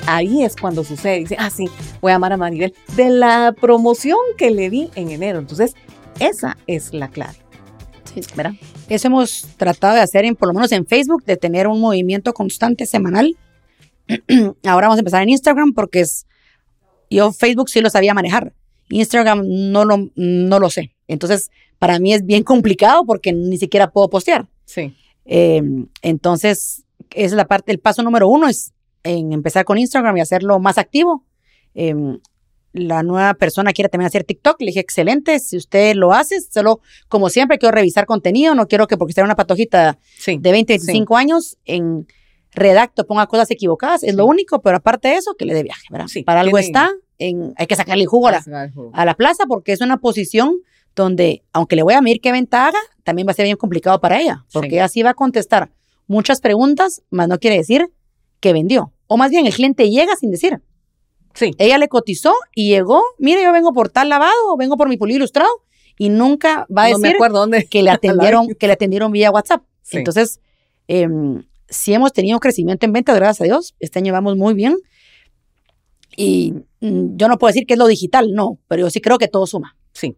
ahí 0.07 0.43
es 0.43 0.57
cuando 0.57 0.85
sucede. 0.85 1.19
Dice, 1.19 1.37
ah, 1.39 1.51
sí, 1.51 1.69
voy 2.01 2.13
a 2.13 2.15
llamar 2.15 2.33
a 2.33 2.37
Maribel 2.37 2.75
de 2.97 3.11
la 3.11 3.55
promoción 3.61 4.19
que 4.37 4.51
le 4.51 4.71
di 4.71 4.91
en 4.95 5.11
enero. 5.11 5.39
Entonces, 5.39 5.75
esa 6.19 6.57
es 6.67 6.93
la 6.93 7.09
clave. 7.09 7.46
¿Verdad? 8.35 8.53
Eso 8.89 9.09
hemos 9.09 9.47
tratado 9.57 9.95
de 9.95 10.01
hacer, 10.01 10.25
en, 10.25 10.37
por 10.37 10.49
lo 10.49 10.55
menos 10.55 10.73
en 10.73 10.87
Facebook, 10.87 11.25
de 11.25 11.37
tener 11.37 11.67
un 11.67 11.81
movimiento 11.81 12.33
constante 12.33 12.87
semanal. 12.87 13.37
Ahora 14.65 14.87
vamos 14.87 14.97
a 14.97 15.01
empezar 15.01 15.23
en 15.23 15.31
Instagram 15.31 15.73
porque 15.73 16.01
es, 16.01 16.27
yo 17.11 17.33
Facebook 17.33 17.69
sí 17.69 17.81
lo 17.81 17.91
sabía 17.91 18.15
manejar. 18.15 18.53
Instagram 18.89 19.43
no 19.45 19.85
lo, 19.85 20.11
no 20.15 20.59
lo 20.59 20.71
sé. 20.71 20.95
Entonces, 21.09 21.51
para 21.79 21.99
mí 21.99 22.15
es 22.15 22.25
bien 22.25 22.43
complicado 22.43 23.05
porque 23.05 23.33
ni 23.33 23.59
siquiera 23.59 23.91
puedo 23.91 24.09
postear. 24.09 24.47
Sí. 24.65 24.95
Eh, 25.25 25.63
entonces, 26.03 26.85
esa 27.11 27.27
es 27.27 27.33
la 27.33 27.47
parte, 27.47 27.73
el 27.73 27.81
paso 27.81 28.03
número 28.03 28.29
uno 28.29 28.49
es 28.49 28.73
en 29.03 29.33
empezar 29.33 29.65
con 29.65 29.79
Instagram 29.79 30.17
y 30.17 30.21
hacerlo 30.21 30.59
más 30.59 30.79
activo. 30.79 31.25
Eh, 31.75 31.95
la 32.77 33.03
nueva 33.03 33.35
persona 33.35 33.73
quiere 33.73 33.89
también 33.89 34.07
hacer 34.07 34.25
TikTok. 34.25 34.61
Le 34.61 34.67
dije, 34.67 34.81
excelente, 34.81 35.39
si 35.41 35.57
usted 35.57 35.95
lo 35.95 36.13
hace, 36.13 36.41
solo 36.41 36.81
como 37.09 37.29
siempre 37.29 37.59
quiero 37.59 37.75
revisar 37.75 38.07
contenido, 38.07 38.55
no 38.55 38.67
quiero 38.69 38.87
que 38.87 38.97
porque 38.97 39.11
esté 39.13 39.23
una 39.23 39.37
patojita 39.37 39.99
Sí. 40.19 40.39
de 40.41 40.53
20, 40.53 40.73
25 40.75 41.17
años 41.17 41.57
en 41.65 42.07
redacto 42.53 43.07
ponga 43.07 43.27
cosas 43.27 43.51
equivocadas, 43.51 44.03
es 44.03 44.15
lo 44.15 44.25
único, 44.27 44.63
pero 44.63 44.77
aparte 44.79 45.09
de 45.09 45.17
eso, 45.17 45.35
que 45.35 45.45
le 45.45 45.53
dé 45.55 45.63
viaje, 45.63 45.83
¿verdad? 45.91 46.07
Sí, 46.09 46.23
Para 46.23 46.41
algo 46.41 46.57
tiene- 46.57 46.67
está, 46.67 46.91
en, 47.19 47.53
hay 47.57 47.67
que 47.67 47.77
sacarle 47.77 48.07
jugo 48.07 48.29
a 48.29 48.33
la, 48.33 48.71
a 48.95 49.05
la 49.05 49.15
plaza 49.15 49.45
porque 49.47 49.73
es 49.73 49.81
una 49.83 49.99
posición 49.99 50.57
donde, 50.95 51.43
aunque 51.53 51.77
le 51.77 51.83
voy 51.83 51.93
a 51.95 52.01
medir 52.01 52.21
qué 52.23 52.33
venta 52.33 52.67
haga, 52.69 52.79
también 53.05 53.29
va 53.29 53.33
a 53.33 53.35
ser 53.35 53.45
bien 53.45 53.59
complicado 53.59 54.01
para 54.01 54.19
ella, 54.21 54.45
porque 54.53 54.71
Sí. 54.71 54.75
ella 54.77 54.89
sí 54.89 55.03
va 55.03 55.11
a 55.11 55.15
contestar 55.15 55.71
muchas 56.07 56.41
preguntas, 56.41 57.03
más 57.11 57.29
no 57.29 57.39
quiere 57.39 57.59
decir 57.59 57.89
que 58.41 58.55
vendió. 58.55 58.93
O 59.07 59.17
más 59.19 59.31
bien, 59.31 59.47
el 59.47 59.53
cliente 59.55 59.91
llega 59.91 60.17
sin 60.17 60.31
decir. 60.31 60.61
Sí. 61.37 61.53
Ella 61.59 61.79
le 61.79 61.89
cotizó 61.89 62.35
y 62.55 62.71
llegó, 62.71 63.03
mire, 63.19 63.43
yo 63.43 63.53
vengo 63.53 63.73
por 63.73 63.89
tal 63.91 64.09
lavado 64.09 64.57
vengo 64.59 64.77
por 64.77 64.89
mi 64.89 64.97
pulido 64.97 65.19
ilustrado 65.19 65.51
y 65.99 66.09
nunca 66.09 66.67
va 66.75 66.85
a 66.85 66.91
no 66.91 66.99
me 66.99 67.09
decir 67.09 67.17
acuerdo 67.17 67.39
dónde. 67.41 67.67
que 67.67 67.83
le 67.83 67.91
atendieron, 67.93 68.49
que 68.49 68.67
le 68.67 68.73
atendieron 68.73 69.13
vía 69.13 69.31
WhatsApp. 69.31 69.63
Sí. 69.83 69.99
Entonces, 69.99 70.41
em, 70.89 71.45
sí 71.69 71.93
hemos 71.93 72.13
tenido 72.13 72.41
crecimiento 72.41 72.87
en 72.87 72.93
ventas, 72.93 73.17
gracias 73.17 73.43
a 73.43 73.45
Dios. 73.45 73.75
Este 73.81 73.99
año 73.99 74.13
vamos 74.13 74.37
muy 74.37 74.55
bien. 74.55 74.77
Y 76.17 76.55
mm, 76.81 77.17
yo 77.17 77.29
no 77.29 77.39
puedo 77.39 77.53
decir 77.53 77.67
que 77.67 77.75
es 77.75 77.79
lo 77.79 77.87
digital, 77.87 78.33
no, 78.33 78.59
pero 78.69 78.83
yo 78.83 78.91
sí 78.91 79.01
creo 79.01 79.19
que 79.19 79.29
todo 79.29 79.47
suma. 79.47 79.77
Sí. 79.93 80.17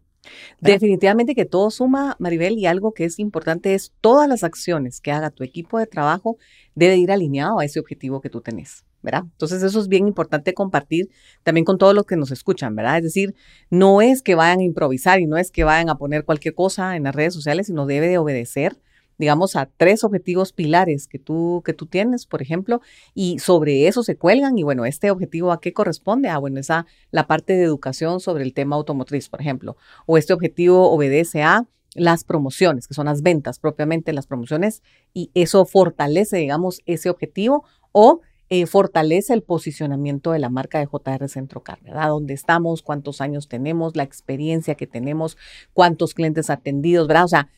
¿Verdad? 0.60 0.74
Definitivamente 0.74 1.34
que 1.34 1.46
todo 1.46 1.70
suma, 1.70 2.16
Maribel, 2.18 2.58
y 2.58 2.66
algo 2.66 2.92
que 2.92 3.04
es 3.04 3.18
importante 3.18 3.74
es 3.74 3.92
todas 4.00 4.28
las 4.28 4.44
acciones 4.44 5.00
que 5.00 5.10
haga 5.10 5.30
tu 5.30 5.42
equipo 5.42 5.78
de 5.78 5.86
trabajo 5.86 6.36
debe 6.74 6.96
ir 6.96 7.10
alineado 7.10 7.58
a 7.58 7.64
ese 7.64 7.80
objetivo 7.80 8.20
que 8.20 8.28
tú 8.28 8.40
tenés, 8.40 8.84
¿verdad? 9.02 9.22
Entonces 9.24 9.62
eso 9.62 9.80
es 9.80 9.88
bien 9.88 10.06
importante 10.08 10.54
compartir 10.54 11.10
también 11.42 11.64
con 11.64 11.78
todos 11.78 11.94
los 11.94 12.04
que 12.06 12.16
nos 12.16 12.30
escuchan, 12.30 12.74
¿verdad? 12.74 12.98
Es 12.98 13.04
decir, 13.04 13.34
no 13.70 14.02
es 14.02 14.22
que 14.22 14.34
vayan 14.34 14.60
a 14.60 14.64
improvisar 14.64 15.20
y 15.20 15.26
no 15.26 15.36
es 15.36 15.50
que 15.50 15.64
vayan 15.64 15.88
a 15.88 15.96
poner 15.96 16.24
cualquier 16.24 16.54
cosa 16.54 16.96
en 16.96 17.04
las 17.04 17.14
redes 17.14 17.34
sociales, 17.34 17.66
sino 17.66 17.86
debe 17.86 18.08
de 18.08 18.18
obedecer 18.18 18.78
digamos, 19.18 19.56
a 19.56 19.66
tres 19.76 20.04
objetivos 20.04 20.52
pilares 20.52 21.08
que 21.08 21.18
tú, 21.18 21.62
que 21.64 21.74
tú 21.74 21.86
tienes, 21.86 22.24
por 22.26 22.40
ejemplo, 22.40 22.80
y 23.14 23.40
sobre 23.40 23.88
eso 23.88 24.02
se 24.02 24.16
cuelgan. 24.16 24.56
Y 24.56 24.62
bueno, 24.62 24.84
este 24.84 25.10
objetivo 25.10 25.52
a 25.52 25.60
qué 25.60 25.72
corresponde? 25.72 26.28
Ah, 26.28 26.38
bueno, 26.38 26.60
es 26.60 26.70
a 26.70 26.86
la 27.10 27.26
parte 27.26 27.54
de 27.54 27.64
educación 27.64 28.20
sobre 28.20 28.44
el 28.44 28.54
tema 28.54 28.76
automotriz, 28.76 29.28
por 29.28 29.40
ejemplo. 29.40 29.76
O 30.06 30.16
este 30.16 30.32
objetivo 30.32 30.90
obedece 30.90 31.42
a 31.42 31.66
las 31.94 32.22
promociones, 32.22 32.86
que 32.86 32.94
son 32.94 33.06
las 33.06 33.22
ventas 33.22 33.58
propiamente, 33.58 34.12
las 34.12 34.26
promociones, 34.26 34.82
y 35.12 35.30
eso 35.34 35.64
fortalece, 35.64 36.36
digamos, 36.36 36.80
ese 36.86 37.10
objetivo 37.10 37.64
o 37.90 38.20
eh, 38.50 38.66
fortalece 38.66 39.34
el 39.34 39.42
posicionamiento 39.42 40.32
de 40.32 40.38
la 40.38 40.48
marca 40.48 40.78
de 40.78 40.86
JR 40.86 41.28
Centrocar, 41.28 41.80
¿verdad? 41.82 42.08
¿Dónde 42.08 42.34
estamos? 42.34 42.82
¿Cuántos 42.82 43.20
años 43.20 43.48
tenemos? 43.48 43.96
La 43.96 44.04
experiencia 44.04 44.74
que 44.74 44.86
tenemos, 44.86 45.36
cuántos 45.74 46.14
clientes 46.14 46.48
atendidos, 46.48 47.08
¿verdad? 47.08 47.24
O 47.24 47.28
sea, 47.28 47.48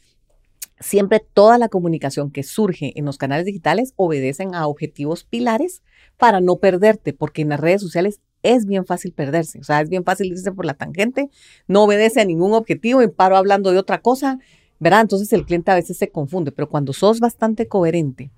siempre 0.80 1.24
toda 1.32 1.58
la 1.58 1.68
comunicación 1.68 2.32
que 2.32 2.42
surge 2.42 2.92
en 2.96 3.04
los 3.04 3.18
canales 3.18 3.46
digitales 3.46 3.92
obedecen 3.96 4.54
a 4.54 4.66
objetivos 4.66 5.24
pilares 5.24 5.82
para 6.16 6.40
no 6.40 6.56
perderte, 6.56 7.12
porque 7.12 7.42
en 7.42 7.50
las 7.50 7.60
redes 7.60 7.82
sociales 7.82 8.20
es 8.42 8.66
bien 8.66 8.86
fácil 8.86 9.12
perderse, 9.12 9.60
o 9.60 9.64
sea, 9.64 9.80
es 9.82 9.90
bien 9.90 10.02
fácil 10.02 10.28
irse 10.28 10.50
por 10.50 10.64
la 10.64 10.74
tangente, 10.74 11.28
no 11.68 11.84
obedece 11.84 12.20
a 12.20 12.24
ningún 12.24 12.54
objetivo 12.54 13.02
y 13.02 13.08
paro 13.08 13.36
hablando 13.36 13.70
de 13.70 13.78
otra 13.78 14.00
cosa, 14.00 14.38
¿verdad? 14.78 15.02
Entonces 15.02 15.32
el 15.34 15.44
cliente 15.44 15.70
a 15.70 15.74
veces 15.74 15.98
se 15.98 16.10
confunde, 16.10 16.50
pero 16.50 16.68
cuando 16.68 16.92
sos 16.94 17.20
bastante 17.20 17.68
coherente 17.68 18.32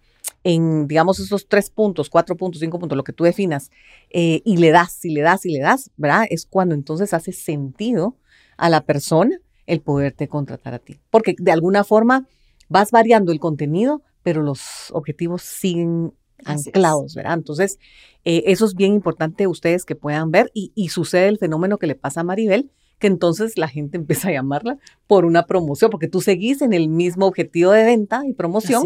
en, 0.45 0.89
digamos, 0.89 1.21
esos 1.21 1.49
tres 1.49 1.71
puntos, 1.71 2.11
cuatro 2.11 2.37
puntos, 2.37 2.61
cinco 2.61 2.79
puntos, 2.79 2.97
lo 2.97 3.05
que 3.05 3.13
tú 3.13 3.25
definas, 3.25 3.71
eh, 4.11 4.43
y 4.45 4.57
le 4.57 4.71
das, 4.71 5.05
y 5.05 5.11
le 5.11 5.21
das, 5.21 5.47
y 5.47 5.53
le 5.53 5.61
das, 5.61 5.91
¿verdad? 5.97 6.25
Es 6.31 6.47
cuando 6.47 6.75
entonces 6.75 7.15
hace 7.15 7.33
sentido 7.33 8.17
a 8.57 8.69
la 8.69 8.85
persona 8.85 9.39
el 9.67 9.81
poderte 9.81 10.29
contratar 10.29 10.75
a 10.75 10.79
ti. 10.79 11.01
Porque 11.11 11.35
de 11.39 11.53
alguna 11.53 11.85
forma 11.85 12.27
vas 12.69 12.91
variando 12.91 13.33
el 13.33 13.39
contenido, 13.39 14.03
pero 14.23 14.43
los 14.43 14.91
objetivos 14.93 15.43
siguen 15.43 16.13
Así 16.45 16.71
anclados, 16.71 17.15
¿verdad? 17.15 17.35
Entonces, 17.35 17.79
eh, 18.25 18.43
eso 18.47 18.65
es 18.65 18.75
bien 18.75 18.95
importante 18.95 19.47
ustedes 19.47 19.85
que 19.85 19.95
puedan 19.95 20.31
ver 20.31 20.51
y, 20.55 20.73
y 20.75 20.89
sucede 20.89 21.29
el 21.29 21.39
fenómeno 21.39 21.79
que 21.79 21.87
le 21.87 21.95
pasa 21.95 22.21
a 22.21 22.25
Maribel, 22.25 22.71
que 23.03 23.09
entonces 23.09 23.59
la 23.59 23.67
gente 23.67 23.97
empieza 23.99 24.29
a 24.29 24.33
llamarla 24.33 24.79
por 25.09 25.27
una 25.27 25.45
promoción, 25.45 25.91
porque 25.91 26.09
tú 26.09 26.21
seguís 26.23 26.63
en 26.63 26.73
el 26.73 26.89
mismo 26.89 27.27
objetivo 27.27 27.73
de 27.73 27.83
venta 27.83 28.23
y 28.25 28.33
promoción. 28.33 28.85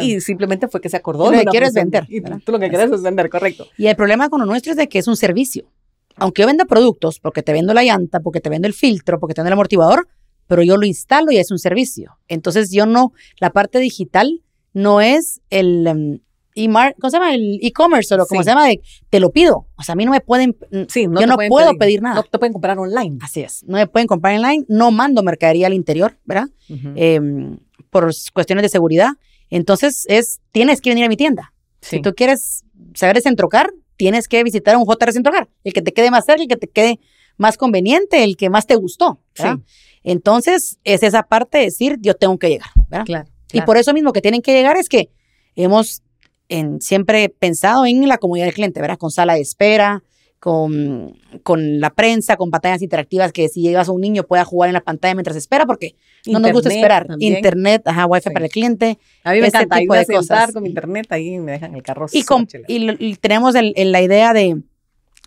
y 0.00 0.20
simplemente 0.20 0.66
fue 0.66 0.80
que 0.80 0.88
se 0.88 0.96
acordó. 0.96 1.30
Lo 1.30 1.38
que 1.38 1.44
quieres 1.44 1.74
vender. 1.74 2.06
Y 2.08 2.22
tú 2.22 2.52
lo 2.52 2.58
que 2.58 2.70
quieres 2.70 2.90
es 2.90 3.02
vender, 3.02 3.28
correcto. 3.28 3.66
Y 3.76 3.86
el 3.86 3.94
problema 3.94 4.30
con 4.30 4.40
lo 4.40 4.46
nuestro 4.46 4.72
es 4.72 4.78
de 4.78 4.88
que 4.88 4.98
es 4.98 5.06
un 5.06 5.16
servicio. 5.16 5.70
Aunque 6.16 6.42
yo 6.42 6.46
venda 6.46 6.64
productos, 6.64 7.20
porque 7.20 7.42
te 7.42 7.52
vendo 7.52 7.72
la 7.72 7.84
llanta, 7.84 8.20
porque 8.20 8.40
te 8.40 8.48
vendo 8.48 8.66
el 8.66 8.74
filtro, 8.74 9.20
porque 9.20 9.34
te 9.34 9.42
vendo 9.42 9.50
el 9.50 9.52
amortiguador, 9.52 10.08
pero 10.46 10.62
yo 10.62 10.76
lo 10.76 10.86
instalo 10.86 11.30
y 11.30 11.36
es 11.36 11.50
un 11.50 11.58
servicio. 11.58 12.18
Entonces 12.28 12.70
yo 12.72 12.86
no, 12.86 13.12
la 13.38 13.50
parte 13.50 13.78
digital 13.78 14.42
no 14.72 15.00
es 15.00 15.40
el, 15.50 16.22
em, 16.64 16.72
¿cómo 17.00 17.10
se 17.10 17.16
llama? 17.16 17.34
El 17.34 17.58
e-commerce 17.62 18.14
o 18.14 18.16
lo 18.16 18.26
como 18.26 18.42
se 18.42 18.50
llama, 18.50 18.68
te 19.08 19.20
lo 19.20 19.30
pido. 19.30 19.66
O 19.76 19.82
sea, 19.82 19.92
a 19.92 19.96
mí 19.96 20.04
no 20.04 20.12
me 20.12 20.20
pueden, 20.20 20.56
sí, 20.88 21.06
no 21.06 21.20
yo 21.20 21.26
no 21.26 21.36
puedo 21.36 21.74
pedir, 21.74 22.02
nada. 22.02 22.16
No 22.16 22.22
te 22.22 22.38
pueden 22.38 22.52
comprar 22.52 22.78
online. 22.78 23.18
Así 23.20 23.40
es, 23.40 23.64
no 23.64 23.76
me 23.76 23.86
pueden 23.86 24.06
comprar 24.06 24.36
online, 24.36 24.64
no 24.68 24.90
mando 24.90 25.22
mercadería 25.22 25.66
al 25.66 25.74
interior, 25.74 26.18
¿verdad? 26.24 26.48
Em, 26.68 27.58
por 27.90 28.10
cuestiones 28.32 28.62
de 28.62 28.68
seguridad. 28.68 29.10
Entonces, 29.50 30.04
es, 30.08 30.40
tienes 30.52 30.80
que 30.80 30.90
venir 30.90 31.04
a 31.04 31.08
mi 31.08 31.16
tienda. 31.16 31.52
Si 31.80 32.00
tú 32.00 32.14
quieres 32.14 32.64
saber 32.94 33.16
de 33.16 33.22
Centrocar, 33.22 33.70
tienes 33.96 34.28
que 34.28 34.42
visitar 34.44 34.76
un 34.76 34.84
JR 34.84 35.12
Centrocar, 35.12 35.48
el 35.64 35.72
que 35.72 35.82
te 35.82 35.92
quede 35.92 36.10
más 36.10 36.24
cerca, 36.24 36.42
el 36.42 36.48
que 36.48 36.56
te 36.56 36.68
quede 36.68 37.00
más 37.36 37.56
conveniente, 37.56 38.22
el 38.22 38.36
que 38.36 38.50
más 38.50 38.66
te 38.66 38.76
gustó, 38.76 39.20
¿verdad? 39.36 39.58
Entonces, 40.02 40.78
es 40.84 41.02
esa 41.02 41.24
parte 41.24 41.58
de 41.58 41.64
decir, 41.64 41.98
yo 42.00 42.14
tengo 42.14 42.38
que 42.38 42.48
llegar, 42.48 42.70
¿verdad? 42.88 43.06
Claro, 43.06 43.30
Y 43.52 43.60
por 43.62 43.76
eso 43.76 43.92
mismo 43.92 44.12
que 44.12 44.20
tienen 44.20 44.42
que 44.42 44.52
llegar 44.52 44.76
es 44.76 44.88
que 44.88 45.10
hemos 45.56 46.02
en, 46.50 46.80
siempre 46.80 47.28
pensado 47.30 47.86
en 47.86 48.06
la 48.06 48.18
comunidad 48.18 48.46
del 48.46 48.54
cliente, 48.54 48.80
¿verdad? 48.80 48.98
Con 48.98 49.10
sala 49.10 49.34
de 49.34 49.40
espera, 49.40 50.02
con, 50.38 51.18
con, 51.42 51.80
la 51.80 51.90
prensa, 51.90 52.36
con 52.36 52.50
pantallas 52.50 52.82
interactivas 52.82 53.32
que 53.32 53.48
si 53.48 53.62
llegas 53.62 53.88
a 53.88 53.92
un 53.92 54.00
niño 54.00 54.24
pueda 54.24 54.44
jugar 54.44 54.68
en 54.68 54.74
la 54.74 54.80
pantalla 54.80 55.14
mientras 55.14 55.36
espera, 55.36 55.66
porque 55.66 55.94
no 56.26 56.38
nos 56.38 56.52
gusta 56.52 56.70
esperar. 56.70 57.06
Internet, 57.18 57.82
ajá, 57.86 58.06
wifi 58.06 58.30
para 58.30 58.46
el 58.46 58.50
cliente. 58.50 58.98
A 59.22 59.32
mí 59.32 59.40
me 59.40 59.46
encanta, 59.46 59.78
tipo 59.78 59.94
de 59.94 60.06
cosas. 60.06 60.52
con 60.52 60.66
internet, 60.66 61.06
ahí 61.10 61.38
me 61.38 61.52
dejan 61.52 61.74
el 61.74 61.82
carro. 61.82 62.06
Y, 62.12 62.24
y, 62.98 63.16
tenemos 63.16 63.54
la 63.54 64.02
idea 64.02 64.32
de, 64.32 64.62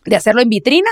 de 0.05 0.15
hacerlo 0.15 0.41
en 0.41 0.49
vitrina, 0.49 0.89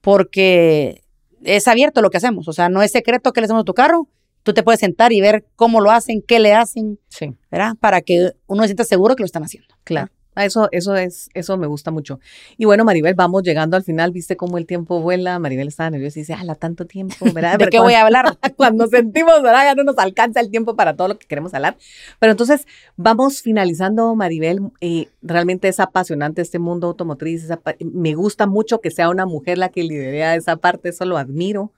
porque 0.00 1.02
es 1.42 1.68
abierto 1.68 2.02
lo 2.02 2.10
que 2.10 2.18
hacemos, 2.18 2.48
o 2.48 2.52
sea, 2.52 2.68
no 2.68 2.82
es 2.82 2.92
secreto 2.92 3.32
que 3.32 3.40
le 3.40 3.46
hacemos 3.46 3.62
a 3.62 3.64
tu 3.64 3.74
carro, 3.74 4.08
tú 4.44 4.54
te 4.54 4.62
puedes 4.62 4.78
sentar 4.78 5.12
y 5.12 5.20
ver 5.20 5.44
cómo 5.56 5.80
lo 5.80 5.90
hacen, 5.90 6.22
qué 6.22 6.38
le 6.38 6.54
hacen, 6.54 7.00
sí. 7.08 7.34
¿verdad? 7.50 7.74
Para 7.80 8.00
que 8.00 8.32
uno 8.46 8.62
se 8.62 8.68
sienta 8.68 8.84
seguro 8.84 9.16
que 9.16 9.22
lo 9.22 9.26
están 9.26 9.42
haciendo. 9.42 9.74
Claro. 9.82 10.12
Eso, 10.36 10.68
eso 10.72 10.96
es, 10.96 11.30
eso 11.34 11.56
me 11.56 11.66
gusta 11.66 11.92
mucho. 11.92 12.18
Y 12.56 12.64
bueno, 12.64 12.84
Maribel, 12.84 13.14
vamos 13.14 13.44
llegando 13.44 13.76
al 13.76 13.84
final, 13.84 14.10
viste 14.10 14.36
cómo 14.36 14.58
el 14.58 14.66
tiempo 14.66 15.00
vuela. 15.00 15.38
Maribel 15.38 15.68
estaba 15.68 15.90
nerviosa 15.90 16.18
y 16.18 16.22
dice, 16.22 16.36
la 16.42 16.56
tanto 16.56 16.86
tiempo, 16.86 17.14
¿verdad? 17.34 17.58
¿De 17.58 17.68
qué 17.68 17.78
voy 17.78 17.94
a 17.94 18.02
hablar? 18.02 18.36
cuando 18.56 18.88
sentimos, 18.88 19.42
¿verdad? 19.42 19.64
Ya 19.64 19.74
no 19.74 19.84
nos 19.84 19.98
alcanza 19.98 20.40
el 20.40 20.50
tiempo 20.50 20.74
para 20.74 20.96
todo 20.96 21.08
lo 21.08 21.18
que 21.18 21.26
queremos 21.26 21.54
hablar. 21.54 21.76
Pero 22.18 22.32
entonces, 22.32 22.66
vamos 22.96 23.42
finalizando, 23.42 24.14
Maribel. 24.16 24.60
Eh, 24.80 25.08
realmente 25.22 25.68
es 25.68 25.78
apasionante 25.78 26.42
este 26.42 26.58
mundo 26.58 26.88
automotriz. 26.88 27.48
me 27.78 28.14
gusta 28.14 28.46
mucho 28.46 28.80
que 28.80 28.90
sea 28.90 29.10
una 29.10 29.26
mujer 29.26 29.58
la 29.58 29.68
que 29.68 29.84
lidera 29.84 30.34
esa 30.34 30.56
parte, 30.56 30.88
eso 30.88 31.04
lo 31.04 31.16
admiro. 31.16 31.72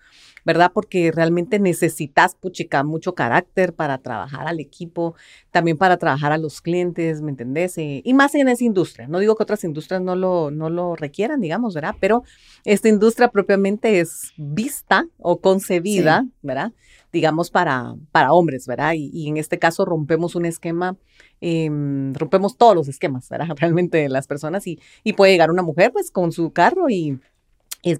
¿Verdad? 0.46 0.70
Porque 0.72 1.10
realmente 1.10 1.58
necesitas, 1.58 2.36
puchica, 2.36 2.84
mucho 2.84 3.16
carácter 3.16 3.74
para 3.74 3.98
trabajar 3.98 4.46
al 4.46 4.60
equipo, 4.60 5.16
también 5.50 5.76
para 5.76 5.96
trabajar 5.96 6.30
a 6.30 6.38
los 6.38 6.60
clientes, 6.60 7.20
¿me 7.20 7.32
entendés? 7.32 7.76
Eh, 7.78 8.00
y 8.04 8.14
más 8.14 8.32
en 8.36 8.46
esa 8.46 8.62
industria. 8.62 9.08
No 9.08 9.18
digo 9.18 9.34
que 9.34 9.42
otras 9.42 9.64
industrias 9.64 10.00
no 10.00 10.14
lo, 10.14 10.52
no 10.52 10.70
lo 10.70 10.94
requieran, 10.94 11.40
digamos, 11.40 11.74
¿verdad? 11.74 11.96
Pero 11.98 12.22
esta 12.64 12.88
industria 12.88 13.28
propiamente 13.28 13.98
es 13.98 14.32
vista 14.36 15.08
o 15.18 15.40
concebida, 15.40 16.24
¿verdad? 16.42 16.72
digamos, 17.12 17.50
para, 17.50 17.94
para 18.12 18.32
hombres, 18.32 18.66
¿verdad? 18.66 18.92
Y, 18.94 19.28
en 19.28 19.38
este 19.38 19.58
caso 19.58 19.86
rompemos 19.86 20.34
un 20.34 20.44
esquema, 20.44 20.96
em, 21.40 22.12
rompemos 22.12 22.58
todos 22.58 22.74
los 22.74 22.88
esquemas, 22.88 23.28
¿verdad? 23.30 23.48
Realmente 23.58 23.98
de 23.98 24.08
las 24.10 24.26
personas 24.26 24.66
y, 24.66 24.78
y 25.02 25.14
puede 25.14 25.32
llegar 25.32 25.50
una 25.50 25.62
mujer 25.62 25.92
pues 25.92 26.10
con 26.10 26.30
su 26.30 26.52
carro 26.52 26.90
y 26.90 27.18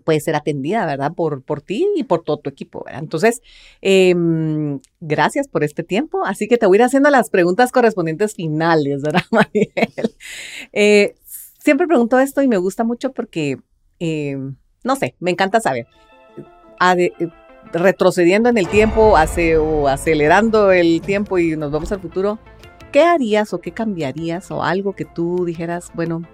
puede 0.05 0.21
ser 0.21 0.35
atendida, 0.35 0.85
¿verdad? 0.87 1.13
Por, 1.15 1.43
por 1.43 1.61
ti 1.61 1.87
y 1.97 2.05
por 2.05 2.23
todo 2.23 2.39
tu 2.39 2.51
equipo. 2.51 2.85
Entonces, 2.89 3.43
em, 3.81 4.81
gracias 5.01 5.49
por 5.49 5.65
este 5.65 5.83
tiempo. 5.83 6.25
Así 6.25 6.49
que 6.49 6.59
te 6.59 6.67
voy 6.67 6.77
a 6.77 6.79
ir 6.79 6.83
haciendo 6.85 7.11
las 7.11 7.31
preguntas 7.31 7.73
correspondientes 7.73 8.35
finales, 8.35 9.03
¿verdad, 9.03 9.23
Mariel? 9.31 10.15
Eh, 10.73 11.15
siempre 11.59 11.87
pregunto 11.87 12.19
esto 12.19 12.43
y 12.43 12.49
me 12.49 12.59
gusta 12.59 12.85
mucho 12.85 13.13
porque, 13.13 13.59
em, 13.99 14.57
no 14.85 14.97
sé, 14.97 15.15
me 15.21 15.31
encanta 15.31 15.61
saber. 15.61 15.87
retrocediendo 17.73 18.49
en 18.49 18.59
el 18.59 18.69
tiempo 18.69 19.15
o 19.15 19.89
acelerando 19.89 20.71
el 20.71 21.01
tiempo 21.01 21.39
y 21.39 21.57
nos 21.57 21.73
vamos 21.73 21.91
al 21.91 22.01
futuro, 22.01 22.39
¿qué 22.93 23.03
harías 23.03 23.53
o 23.53 23.61
qué 23.61 23.73
cambiarías 23.73 24.51
o 24.51 24.63
algo 24.63 24.95
que 24.95 25.05
tú 25.05 25.45
dijeras, 25.45 25.91
bueno, 25.95 26.21
no, 26.21 26.29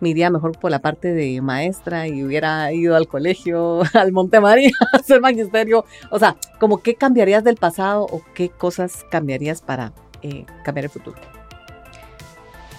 me 0.00 0.10
iría 0.10 0.30
mejor 0.30 0.58
por 0.58 0.70
la 0.70 0.80
parte 0.80 1.12
de 1.12 1.40
maestra 1.40 2.06
y 2.08 2.22
hubiera 2.22 2.72
ido 2.72 2.96
al 2.96 3.08
colegio, 3.08 3.80
al 3.94 4.12
Monte 4.12 4.40
María, 4.40 4.70
a 4.92 4.98
hacer 4.98 5.20
magisterio. 5.20 5.84
O 6.10 6.18
sea, 6.18 6.36
como 6.58 6.78
qué 6.82 6.94
cambiarías 6.94 7.44
del 7.44 7.56
pasado 7.56 8.04
o 8.04 8.22
qué 8.34 8.48
cosas 8.48 9.04
cambiarías 9.10 9.62
para 9.62 9.92
eh, 10.22 10.46
cambiar 10.64 10.86
el 10.86 10.90
futuro. 10.90 11.16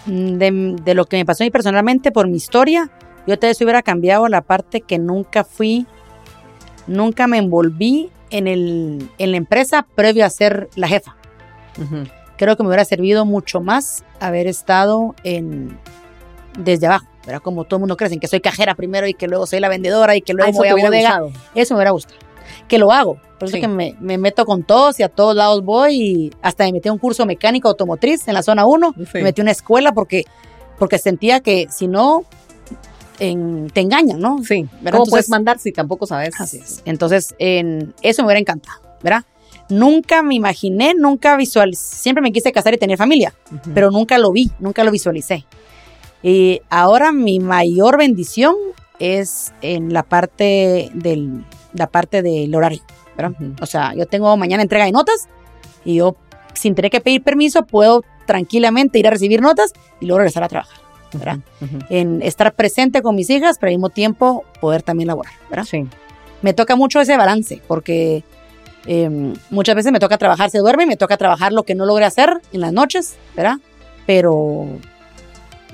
Mm, 0.06 0.76
de, 0.76 0.94
lo 0.94 1.06
que 1.06 1.18
me 1.18 1.26
pasó 1.26 1.44
a 1.44 1.46
mí 1.46 1.52
personalmente 1.52 2.12
por 2.12 2.28
mi 2.28 2.38
historia, 2.38 2.90
yo 3.28 3.38
te 3.38 3.52
hubiera 3.62 3.84
cambiado 3.84 4.28
la 4.28 4.42
parte 4.42 4.82
que 4.82 4.98
nunca 4.98 5.44
fui, 5.44 5.86
nunca 6.88 7.28
me 7.28 7.38
envolví 7.38 8.10
en, 8.32 8.48
el, 8.48 9.10
en 9.18 9.32
la 9.32 9.38
empresa 9.38 9.86
previo 9.96 10.26
a 10.26 10.30
ser 10.30 10.70
la 10.76 10.88
jefa. 10.88 11.16
Creo 12.38 12.58
que 12.58 12.64
me 12.64 12.68
hubiera 12.68 12.86
servido 12.86 13.26
mucho 13.26 13.62
más 13.62 14.04
haber 14.20 14.48
estado 14.48 15.16
en, 15.24 15.78
desde 16.58 16.88
abajo, 16.88 17.08
pero 17.30 17.42
como 17.42 17.64
todo 17.64 17.76
el 17.76 17.82
mundo 17.82 17.96
cree, 17.96 18.12
en 18.12 18.20
que 18.20 18.28
soy 18.28 18.42
cajera 18.42 18.74
primero 18.74 19.06
y 19.06 19.14
que 19.14 19.28
luego 19.28 19.46
soy 19.46 19.60
la 19.60 19.70
vendedora 19.70 20.16
y 20.16 20.22
que 20.24 20.34
luego 20.34 20.52
voy 20.52 20.68
a 20.68 20.74
bodega. 20.74 21.22
Eso 21.54 21.76
me 21.76 21.78
hubiera 21.78 21.92
gustado. 21.92 22.18
Que 22.68 22.80
lo 22.80 22.92
hago. 22.92 23.18
Por 23.38 23.48
eso 23.48 23.58
es 23.58 23.62
que 23.62 23.68
me, 23.68 24.18
meto 24.18 24.46
con 24.46 24.64
todos 24.64 25.00
y 25.00 25.04
a 25.04 25.10
todos 25.10 25.36
lados 25.36 25.64
voy 25.64 25.94
y 25.94 26.32
hasta 26.42 26.64
me 26.64 26.72
metí 26.72 26.90
a 26.90 26.92
un 26.92 26.98
curso 26.98 27.28
mecánico 27.28 27.68
automotriz 27.68 28.28
en 28.28 28.34
la 28.34 28.42
zona 28.42 28.66
1. 28.66 28.96
Me 29.14 29.22
metí 29.22 29.42
a 29.42 29.44
una 29.44 29.52
escuela 29.52 29.92
porque, 29.92 30.26
porque 30.80 30.98
sentía 30.98 31.42
que 31.42 31.68
si 31.70 31.88
no, 31.88 32.24
te 33.20 33.80
engañan, 33.80 34.20
¿no? 34.20 34.44
Sí. 34.44 34.68
¿Cómo 34.92 35.06
puedes 35.06 35.30
mandar 35.30 35.60
si 35.60 35.72
tampoco 35.72 36.08
sabes? 36.08 36.32
Así 36.42 36.58
es. 36.58 36.82
Entonces, 36.86 37.36
en, 37.38 37.94
eso 38.02 38.24
me 38.24 38.30
hubiera 38.30 38.40
encantado, 38.40 38.82
¿verdad? 39.04 39.24
Nunca 39.70 40.24
me 40.24 40.34
imaginé, 40.34 40.96
nunca 40.98 41.38
visualicé, 41.38 41.96
siempre 41.96 42.24
me 42.24 42.32
quise 42.32 42.52
casar 42.52 42.74
y 42.74 42.78
tener 42.78 42.98
familia, 42.98 43.36
pero 43.76 43.92
nunca 43.92 44.18
lo 44.18 44.32
vi, 44.32 44.50
nunca 44.58 44.84
lo 44.84 44.90
visualicé. 44.90 45.46
Y 46.22 46.62
ahora 46.70 47.12
mi 47.12 47.40
mayor 47.40 47.98
bendición 47.98 48.56
es 49.00 49.54
en 49.62 49.94
la 49.94 50.04
parte 50.04 50.92
del, 50.94 51.46
la 51.74 51.88
parte 51.88 52.22
del 52.22 52.54
horario, 52.54 52.82
O 53.62 53.66
sea, 53.66 53.94
yo 53.96 54.06
tengo 54.06 54.36
mañana 54.38 54.64
entrega 54.64 54.86
de 54.86 54.92
notas 54.92 55.28
y 55.86 55.96
yo 55.96 56.16
sin 56.54 56.76
tener 56.76 56.92
que 56.92 57.00
pedir 57.00 57.24
permiso 57.24 57.66
puedo 57.66 58.04
tranquilamente 58.26 59.00
ir 59.00 59.08
a 59.08 59.12
recibir 59.12 59.42
notas 59.42 59.74
y 60.00 60.06
luego 60.06 60.20
regresar 60.20 60.44
a 60.44 60.50
trabajar, 60.50 60.78
¿verdad? 61.14 61.40
En 61.90 62.22
estar 62.22 62.54
presente 62.54 63.02
con 63.02 63.16
mis 63.16 63.30
hijas, 63.30 63.58
pero 63.58 63.70
al 63.70 63.76
mismo 63.76 63.90
tiempo 63.90 64.44
poder 64.60 64.84
también 64.84 65.08
laborar, 65.08 65.34
¿verdad? 65.50 65.66
Sí. 65.66 65.88
Me 66.42 66.54
toca 66.54 66.76
mucho 66.76 67.00
ese 67.00 67.18
balance 67.18 67.62
porque 67.68 68.24
em, 68.86 69.34
muchas 69.50 69.76
veces 69.76 69.92
me 69.92 70.00
toca 70.00 70.18
trabajar, 70.18 70.50
se 70.50 70.60
duerme, 70.60 70.86
me 70.86 70.98
toca 70.98 71.18
trabajar 71.18 71.54
lo 71.54 71.64
que 71.64 71.76
no 71.76 71.86
logré 71.86 72.06
hacer 72.06 72.42
en 72.52 72.62
las 72.62 72.74
noches, 72.74 73.16
¿verdad? 73.36 73.58
Pero 74.06 74.68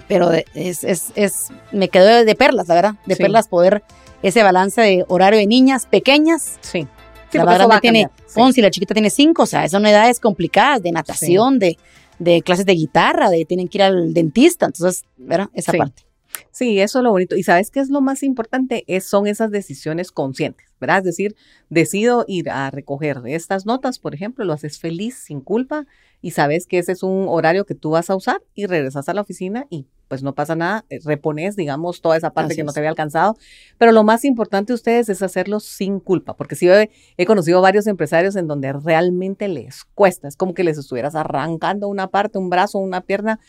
pero 0.07 0.31
es, 0.31 0.83
es, 0.83 1.11
es, 1.15 1.49
me 1.71 1.89
quedó 1.89 2.23
de 2.23 2.35
perlas, 2.35 2.67
la 2.67 2.75
verdad, 2.75 2.95
de 3.05 3.15
perlas 3.15 3.47
poder 3.47 3.83
ese 4.21 4.43
balance 4.43 4.81
de 4.81 5.05
horario 5.07 5.39
de 5.39 5.47
niñas 5.47 5.85
pequeñas. 5.85 6.57
Sí. 6.61 6.87
la 7.33 7.43
grande 7.45 7.79
tiene 7.81 8.09
11 8.35 8.59
y 8.59 8.63
la 8.63 8.71
chiquita 8.71 8.93
tiene 8.93 9.09
5, 9.09 9.43
o 9.43 9.45
sea, 9.45 9.67
son 9.69 9.85
edades 9.85 10.19
complicadas 10.19 10.81
de 10.81 10.91
natación, 10.91 11.59
de, 11.59 11.77
de 12.19 12.41
clases 12.41 12.65
de 12.65 12.73
guitarra, 12.73 13.29
de 13.29 13.45
tienen 13.45 13.67
que 13.67 13.77
ir 13.77 13.83
al 13.83 14.13
dentista, 14.13 14.65
entonces, 14.65 15.03
¿verdad? 15.17 15.49
Esa 15.53 15.73
parte. 15.73 16.03
Sí, 16.51 16.79
eso 16.79 16.99
es 16.99 17.03
lo 17.03 17.11
bonito. 17.11 17.35
¿Y 17.35 17.43
sabes 17.43 17.71
qué 17.71 17.79
es 17.79 17.89
lo 17.89 18.01
más 18.01 18.23
importante? 18.23 18.83
Es, 18.87 19.05
son 19.05 19.27
esas 19.27 19.51
decisiones 19.51 20.11
conscientes, 20.11 20.67
¿verdad? 20.79 20.99
Es 20.99 21.03
decir, 21.05 21.35
decido 21.69 22.25
ir 22.27 22.49
a 22.49 22.71
recoger 22.71 23.21
estas 23.25 23.65
notas, 23.65 23.99
por 23.99 24.13
ejemplo, 24.13 24.45
lo 24.45 24.53
haces 24.53 24.79
feliz, 24.79 25.15
sin 25.15 25.41
culpa, 25.41 25.85
y 26.21 26.31
sabes 26.31 26.67
que 26.67 26.79
ese 26.79 26.91
es 26.93 27.03
un 27.03 27.27
horario 27.27 27.65
que 27.65 27.75
tú 27.75 27.91
vas 27.91 28.09
a 28.09 28.15
usar 28.15 28.41
y 28.53 28.65
regresas 28.65 29.09
a 29.09 29.13
la 29.13 29.21
oficina 29.21 29.65
y 29.69 29.87
pues 30.07 30.23
no 30.23 30.35
pasa 30.35 30.55
nada, 30.55 30.85
eh, 30.89 30.99
repones, 31.03 31.55
digamos, 31.55 32.01
toda 32.01 32.17
esa 32.17 32.31
parte 32.31 32.55
que 32.55 32.63
no 32.63 32.71
te 32.71 32.79
había 32.79 32.89
alcanzado. 32.89 33.35
Pero 33.77 33.91
lo 33.91 34.03
más 34.03 34.23
importante 34.23 34.71
de 34.71 34.75
ustedes 34.75 35.09
es 35.09 35.21
hacerlo 35.21 35.59
sin 35.59 35.99
culpa, 35.99 36.35
porque 36.35 36.55
sí 36.55 36.67
he, 36.67 36.91
he, 37.17 37.25
conocido 37.25 37.61
varios 37.61 37.87
empresarios 37.87 38.35
en 38.35 38.47
donde 38.47 38.71
realmente 38.73 39.47
les 39.47 39.83
cuesta, 39.83 40.27
es 40.27 40.37
como 40.37 40.53
que 40.53 40.63
les 40.63 40.77
estuvieras 40.77 41.15
arrancando 41.15 41.87
una 41.87 42.07
parte, 42.07 42.37
un 42.37 42.49
brazo, 42.49 42.77
una 42.77 43.01
pierna, 43.01 43.39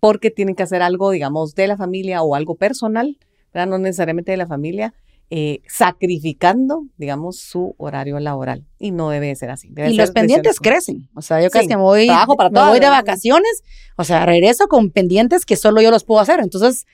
porque 0.00 0.30
tienen 0.30 0.54
que 0.54 0.62
hacer 0.62 0.82
algo, 0.82 1.10
digamos, 1.10 1.54
de 1.54 1.66
la 1.66 1.76
familia 1.76 2.22
o 2.22 2.34
algo 2.34 2.56
personal, 2.56 3.18
¿verdad? 3.52 3.68
no 3.68 3.78
necesariamente 3.78 4.32
de 4.32 4.36
la 4.36 4.46
familia, 4.46 4.94
eh, 5.28 5.60
sacrificando, 5.66 6.86
digamos, 6.98 7.40
su 7.40 7.74
horario 7.78 8.20
laboral. 8.20 8.64
Y 8.78 8.92
no 8.92 9.10
debe 9.10 9.34
ser 9.34 9.50
así. 9.50 9.72
y 9.76 9.94
los 9.94 10.12
pendientes 10.12 10.60
crecen. 10.60 11.08
O 11.14 11.22
sea, 11.22 11.42
yo 11.42 11.50
casi 11.50 11.66
que 11.66 11.76
me 11.76 11.82
voy, 11.82 12.06
para 12.36 12.68
voy 12.68 12.78
de 12.78 12.88
vacaciones, 12.88 13.64
o 13.96 14.04
sea, 14.04 14.24
regreso 14.24 14.68
con 14.68 14.90
pendientes 14.90 15.44
que 15.44 15.56
solo 15.56 15.80
yo 15.80 15.90
los 15.90 16.04
puedo 16.04 16.20
hacer. 16.20 16.38
Entonces, 16.40 16.86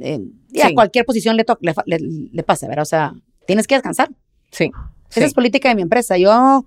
eh, 0.00 0.20
a 0.62 0.74
cualquier 0.74 1.04
posición 1.04 1.36
le, 1.36 1.46
le, 1.60 1.98
le, 2.32 2.42
pasa, 2.42 2.66
¿verdad? 2.66 2.82
O 2.82 2.86
sea, 2.86 3.14
tienes 3.46 3.68
que 3.68 3.76
descansar. 3.76 4.10
Sí. 4.50 4.70
Esa 5.10 5.24
es 5.24 5.34
política 5.34 5.68
de 5.68 5.76
mi 5.76 5.82
empresa. 5.82 6.18
Yo 6.18 6.66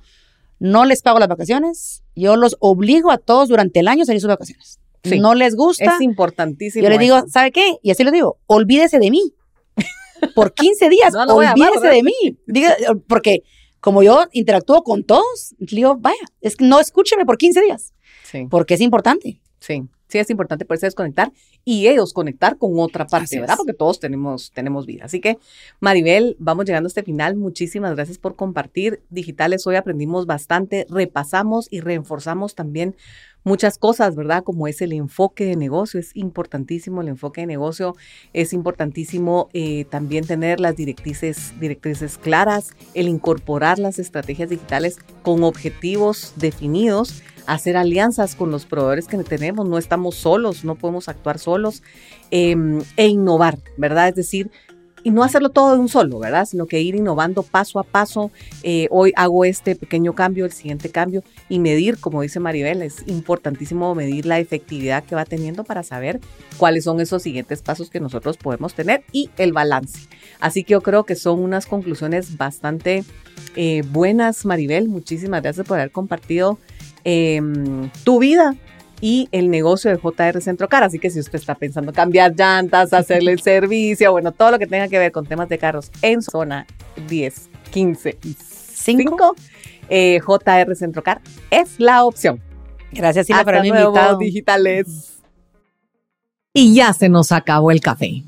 no 0.60 0.86
les 0.86 1.02
pago 1.02 1.20
las 1.20 1.28
vacaciones, 1.28 2.04
yo 2.16 2.38
los 2.38 2.56
obligo 2.60 3.12
a 3.12 3.18
todos 3.18 3.50
durante 3.50 3.82
el 3.82 3.90
año 3.90 4.04
a 4.04 4.06
salir 4.06 4.22
sus 4.22 4.30
vacaciones. 4.30 4.80
No 5.04 5.34
les 5.34 5.56
gusta. 5.56 5.96
Es 5.96 6.02
importantísimo. 6.02 6.84
Yo 6.84 6.90
les 6.90 7.00
digo, 7.00 7.24
¿sabe 7.28 7.52
qué? 7.52 7.78
Y 7.82 7.92
así 7.92 8.04
les 8.04 8.14
digo, 8.14 8.38
olvídese 8.46 9.00
de 9.00 9.10
mí 9.10 9.34
por 10.36 10.54
15 10.54 10.90
días, 10.90 11.14
no, 11.14 11.36
olvídese 11.36 11.88
de 11.88 12.04
mí. 12.04 12.38
Diga, 12.46 12.76
porque 13.08 13.44
como 13.80 14.04
yo 14.04 14.26
interactúo 14.32 14.84
con 14.84 15.04
todos, 15.04 15.56
digo, 15.58 15.98
vaya, 15.98 16.24
es 16.40 16.56
que 16.56 16.66
no 16.66 16.80
escúcheme 16.80 17.26
por 17.26 17.38
15 17.38 17.62
días. 17.62 17.94
Sí. 18.24 18.48
Porque 18.50 18.76
es 18.76 18.82
importante. 18.82 19.42
Sí, 19.60 19.84
sí 20.08 20.18
es 20.20 20.30
importante 20.30 20.66
poderse 20.66 20.88
desconectar 20.88 21.32
y 21.64 21.88
ellos 21.88 22.14
conectar 22.14 22.58
con 22.58 22.80
otra 22.80 23.06
parte, 23.06 23.40
¿verdad? 23.40 23.56
Porque 23.58 23.74
todos 23.74 24.00
tenemos, 24.00 24.52
tenemos 24.52 24.86
vida. 24.86 25.06
Así 25.06 25.22
que, 25.22 25.38
Maribel, 25.80 26.36
vamos 26.40 26.66
llegando 26.66 26.88
a 26.88 26.90
este 26.90 27.04
final. 27.04 27.36
Muchísimas 27.36 27.96
gracias 27.96 28.18
por 28.18 28.36
compartir. 28.36 29.02
Digitales, 29.10 29.66
hoy 29.68 29.76
aprendimos 29.76 30.26
bastante, 30.26 30.88
repasamos 30.90 31.68
y 31.70 31.82
reforzamos 31.82 32.56
también 32.56 32.96
muchas 33.44 33.78
cosas, 33.78 34.16
¿verdad? 34.16 34.44
Como 34.44 34.68
es 34.68 34.82
el 34.82 34.94
enfoque 34.94 35.46
de 35.46 35.56
negocio, 35.56 36.00
es 36.00 36.16
importantísimo 36.16 37.02
el 37.02 37.08
enfoque 37.08 37.42
de 37.42 37.48
negocio, 37.48 37.96
es 38.34 38.54
importantísimo 38.54 39.50
eh, 39.54 39.86
también 39.86 40.26
tener 40.26 40.60
las 40.60 40.76
directrices, 40.76 41.54
directrices 41.60 42.18
claras, 42.18 42.72
el 42.94 43.08
incorporar 43.08 43.80
las 43.80 44.00
estrategias 44.00 44.50
digitales 44.50 45.00
con 45.24 45.44
objetivos 45.44 46.34
definidos, 46.38 47.24
hacer 47.48 47.78
alianzas 47.78 48.36
con 48.36 48.52
los 48.52 48.66
proveedores 48.66 49.08
que 49.08 49.18
tenemos, 49.24 49.68
no 49.68 49.78
estamos 49.78 50.16
solos, 50.16 50.64
no 50.64 50.76
podemos 50.76 51.10
actuar 51.10 51.40
solos, 51.40 51.84
em, 52.30 52.82
e 52.98 53.08
innovar, 53.08 53.58
¿verdad? 53.78 54.10
Es 54.10 54.16
decir, 54.16 54.52
y 55.04 55.12
no 55.12 55.24
hacerlo 55.24 55.50
todo 55.50 55.74
de 55.74 55.80
un 55.80 55.90
solo, 55.90 56.20
¿verdad? 56.20 56.46
Sino 56.46 56.66
que 56.66 56.82
ir 56.82 56.96
innovando 56.96 57.44
paso 57.44 57.80
a 57.80 57.84
paso. 57.84 58.32
Eh, 58.64 58.88
hoy 58.92 59.14
hago 59.16 59.46
este 59.46 59.76
pequeño 59.76 60.14
cambio, 60.14 60.46
el 60.46 60.52
siguiente 60.52 60.90
cambio 60.90 61.24
y 61.50 61.60
medir, 61.60 61.98
como 61.98 62.22
dice 62.22 62.40
Maribel, 62.40 62.82
es 62.82 63.04
importantísimo 63.08 63.94
medir 63.96 64.26
la 64.26 64.40
efectividad 64.40 65.04
que 65.04 65.16
va 65.16 65.26
teniendo 65.26 65.64
para 65.64 65.84
saber 65.84 66.20
cuáles 66.58 66.84
son 66.84 67.00
esos 67.00 67.24
siguientes 67.24 67.62
pasos 67.62 67.90
que 67.90 68.00
nosotros 68.00 68.38
podemos 68.38 68.74
tener 68.74 69.04
y 69.12 69.30
el 69.38 69.54
balance. 69.54 70.08
Así 70.40 70.64
que 70.64 70.74
yo 70.74 70.82
creo 70.82 71.06
que 71.06 71.16
son 71.16 71.40
unas 71.40 71.66
conclusiones 71.66 72.38
bastante 72.38 73.04
eh, 73.56 73.84
buenas, 73.92 74.46
Maribel. 74.46 74.88
Muchísimas 74.88 75.42
gracias 75.42 75.68
por 75.68 75.78
haber 75.78 75.92
compartido 75.92 76.60
em, 77.04 77.90
tu 78.04 78.20
vida 78.20 78.56
y 79.02 79.28
el 79.32 79.50
negocio 79.50 79.92
de 79.92 79.98
JR 79.98 80.40
Centrocar. 80.42 80.84
Así 80.84 81.00
que 81.00 81.10
si 81.10 81.20
usted 81.20 81.40
está 81.40 81.56
pensando 81.56 81.92
cambiar 81.92 82.34
llantas, 82.36 82.94
hacerle 82.94 83.34
el 83.34 83.40
servicio, 83.42 84.12
bueno, 84.12 84.32
todo 84.32 84.52
lo 84.52 84.60
que 84.60 84.68
tenga 84.68 84.88
que 84.88 85.00
ver 85.00 85.12
con 85.12 85.26
temas 85.26 85.50
de 85.50 85.58
carros 85.58 85.92
en 86.02 86.22
zona 86.22 86.66
10, 87.10 87.50
15 87.72 88.18
y 88.24 88.36
5, 88.40 89.36
eh, 89.90 90.20
JR 90.26 90.76
Centrocar 90.76 91.22
es 91.50 91.80
la 91.80 92.06
opción. 92.06 92.42
Gracias, 92.92 93.28
Silvia, 93.28 93.44
por 93.44 93.56
haberme 93.56 93.82
invitado. 93.82 94.18
digitales. 94.18 95.22
Y 96.54 96.76
ya 96.76 96.94
se 96.94 97.10
nos 97.10 97.32
acabó 97.32 97.72
el 97.72 97.80
café. 97.80 98.24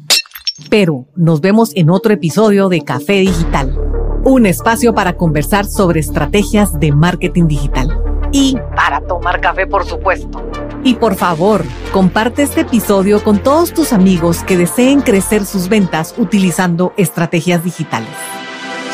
Pero 0.69 1.07
nos 1.15 1.41
vemos 1.41 1.71
en 1.75 1.89
otro 1.89 2.13
episodio 2.13 2.69
de 2.69 2.81
Café 2.81 3.13
Digital, 3.13 3.75
un 4.23 4.45
espacio 4.45 4.93
para 4.93 5.17
conversar 5.17 5.65
sobre 5.65 5.99
estrategias 5.99 6.79
de 6.79 6.91
marketing 6.91 7.47
digital. 7.47 8.03
Y 8.31 8.55
para 8.75 9.01
tomar 9.01 9.41
café, 9.41 9.67
por 9.67 9.85
supuesto. 9.85 10.41
Y 10.83 10.95
por 10.95 11.15
favor, 11.15 11.63
comparte 11.91 12.43
este 12.43 12.61
episodio 12.61 13.23
con 13.23 13.39
todos 13.41 13.73
tus 13.73 13.93
amigos 13.93 14.43
que 14.43 14.57
deseen 14.57 15.01
crecer 15.01 15.45
sus 15.45 15.69
ventas 15.69 16.13
utilizando 16.17 16.93
estrategias 16.97 17.63
digitales. 17.63 18.09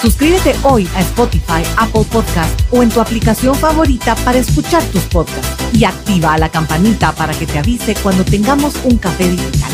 Suscríbete 0.02 0.56
hoy 0.64 0.88
a 0.96 1.02
Spotify, 1.02 1.62
Apple 1.78 2.06
Podcast 2.10 2.60
o 2.72 2.84
en 2.84 2.90
tu 2.90 3.02
aplicación 3.02 3.54
favorita 3.56 4.16
para 4.24 4.38
escuchar 4.38 4.82
tus 4.86 5.02
podcasts 5.04 5.58
y 5.74 5.84
activa 5.84 6.38
la 6.38 6.48
campanita 6.48 7.12
para 7.12 7.34
que 7.34 7.46
te 7.46 7.60
avise 7.60 7.96
cuando 7.96 8.24
tengamos 8.24 8.76
un 8.86 8.98
café 8.98 9.30
digital. 9.30 9.72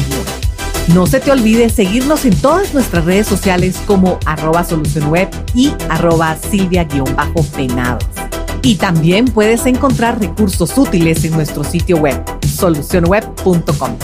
No 0.93 1.07
se 1.07 1.19
te 1.19 1.31
olvide 1.31 1.69
seguirnos 1.69 2.25
en 2.25 2.35
todas 2.35 2.73
nuestras 2.73 3.05
redes 3.05 3.27
sociales 3.27 3.81
como 3.87 4.19
arroba 4.25 4.63
solucionweb 4.63 5.29
y 5.55 5.71
arroba 5.89 6.37
silvia-penados. 6.37 8.05
Y 8.65 8.77
también 8.77 9.25
puedes 9.25 9.67
encontrar 9.67 10.19
recursos 10.19 10.75
útiles 10.75 11.23
en 11.23 11.33
nuestro 11.33 11.63
sitio 11.63 11.97
web, 11.97 12.19
solucionweb.com. 12.47 13.95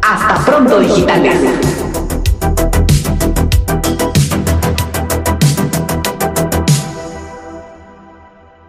Hasta 0.00 0.44
pronto, 0.44 0.78
digitales. 0.78 1.34